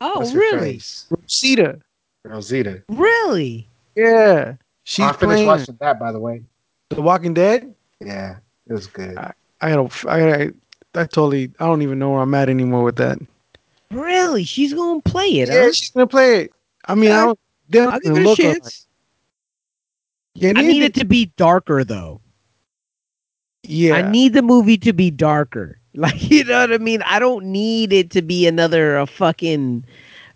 [0.01, 0.75] Oh, what's really?
[0.75, 1.07] face?
[1.09, 1.79] Rosita.
[2.25, 2.83] Rosita.
[2.91, 3.67] Really?
[3.95, 6.43] Yeah, she's oh, I finished playing watching that, by the way.
[6.91, 7.75] The Walking Dead.
[8.01, 8.37] Yeah,
[8.69, 9.17] it was good.
[9.63, 9.91] I don't.
[10.07, 10.43] I, I,
[10.95, 11.51] I totally.
[11.59, 13.19] I don't even know where I'm at anymore with that.
[13.91, 14.45] Really?
[14.45, 15.73] She's gonna play it, Yeah, huh?
[15.73, 16.53] she's gonna play it.
[16.85, 17.39] I mean, I don't.
[17.75, 18.87] I'll give it a chance.
[20.35, 22.21] Yeah, I need it to be darker, though.
[23.63, 25.79] Yeah, I need the movie to be darker.
[25.99, 27.01] Like, you know what I mean?
[27.07, 29.83] I don't need it to be another uh, fucking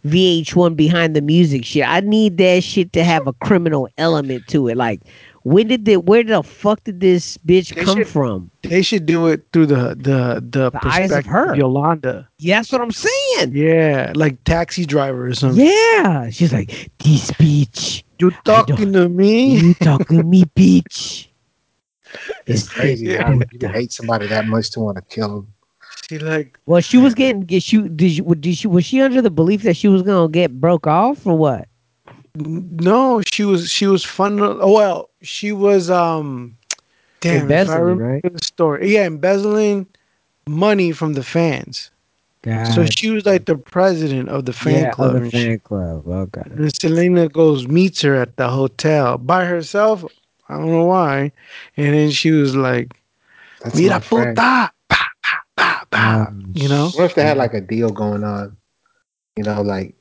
[0.07, 1.86] VH1 behind the music shit.
[1.86, 4.78] I need that shit to have a criminal element to it.
[4.78, 5.02] Like,
[5.42, 8.50] when did the where the fuck did this bitch They come should- from?
[8.62, 11.54] They should do it through the the the, The eyes of perspective her.
[11.56, 12.28] Yolanda.
[12.38, 13.52] Yeah, that's what I'm saying.
[13.56, 15.64] Yeah, like taxi driver or something.
[15.66, 16.30] Yeah.
[16.30, 18.02] She's like, this bitch.
[18.18, 19.56] You talking to me?
[19.58, 21.26] You talking to me, bitch.
[22.46, 23.24] It's crazy Yeah.
[23.26, 25.52] how you can hate somebody that much to want to kill them.
[26.08, 29.22] She like Well, she was getting get she did you did she was she under
[29.22, 31.68] the belief that she was gonna get broke off or what?
[32.35, 34.40] No, she was she was fun.
[34.40, 36.57] Oh well, she was um.
[37.20, 38.94] Damn, Embezzling, remember the story.
[38.94, 39.86] Yeah, embezzling
[40.47, 41.90] money from the fans.
[42.43, 42.65] God.
[42.74, 45.11] So she was like the president of the fan yeah, club.
[45.11, 45.47] other and shit.
[45.47, 46.09] fan club.
[46.09, 46.43] Okay.
[46.44, 50.05] And Selena goes meets her at the hotel by herself.
[50.48, 51.32] I don't know why.
[51.77, 52.94] And then she was like,
[53.62, 55.11] That's "Mira puta!" Pa, pa,
[55.57, 56.27] pa, pa.
[56.28, 56.89] Um, you know?
[56.94, 58.57] What if they had like a deal going on?
[59.36, 59.94] You know, like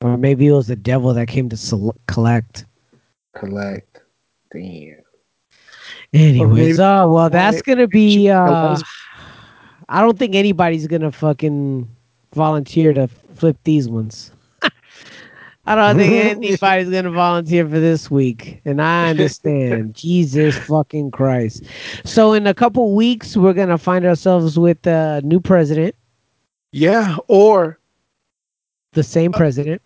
[0.00, 2.64] Or maybe it was the devil that came to sel- collect.
[3.34, 4.00] collect.
[4.52, 4.96] Damn.
[6.12, 8.12] Anyways, oh well, that's gonna be.
[8.12, 8.88] she was a uh.
[9.90, 11.88] I don't think anybody's gonna fucking
[12.34, 14.30] volunteer to flip these ones.
[15.66, 19.94] I don't think anybody's gonna volunteer for this week, and I understand.
[19.94, 21.64] Jesus fucking Christ!
[22.04, 25.94] So in a couple weeks, we're gonna find ourselves with a new president,
[26.72, 27.78] Yeah, or
[28.92, 29.82] the same president,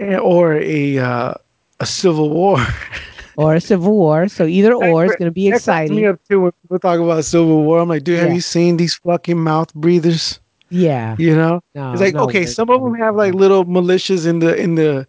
[0.00, 1.34] or a uh,
[1.80, 2.58] a civil war.
[3.36, 4.28] or a civil war.
[4.28, 6.06] So either or is gonna be That cracks me exciting.
[6.06, 7.80] up too when people talk about civil war.
[7.80, 8.34] I'm like, dude, have Yeah.
[8.34, 10.40] you seen these fucking mouth breathers?
[10.70, 11.14] Yeah.
[11.18, 14.40] You know, No, it's like no, okay, some of them have like little militias in
[14.40, 15.06] the in the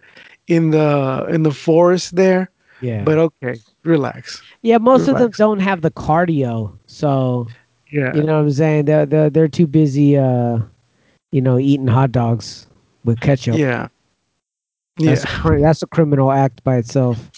[0.48, 2.50] in the in the forest there,
[2.82, 3.04] Yeah.
[3.04, 4.42] but okay, relax.
[4.62, 7.48] Yeah, most of them don't have the cardio, so
[7.92, 8.86] Yeah, you know what I'm saying.
[8.86, 10.60] They're they're, they're too busy, uh,
[11.32, 12.68] you know, eating hot dogs
[13.04, 13.58] with ketchup.
[13.58, 13.88] yeah,
[14.98, 15.42] that's yeah.
[15.44, 17.32] a, that's a criminal act by itself.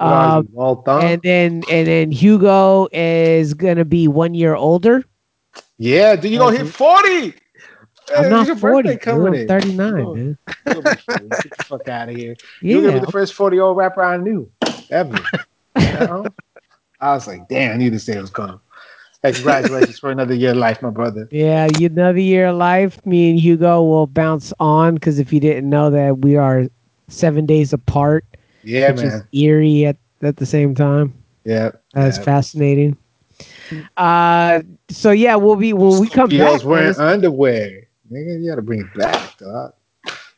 [0.00, 5.04] Um, Walt and then and then Hugo is gonna be one year older.
[5.78, 7.34] yeah, dude, you gonna hit 40.
[8.16, 8.88] I'm Hey, not your forty.
[8.88, 9.48] birthday Dude, coming I'm in.
[9.48, 10.38] 39, Oh, dude.
[10.64, 10.90] 40.
[11.40, 12.36] Get the fuck out of here.
[12.60, 14.50] Yeah, You're gonna be the first 40 year old rapper I knew
[14.90, 15.28] ever.
[15.76, 16.34] You know?
[17.00, 18.60] I was like, damn, I knew this day was coming.
[19.22, 21.28] Hey, congratulations for another year of life, my brother.
[21.30, 23.04] Yeah, another year of life.
[23.06, 26.66] Me and Hugo will bounce on because if you didn't know that we are
[27.08, 28.24] seven days apart,
[28.62, 29.28] Yeah, which is man.
[29.32, 31.14] eerie at, at the same time.
[31.44, 31.70] Yeah.
[31.94, 32.24] That's yeah.
[32.24, 32.96] fascinating.
[33.96, 36.64] Uh, so yeah, we'll be when we come Scorpios back.
[36.64, 37.82] wearing it's- underwear.
[38.10, 39.72] Nigga, you gotta bring it back, dog.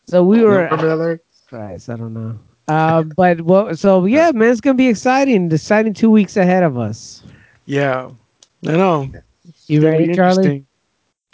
[0.06, 0.68] so we were.
[0.70, 1.20] remember?
[1.48, 2.38] Christ, I don't know.
[2.66, 5.52] Uh, but well, so yeah, man, it's gonna be exciting.
[5.52, 7.22] Exciting two weeks ahead of us.
[7.66, 8.08] Yeah,
[8.66, 9.10] I know.
[9.66, 10.64] You It'll ready, Charlie?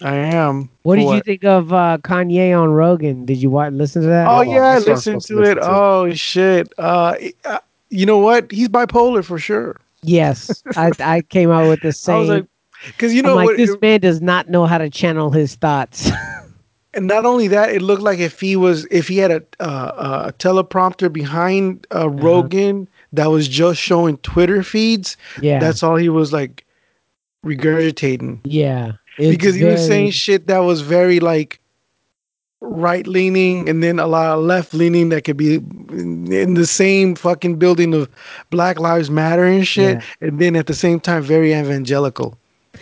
[0.02, 0.68] I am.
[0.82, 3.24] What did you think of uh, Kanye on Rogan?
[3.24, 4.26] Did you watch, listen to that?
[4.26, 5.58] Oh on, yeah, I I'm listened to to it.
[5.62, 6.72] Oh shit.
[6.78, 7.14] Uh,
[7.44, 7.58] uh,
[7.90, 8.50] you know what?
[8.50, 9.76] He's bipolar for sure.
[10.02, 12.26] Yes, I, I came out with the same.
[12.26, 12.46] like,
[12.86, 13.56] because you I'm know like, what?
[13.56, 16.10] this it- man does not know how to channel his thoughts.
[16.94, 20.24] and not only that, it looked like if he was, if he had a uh,
[20.28, 22.08] a teleprompter behind uh, Uh-huh.
[22.10, 25.16] Rogan that was just showing Twitter feeds.
[25.40, 26.64] yeah, That's all he was like
[27.46, 28.92] regurgitating yeah.
[29.18, 31.60] It's because he was saying shit that was very like
[32.60, 37.14] right leaning and then a lot of left leaning that could be in the same
[37.14, 38.08] fucking building of
[38.50, 42.36] Black Lives Matter and shit, and then at the same time very evangelical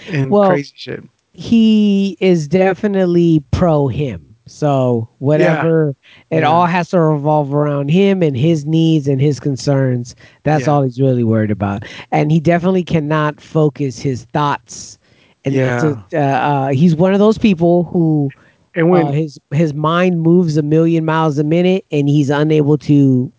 [0.09, 1.03] and Well, crazy shit.
[1.33, 4.25] he is definitely pro him.
[4.47, 5.95] So whatever,
[6.31, 6.49] it Yeah.
[6.49, 10.15] all has to revolve around him and his needs and his concerns.
[10.45, 10.73] That's Yeah.
[10.75, 11.85] all he's really worried about.
[12.11, 14.99] And he definitely cannot focus his thoughts.
[15.45, 15.97] And Yeah.
[16.13, 18.31] uh, uh, he's one of those people who
[18.75, 22.79] And when uh, his his mind moves a million miles a minute, and he's unable
[22.79, 23.31] to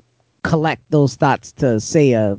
[0.44, 2.38] collect those thoughts to say a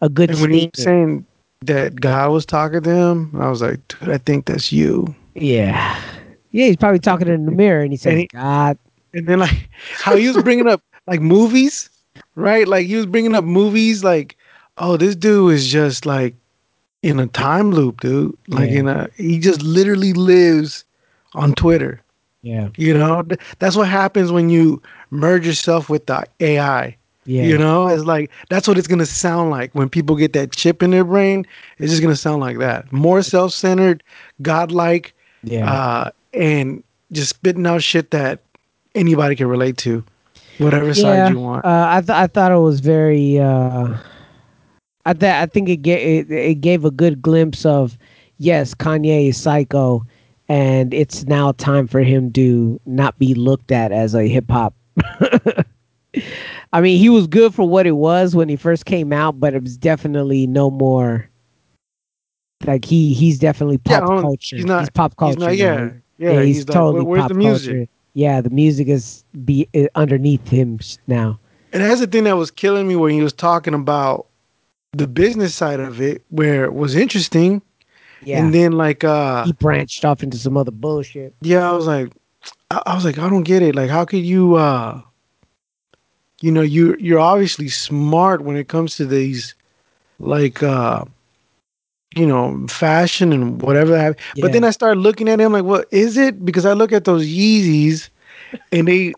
[0.00, 1.26] a good and when he was saying
[1.62, 5.14] that God was talking to him, I was like, dude, I think that's you.
[5.34, 6.00] Yeah.
[6.52, 8.78] Yeah, he's probably talking in the mirror and he he- God.
[9.12, 11.90] And then like how he was bringing up like movies,
[12.34, 12.66] right?
[12.66, 14.36] Like he was bringing up movies like,
[14.78, 16.34] oh, this dude is just like
[17.02, 18.36] in a time loop, dude.
[18.48, 18.78] Like Yeah.
[18.78, 20.84] in a he just literally lives
[21.34, 22.00] on Twitter.
[22.42, 22.68] Yeah.
[22.76, 23.22] You know,
[23.58, 26.96] that's what happens when you merge yourself with the AI.
[27.26, 27.42] Yeah.
[27.44, 30.82] You know, it's like that's what it's gonna sound like when people get that chip
[30.82, 31.46] in their brain.
[31.78, 32.90] It's just gonna sound like that.
[32.92, 34.02] More self-centered,
[34.42, 35.12] godlike,
[35.44, 35.70] Yeah.
[35.70, 36.82] uh, and
[37.12, 38.40] just spitting out shit that
[38.94, 40.02] anybody can relate to,
[40.58, 41.64] whatever side you want.
[41.64, 43.38] Uh, I th- I thought it was very.
[43.38, 43.96] Uh,
[45.06, 47.96] I th- I think it, ga- it it gave a good glimpse of
[48.38, 50.04] yes, Kanye is psycho,
[50.48, 54.74] and it's now time for him to not be looked at as a hip hop.
[56.72, 59.54] I mean, he was good for what it was when he first came out, but
[59.54, 61.28] it was definitely no more.
[62.66, 64.56] Like he he's definitely pop um, culture.
[64.56, 65.38] he's not- he's pop he's culture.
[65.38, 65.52] not- now.
[65.52, 67.90] yeah, yeah, he's, he's totally "Where- where's pop the music?" culture.
[68.12, 71.38] Yeah, the music is be uh, underneath him now.
[71.72, 74.26] And that's the thing that was killing me when he was talking about
[74.92, 77.62] the business side of it, where it was interesting.
[78.22, 81.34] Yeah, And then like uh he branched off into some other bullshit.
[81.40, 82.12] yeah, I was like
[82.70, 83.74] I, I was like, I don't get it.
[83.74, 85.00] Like how could you uh
[86.42, 89.54] you know, you you're obviously smart when it comes to these
[90.18, 91.04] like uh
[92.16, 93.96] you know, fashion and whatever.
[93.96, 96.44] have- But then I started looking at him like, what is it?
[96.44, 98.08] Because I look at those Yeezys
[98.72, 99.12] and they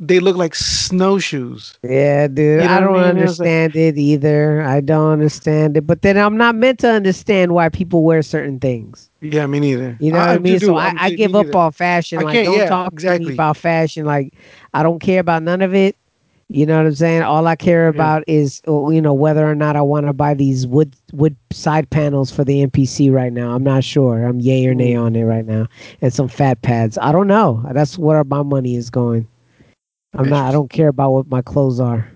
[0.00, 1.78] they look like snowshoes.
[1.82, 2.62] Yeah, dude.
[2.62, 3.22] You know I don't I mean?
[3.24, 4.62] It like- understand it either.
[4.62, 5.86] I don't understand it.
[5.86, 9.10] But then I'm not meant to understand why people wear certain things.
[9.20, 9.96] Yeah, me neither.
[10.00, 10.58] You know what I mean?
[10.58, 10.66] do.
[10.66, 11.58] So I, I give up neither.
[11.58, 12.18] on fashion.
[12.18, 13.32] I Like, don't yeah, talk to me exactly.
[13.32, 14.04] about fashion.
[14.06, 14.34] Like,
[14.74, 15.96] I don't care about none of it.
[16.50, 17.22] You know what I'm saying?
[17.22, 20.32] All I care about is, uh, you know, whether or not I want to buy
[20.34, 23.54] these wood wood side panels for the MPC right now.
[23.54, 24.24] I'm not sure.
[24.24, 25.66] I'm yay or nay on it right now,
[26.00, 26.96] and some fat pads.
[27.02, 27.62] I don't know.
[27.72, 29.26] That's where my money is going.
[30.14, 30.48] I'm not.
[30.48, 32.08] I don't care about what my clothes are.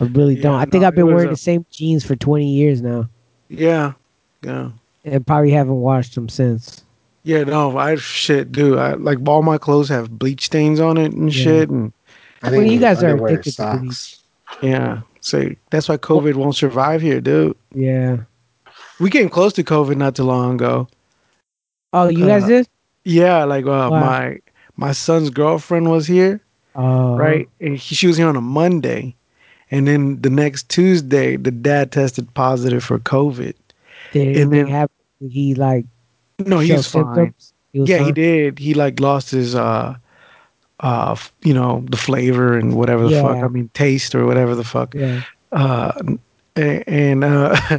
[0.00, 0.54] I really don't.
[0.56, 3.08] I think no, I've been wearing a- the same jeans for 20 years now,
[3.48, 3.92] Yeah.
[4.42, 4.70] Yeah.
[5.04, 6.82] and probably haven't washed them since.
[7.24, 8.78] Yeah, no, I shit, dude.
[8.78, 11.44] I like all my clothes have bleach stains on it and Yeah.
[11.44, 11.92] shit, and
[12.42, 13.80] I Well, you guys are underwear addicted to socks.
[13.80, 14.18] bleach.
[14.72, 15.00] yeah.
[15.20, 17.56] So that's why COVID won't survive here, dude.
[17.72, 18.16] Yeah.
[18.98, 20.88] We came close to COVID not too long ago.
[21.92, 22.68] Oh, you guys Uh, did?
[23.04, 23.90] Yeah, like uh, Wow.
[24.00, 24.38] my
[24.76, 26.40] my son's girlfriend was here,
[26.74, 29.14] Oh, right, and he, she was here on a Monday,
[29.70, 33.54] and then the next Tuesday, the dad tested positive for COVID.
[34.12, 34.88] Did and then-?
[35.20, 35.86] Did he like
[36.38, 37.34] No, he was fine.
[37.72, 38.58] He was yeah, he did.
[38.58, 39.96] He like lost his uh
[40.80, 43.36] uh you know the flavor and whatever the fuck.
[43.36, 44.94] I mean taste or whatever the fuck.
[44.94, 45.22] Yeah.
[45.52, 45.92] uh
[46.56, 47.78] and uh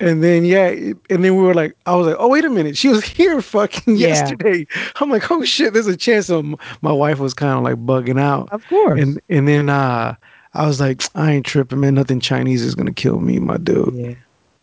[0.00, 2.76] and then yeah and then we were like i was like oh wait a minute
[2.76, 4.08] she was here fucking Yeah.
[4.08, 4.66] yesterday
[4.96, 6.42] i'm like oh shit there's a chance so
[6.82, 9.00] my wife was kind of like bugging out Of course.
[9.00, 10.14] and and then uh
[10.54, 13.94] i was like i ain't tripping man nothing chinese is gonna kill me my dude
[13.94, 14.14] yeah.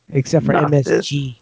[0.09, 0.87] Except for Not this.
[0.87, 1.35] MSG.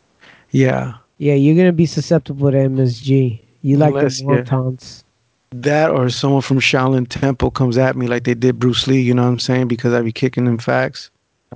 [0.51, 3.39] yeah Yeah, you're gonna be susceptible to MSG.
[3.61, 4.41] You like Unless, the yeah.
[4.41, 5.03] wontons.
[5.51, 8.99] That or someone from Shaolin Temple comes at me like they did Bruce Lee.
[9.01, 9.67] You know what I'm saying?
[9.67, 11.11] Because I be kicking them facts.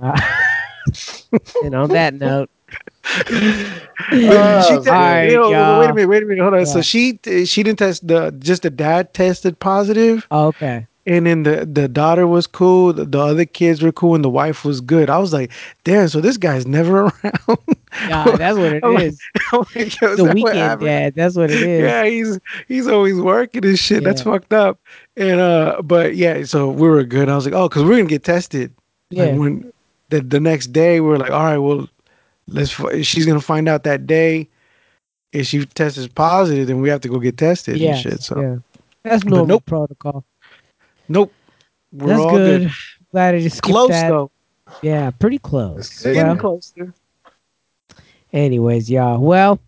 [1.64, 2.50] and on that note,
[3.14, 3.22] all
[4.12, 6.66] right, you know, wait a minute, wait a minute, hold on.
[6.66, 10.86] So she she didn't test the just the dad tested positive, okay.
[11.06, 12.92] and then the the daughter was cool.
[12.92, 15.10] The, the other kids were cool, and the wife was good.
[15.10, 15.50] I was like,
[15.84, 16.08] damn.
[16.08, 17.58] So this guy's never around.
[18.08, 19.20] Yeah, that's what it like- is.
[19.52, 21.14] I'm like, yo, the weekend dad.
[21.14, 21.80] That's what it is.
[21.82, 22.38] Yeah, he's
[22.68, 24.04] he's always working and shit.
[24.04, 24.78] That's fucked up.
[25.16, 27.28] And uh, but yeah, so we were good.
[27.28, 28.72] I was like, oh, because we're gonna get tested.
[29.10, 29.34] Like Yeah.
[29.36, 29.72] when
[30.10, 31.88] the the next day, we are like, all right, well,
[32.48, 32.70] let's.
[33.06, 34.48] She's gonna find out that day.
[35.32, 38.20] If she tests positive, then we have to go get tested Yeah, and shit.
[38.22, 38.56] So yeah.
[39.04, 39.66] That's But normal nope.
[39.66, 40.24] protocol.
[41.08, 41.32] nope,
[41.92, 42.62] we're That's all good.
[42.62, 42.70] good.
[43.12, 44.08] Glad I just Close that.
[44.10, 44.30] though.
[44.82, 46.02] Yeah, pretty close.
[46.02, 46.16] good.
[46.16, 46.94] Well, Getting closer.
[48.32, 49.20] anyways, y'all.
[49.20, 49.58] Well,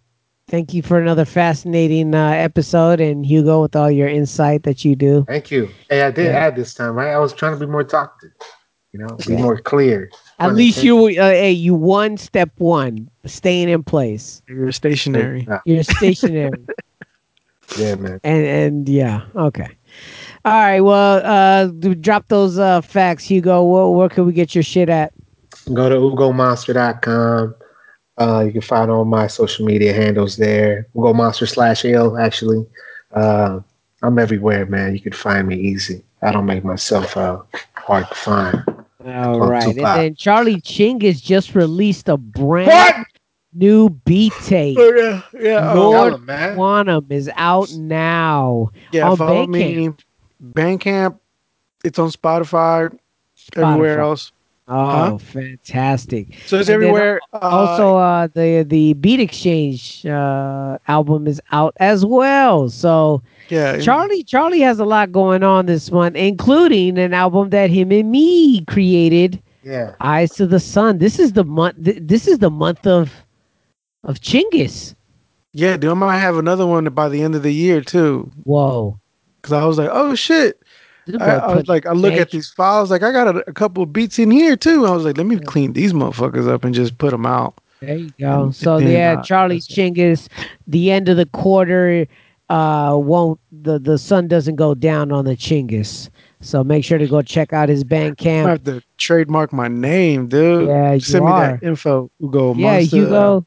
[0.49, 4.95] thank you for another fascinating uh, episode, and Hugo with all your insight that you
[4.97, 5.25] do.
[5.29, 5.69] Thank you.
[5.89, 6.39] Hey, I did Yeah.
[6.39, 7.13] add this time, right?
[7.13, 8.33] I was trying to be more talkative,
[8.93, 9.43] you know, be Yeah.
[9.43, 10.11] more clear.
[10.43, 14.43] At least you, uh, hey, you won step one, staying in place.
[14.49, 15.47] You're stationary.
[15.49, 16.59] Yeah, You're stationary,
[17.79, 18.21] yeah, man.
[18.25, 19.69] and and yeah, okay.
[20.45, 20.81] All right.
[20.81, 21.67] Well, uh,
[22.01, 23.63] drop those uh facts, Hugo.
[23.65, 25.13] Where, where can we get your shit at?
[25.73, 27.55] Go to ugomonster.com.
[28.19, 30.87] Uh, you can find all my social media handles there.
[30.97, 32.67] Ugo Monster slash L, actually.
[33.13, 33.61] Uh,
[34.03, 34.95] I'm everywhere, man.
[34.95, 36.03] You can find me easy.
[36.23, 37.41] I don't make myself uh,
[37.75, 38.65] hard to find.
[39.05, 42.97] All Called right, and then Charlie Chinggis just released a brand What?
[43.53, 44.79] new beat tape.
[44.79, 45.73] Oh, yeah, yeah.
[45.75, 46.55] Lord Tell 'em, man.
[46.55, 48.71] Quantum is out now.
[48.93, 49.49] yeah, on follow Bandcamp.
[49.49, 49.89] me.
[50.43, 51.19] Bandcamp.
[51.85, 52.97] It's on Spotify.
[53.57, 54.33] Everywhere else.
[54.69, 55.19] Oh, Huh?
[55.19, 56.29] fantastic!
[56.47, 57.21] So it's And everywhere.
[57.33, 62.69] Uh, also, uh, the the Beat Exchange uh, album is out as well.
[62.71, 67.71] So yeah, Charlie Charlie has a lot going on this month, including an album that
[67.71, 69.95] him and me created, Yeah.
[70.01, 70.99] Eyes to the Sun.
[70.99, 71.85] This is the month.
[71.85, 73.11] Th- this is the month of
[74.05, 74.95] of Chinggis.
[75.55, 78.31] Yeah, dude, I might have another one by the end of the year too.
[78.45, 78.99] Whoa!
[79.43, 80.61] Cause I was like, oh shit.
[81.07, 83.53] This I, I was like, I look at these files, like I got a, a
[83.53, 84.87] couple of beats in here too.
[84.87, 87.59] I was like, let me clean these motherfuckers up and just put them out.
[87.81, 88.49] There you go.
[88.49, 90.29] And So then, yeah, uh, Charlie Chinggis,
[90.67, 92.07] the end of the quarter
[92.49, 96.11] uh won't the the sun doesn't go down on the Chinggis.
[96.41, 98.47] So make sure to go check out his I Bandcamp.
[98.49, 100.69] have to trademark my name, dude.
[100.69, 101.41] Yeah, you Send me are.
[101.57, 102.11] that info.
[102.23, 102.97] Ugo Yeah, Monster.
[102.97, 103.47] Hugo.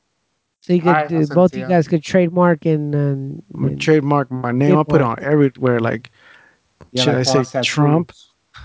[0.61, 1.68] So you could Alright, I'll uh, both you you.
[1.68, 4.64] guys could trademark and, and, and trademark my name.
[4.68, 5.69] I'll put it on everywhere.
[5.72, 6.15] Like, Yeah,
[6.96, 7.68] should like I say Boss Tattoos.
[7.68, 8.12] Trump?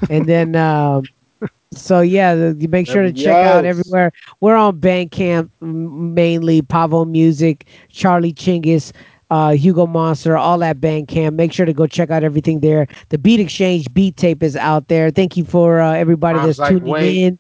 [0.09, 1.09] and then um
[1.73, 7.05] so yeah you make sure to check out everywhere we're on bandcamp m- mainly pavo
[7.05, 8.93] music charlie chinggis
[9.31, 13.19] uh hugo monster all at bandcamp make sure to go check out everything there the
[13.19, 16.71] beat exchange beat tape is out there thank you for uh, everybody Rhymes that's Like
[16.71, 17.17] tuning Wait.
[17.17, 17.39] in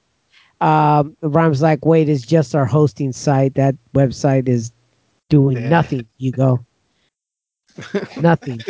[0.61, 4.73] um rhymes like wait is just our hosting site that website is
[5.29, 5.69] doing Yeah.
[5.69, 6.65] nothing hugo
[8.21, 8.61] nothing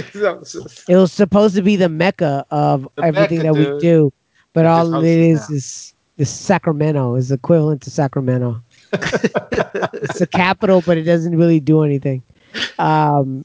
[0.89, 4.13] it was supposed to be the mecca of The everything Mecca, that we do,
[4.53, 5.57] but all it it is now.
[5.57, 8.63] is is Sacramento is equivalent to Sacramento.
[8.93, 12.23] it's a capital, but it doesn't really do anything.
[12.79, 13.45] Um,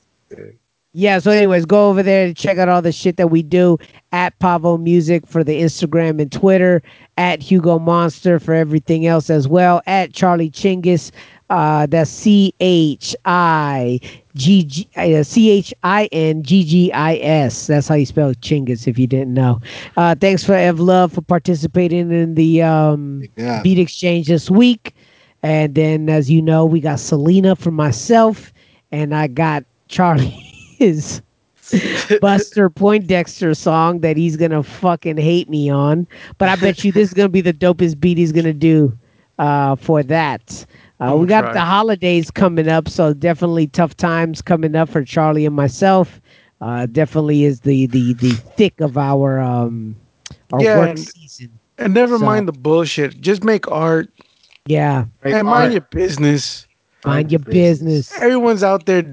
[0.92, 1.20] yeah.
[1.20, 3.78] So, anyways, go over there to check out all the shit that we do
[4.12, 6.82] at Pavo Music for the Instagram and Twitter,
[7.18, 11.12] at Hugo Monster for everything else as well, at Charlie Chinggis.
[11.50, 14.00] Uh, that's C H I
[14.36, 17.68] G G uh, C H I N G G I S.
[17.68, 19.60] That's how you spell Chinggis if you didn't know.
[19.96, 23.62] Uh, thanks for Ev Love for participating in the um, Yeah.
[23.62, 24.96] beat exchange this week.
[25.44, 28.52] And then, as you know, we got Selena for myself,
[28.92, 30.30] and I got Charlie
[30.78, 31.22] his
[32.20, 36.08] Buster Poindexter song that he's gonna fucking hate me on.
[36.38, 38.98] But I bet you this is gonna be the dopest beat he's gonna do
[39.38, 40.66] uh, for that.
[41.02, 41.54] Uh, I'm we got try.
[41.54, 46.22] the holidays coming up, so definitely tough times coming up for Charlie and myself.
[46.62, 49.96] Uh, definitely is the the the thick of our um
[50.54, 51.52] our Yeah, work and- season.
[51.78, 53.20] And never So- mind the bullshit.
[53.20, 54.10] Just make art
[54.66, 56.66] Yeah, and mind your business.
[57.06, 58.14] mind your business.
[58.22, 59.04] Everyone's out there,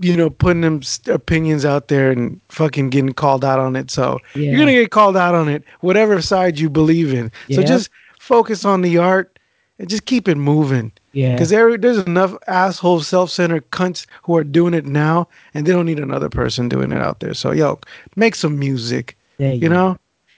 [0.00, 3.90] you know, putting them opinions out there and fucking getting called out on it.
[3.90, 4.50] So Yeah.
[4.50, 7.32] you're gonna get called out on it, whatever side you believe in.
[7.50, 7.90] So just
[8.20, 9.36] focus on the art
[9.80, 10.92] and just keep it moving.
[11.14, 11.32] Yeah.
[11.32, 15.86] Because there, there's enough asshole, self-centered cunts who are doing it now, and they don't
[15.86, 17.34] need another person doing it out there.
[17.34, 17.78] So yo,
[18.16, 19.16] make some music.
[19.38, 19.98] There You know,